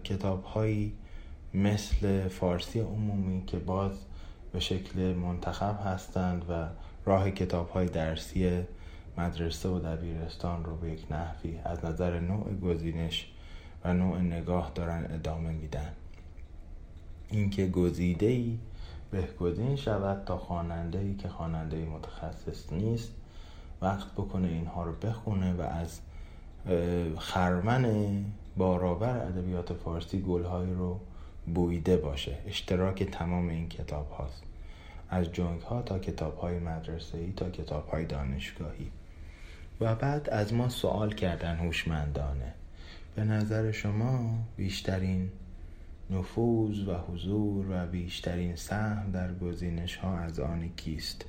کتاب 0.04 0.44
هایی 0.44 0.92
مثل 1.54 2.28
فارسی 2.28 2.80
عمومی 2.80 3.44
که 3.46 3.58
باز 3.58 3.92
به 4.52 4.60
شکل 4.60 5.00
منتخب 5.00 5.78
هستند 5.86 6.44
و 6.50 6.66
راه 7.04 7.30
کتاب 7.30 7.68
های 7.68 7.86
درسی 7.86 8.62
مدرسه 9.18 9.68
و 9.68 9.78
دبیرستان 9.78 10.64
رو 10.64 10.76
به 10.76 10.90
یک 10.90 11.06
نحوی 11.10 11.58
از 11.64 11.84
نظر 11.84 12.20
نوع 12.20 12.54
گزینش 12.54 13.30
و 13.84 13.94
نوع 13.94 14.18
نگاه 14.18 14.72
دارن 14.74 15.06
ادامه 15.10 15.50
میدن. 15.50 15.92
اینکه 17.30 17.66
گزیده 17.66 18.26
ای 18.26 18.58
بهگزین 19.10 19.76
شود 19.76 20.24
تا 20.24 20.38
خواننده 20.38 20.98
ای 20.98 21.14
که 21.14 21.28
خواننده 21.28 21.84
متخصص 21.84 22.72
نیست 22.72 23.12
وقت 23.82 24.12
بکنه 24.12 24.48
اینها 24.48 24.84
رو 24.84 24.92
بخونه 24.92 25.54
و 25.54 25.60
از 25.60 26.00
خرمن 27.18 28.14
بارآور 28.56 29.16
ادبیات 29.18 29.72
فارسی 29.72 30.20
گلهایی 30.20 30.74
رو 30.74 31.00
بویده 31.54 31.96
باشه. 31.96 32.38
اشتراک 32.46 33.02
تمام 33.02 33.48
این 33.48 33.68
کتاب 33.68 34.10
هاست. 34.10 34.42
از 35.10 35.32
جنگ 35.32 35.60
ها 35.60 35.82
تا 35.82 35.98
کتاب 35.98 36.38
های 36.38 36.58
مدرسه 36.58 37.18
ای 37.18 37.32
تا 37.32 37.50
کتاب 37.50 37.88
های 37.88 38.04
دانشگاهی. 38.04 38.90
و 39.84 39.94
بعد 39.94 40.30
از 40.30 40.52
ما 40.52 40.68
سوال 40.68 41.14
کردن 41.14 41.56
هوشمندانه. 41.56 42.52
به 43.16 43.24
نظر 43.24 43.72
شما 43.72 44.38
بیشترین 44.56 45.30
نفوذ 46.10 46.88
و 46.88 46.94
حضور 46.94 47.66
و 47.70 47.86
بیشترین 47.86 48.56
سهم 48.56 49.10
در 49.10 49.34
گزینش 49.34 49.96
ها 49.96 50.18
از 50.18 50.40
آن 50.40 50.68
کیست؟ 50.76 51.24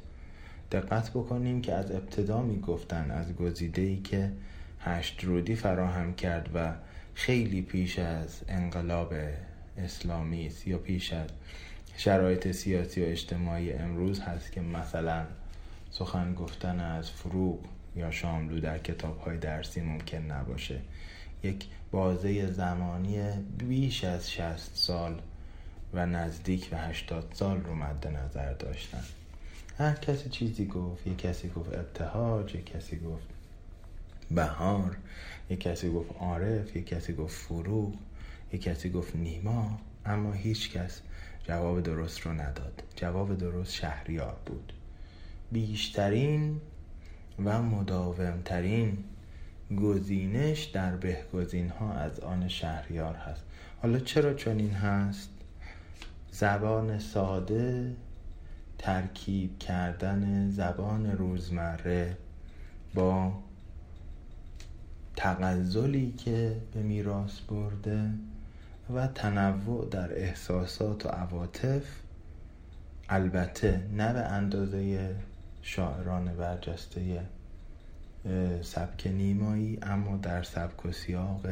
دقت 0.72 1.10
بکنیم 1.10 1.62
که 1.62 1.74
از 1.74 1.92
ابتدا 1.92 2.42
می 2.42 2.60
گفتن 2.60 3.12
از 3.12 3.36
گزیده 3.36 3.82
ای 3.82 3.98
که 3.98 4.32
هشت 4.80 5.24
رودی 5.24 5.56
فراهم 5.56 6.14
کرد 6.14 6.50
و 6.54 6.74
خیلی 7.14 7.62
پیش 7.62 8.00
از 8.00 8.42
انقلاب 8.48 9.14
اسلامی 9.78 10.48
است 10.48 10.68
یا 10.68 10.78
پیش 10.78 11.14
از 11.14 11.30
شرایط 11.98 12.52
سیاسی 12.52 13.04
و 13.04 13.06
اجتماعی 13.06 13.74
امروز 13.74 14.20
هست 14.20 14.52
که 14.52 14.62
مثلا 14.62 15.26
سخن 15.92 16.34
گفتن 16.34 16.80
از 16.80 17.12
فروغ 17.12 17.60
یا 17.96 18.12
شاملو 18.12 18.60
در 18.60 18.78
کتاب 18.78 19.20
های 19.20 19.38
درسی 19.38 19.82
ممکن 19.82 20.18
نباشه. 20.18 20.82
یک 21.44 21.66
بازه 21.92 22.52
زمانی 22.52 23.32
بیش 23.58 24.04
از 24.04 24.32
60 24.32 24.72
سال 24.74 25.22
و 25.94 26.06
نزدیک 26.06 26.70
به 26.70 26.78
80 26.78 27.32
سال 27.34 27.62
رو 27.62 27.76
مد 27.76 28.08
نظر 28.08 28.54
داشتن. 28.54 29.04
هر 29.78 29.94
کسی 29.94 30.30
چیزی 30.30 30.66
گفت 30.66 31.08
یک 31.08 31.18
کسی 31.18 31.50
گفت 31.50 31.74
ابتهاج 31.74 32.56
یک 32.56 32.66
کسی 32.66 33.00
گفت 33.00 33.28
بهار 34.32 34.98
یک 35.50 35.60
کسی 35.60 35.90
گفت 35.90 36.10
عارف 36.20 36.76
یک 36.76 36.88
کسی 36.88 37.14
گفت 37.14 37.36
فروغ 37.36 37.94
یک 38.54 38.62
کسی 38.62 38.90
گفت 38.90 39.16
نیما 39.16 39.80
اما 40.06 40.34
هیچ 40.34 40.72
کس 40.72 41.02
جواب 41.48 41.84
درست 41.84 42.20
رو 42.20 42.32
نداد. 42.32 42.84
جواب 42.96 43.38
درست 43.38 43.74
شهریار 43.74 44.36
بود. 44.46 44.74
بیشترین 45.52 46.62
و 47.46 47.62
مداومترین 47.62 48.98
گزینش 49.82 50.64
در 50.64 50.96
بهگزین 50.96 51.70
ها 51.70 51.94
از 51.94 52.20
آن 52.20 52.48
شهریار 52.48 53.16
هست. 53.16 53.44
حالا 53.82 54.00
چرا 54.00 54.34
چنین 54.34 54.72
هست؟ 54.72 55.30
زبان 56.32 57.00
ساده 57.00 57.96
ترکیب 58.78 59.60
کردن 59.60 60.50
زبان 60.50 61.12
روزمره 61.12 62.18
با 62.94 63.34
تغزلی 65.16 66.12
که 66.12 66.56
به 66.74 66.82
میراث 66.82 67.40
برده 67.40 68.10
و 68.94 69.08
تنوع 69.08 69.90
در 69.90 70.12
احساسات 70.12 71.06
و 71.06 71.10
عواطف. 71.10 71.84
البته 73.10 73.82
نه 73.94 74.14
به 74.14 74.20
اندازه 74.20 75.16
شاعران 75.68 76.26
برجسته 76.38 77.22
سبک 78.62 79.08
نیمایی 79.08 79.80
اما 79.82 80.18
در 80.18 80.44
سبک 80.44 80.86
و 80.86 80.92
سیاق 80.92 81.48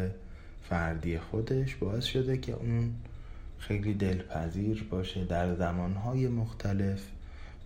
فردی 0.61 1.19
خودش 1.19 1.75
باعث 1.75 2.03
شده 2.03 2.37
که 2.37 2.53
اون 2.53 2.93
خیلی 3.57 3.93
دلپذیر 3.93 4.87
باشه 4.89 5.25
در 5.25 5.55
زمانهای 5.55 6.27
مختلف 6.27 7.01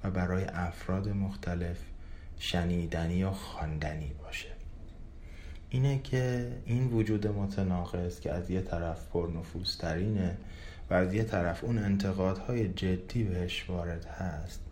و 0.03 0.11
برای 0.11 0.43
افراد 0.43 1.09
مختلف 1.09 1.77
شنیدنی 2.39 3.23
و 3.23 3.31
خواندنی 3.31 4.11
باشه. 4.23 4.49
اینه 5.69 5.99
که 5.99 6.51
این 6.65 6.87
وجود 6.87 7.27
متناقض 7.27 8.19
که 8.19 8.31
از 8.31 8.49
یه 8.49 8.61
طرف 8.61 9.07
پرنفوذترینه 9.07 10.37
و 10.89 10.93
از 10.93 11.13
یه 11.13 11.23
طرف 11.23 11.63
اون 11.63 11.77
انتقادهای 11.77 12.69
جدی 12.73 13.23
بهش 13.23 13.69
وارد 13.69 14.05
هست. 14.05 14.66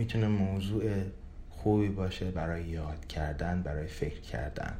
می‌تونه 0.00 0.28
موضوع 0.28 0.82
خوبی 1.50 1.88
باشه 1.88 2.30
برای 2.30 2.64
یاد 2.64 3.06
کردن 3.06 3.62
برای 3.62 3.86
فکر 3.86 4.20
کردن. 4.20 4.74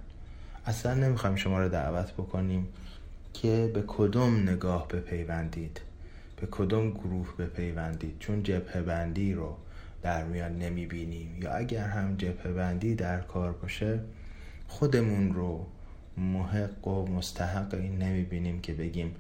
اصلا 0.67 0.95
نمی‌خوایم 0.95 1.37
شما 1.37 1.59
رو 1.59 1.69
دعوت 1.69 2.13
بکنیم 2.13 2.69
که 3.33 3.71
به 3.75 3.85
کدوم 3.87 4.43
نگاه 4.43 4.89
بپیوندید 4.89 5.81
به 6.37 6.49
کدوم 6.51 6.91
گروه 6.91 7.37
بپیوندید. 7.39 8.17
چون 8.19 8.43
جبهه 8.43 8.83
بندی 8.83 9.35
رو 9.35 9.57
در 10.03 10.25
میان 10.25 10.59
نمی‌بینیم. 10.59 11.39
یا 11.43 11.53
اگر 11.53 11.87
هم 11.87 12.17
جبهه 12.17 12.53
بندی 12.53 12.95
در 12.95 13.21
کار 13.21 13.53
باشه 13.53 14.01
خودمون 14.69 15.35
رو 15.35 15.67
محق 16.17 16.89
و 16.89 17.07
مستحق 17.07 17.75
این 17.75 17.99
نمی 17.99 18.23
بینیم 18.23 18.61
که 18.61 18.73
بگیم 18.73 19.15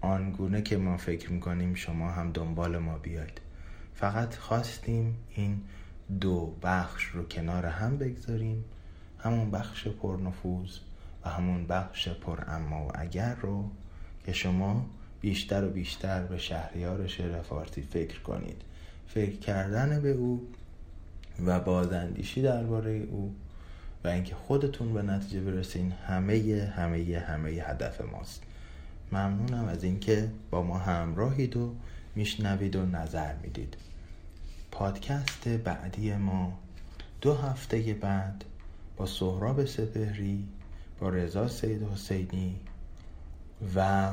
آنگونه 0.00 0.62
که 0.62 0.76
ما 0.76 0.96
فکر 0.96 1.32
می‌کنیم 1.32 1.74
شما 1.74 2.10
هم 2.10 2.32
دنبال 2.32 2.78
ما 2.78 2.98
بیاید. 2.98 3.40
فقط 3.94 4.34
خواستیم 4.36 5.16
این 5.34 5.60
دو 6.20 6.54
بخش 6.62 7.04
رو 7.04 7.28
کنار 7.28 7.66
هم 7.66 7.98
بگذاریم. 7.98 8.64
همون 9.18 9.50
بخش 9.50 9.88
پرنفوذ 9.88 10.78
و 11.24 11.28
همون 11.28 11.66
بخش 11.66 12.08
پر 12.08 12.38
اما 12.46 12.86
و 12.86 12.90
اگر 12.94 13.34
رو 13.34 13.70
که 14.26 14.32
شما 14.32 14.86
بیشتر 15.20 15.64
و 15.64 15.70
بیشتر 15.70 16.22
به 16.22 16.38
شهریار 16.38 17.06
شعر 17.06 17.42
فارسی 17.42 17.82
فکر 17.82 18.20
کنید. 18.20 18.62
فکر 19.06 19.36
کردن 19.36 20.00
به 20.00 20.10
او 20.10 20.48
و 21.46 21.60
بازاندیشی 21.60 22.42
درباره 22.42 22.90
او 22.90 23.34
و 24.04 24.08
اینکه 24.08 24.34
خودتون 24.34 24.94
به 24.94 25.02
نتیجه 25.02 25.40
برسین 25.40 25.92
همه 25.92 26.72
همه 26.76 27.24
همه 27.28 27.50
هدف 27.50 28.00
ماست. 28.00 28.42
ممنونم 29.12 29.68
از 29.68 29.84
اینکه 29.84 30.28
با 30.50 30.62
ما 30.62 30.78
همراهید 30.78 31.56
و 31.56 31.74
میشنوید 32.14 32.76
و 32.76 32.86
نظر 32.86 33.34
می‌دید. 33.34 33.76
پادکست 34.70 35.48
بعدی 35.48 36.14
ما 36.14 36.58
دو 37.20 37.34
هفته 37.34 37.94
بعد 37.94 38.44
با 38.96 39.06
سهراب 39.06 39.64
سپهری 39.64 40.48
با 41.00 41.08
رضا 41.08 41.48
سید 41.48 41.82
حسینی 41.82 42.60
و 43.76 44.10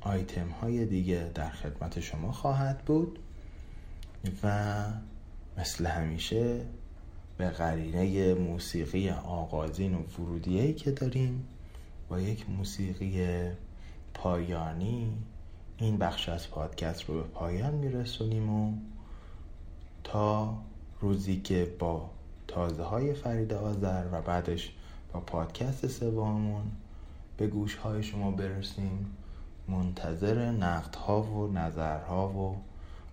آیتم 0.00 0.48
های 0.48 0.86
دیگه 0.86 1.30
در 1.34 1.50
خدمت 1.50 2.00
شما 2.00 2.32
خواهد 2.32 2.78
بود 2.78 3.18
و 4.42 4.84
مثل 5.58 5.86
همیشه 5.86 6.60
به 7.38 7.50
قرینه 7.50 8.34
موسیقی 8.34 9.10
آغازین 9.10 9.94
و 9.94 10.02
ورودیهی 10.18 10.72
که 10.74 10.90
داریم 10.90 11.48
با 12.08 12.20
یک 12.20 12.50
موسیقی 12.50 13.26
پایانی 14.14 15.12
این 15.82 15.98
بخش 15.98 16.28
از 16.28 16.50
پادکست 16.50 17.04
رو 17.04 17.14
به 17.14 17.22
پایان 17.22 17.74
میرسونیم 17.74 18.50
و 18.50 18.72
تا 20.04 20.58
روزی 21.00 21.40
که 21.40 21.74
با 21.78 22.10
تازه 22.48 22.82
های 22.82 23.14
فرید 23.14 23.52
آذر 23.52 24.04
و 24.12 24.22
بعدش 24.22 24.72
با 25.12 25.20
پادکست 25.20 25.86
سوممون 25.86 26.62
به 27.36 27.46
گوش 27.46 27.74
های 27.74 28.02
شما 28.02 28.30
برسیم 28.30 29.06
منتظر 29.68 30.50
نقد 30.50 30.94
ها 30.94 31.22
و 31.22 31.52
نظرها 31.52 32.28
و 32.28 32.56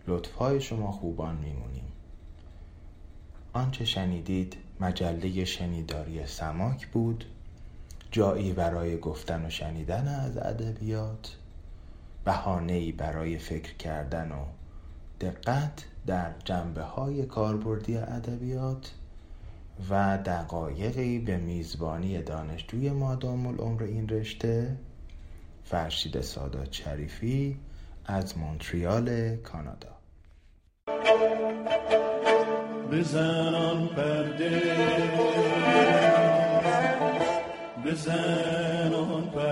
لطف 0.07 0.31
های 0.31 0.61
شما 0.61 0.91
خوبان 0.91 1.35
میمونیم. 1.35 1.91
آنچه 3.53 3.85
شنیدید 3.85 4.57
مجله 4.80 5.45
شنیداری 5.45 6.26
سماک 6.26 6.88
بود. 6.88 7.26
جایی 8.11 8.53
برای 8.53 8.98
گفتن 8.99 9.45
و 9.45 9.49
شنیدن 9.49 10.07
از 10.07 10.38
ادبیات 10.38 11.37
بهانه‌ای 12.28 12.91
برای 12.91 13.38
فکر 13.38 13.74
کردن 13.74 14.32
و 14.32 14.45
دقت 15.22 15.86
در 16.08 16.32
جنبه 16.45 16.82
های 16.82 17.26
کاربردی 17.26 17.98
ادبیات 17.98 18.91
و 19.90 20.18
دقایقی 20.26 21.20
به 21.20 21.38
میزبانی 21.38 22.22
دانشجوی 22.22 22.90
مادام 22.90 23.48
العمر 23.48 23.84
این 23.84 24.10
رشته 24.10 24.78
فرشید 25.64 26.22
سادات 26.22 26.72
شریفی 26.72 27.60
از 28.06 28.38
مونتریال 28.38 29.36
کانادا. 29.36 29.98
بزن 32.91 33.54
آن 33.56 33.88
پرده. 33.88 34.62
بزن 37.86 38.94
آن 38.94 39.30
پرده. 39.30 39.47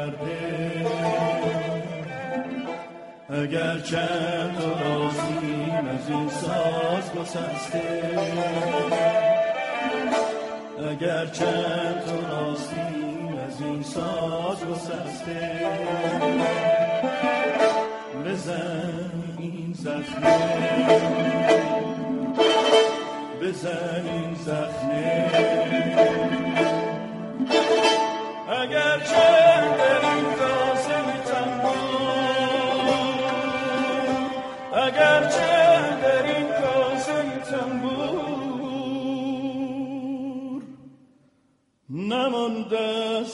اگر 3.41 3.80
چند 3.80 4.57
رازیم 4.84 5.88
از 5.90 6.10
این 6.10 6.30
ساز 6.30 7.14
گسسته. 7.16 8.20
اگر 10.91 11.26
چند 11.26 12.03
راستیم 12.30 13.38
از 13.48 13.62
این 13.62 13.84
ساز 13.84 14.66
گسسته. 14.66 15.62
بزن 18.26 19.12
این 19.40 19.74
زخمه. 19.74 20.38
بزن 23.41 24.06
این 24.06 24.36
زخمه. 24.36 25.26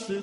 Nasıl 0.02 0.14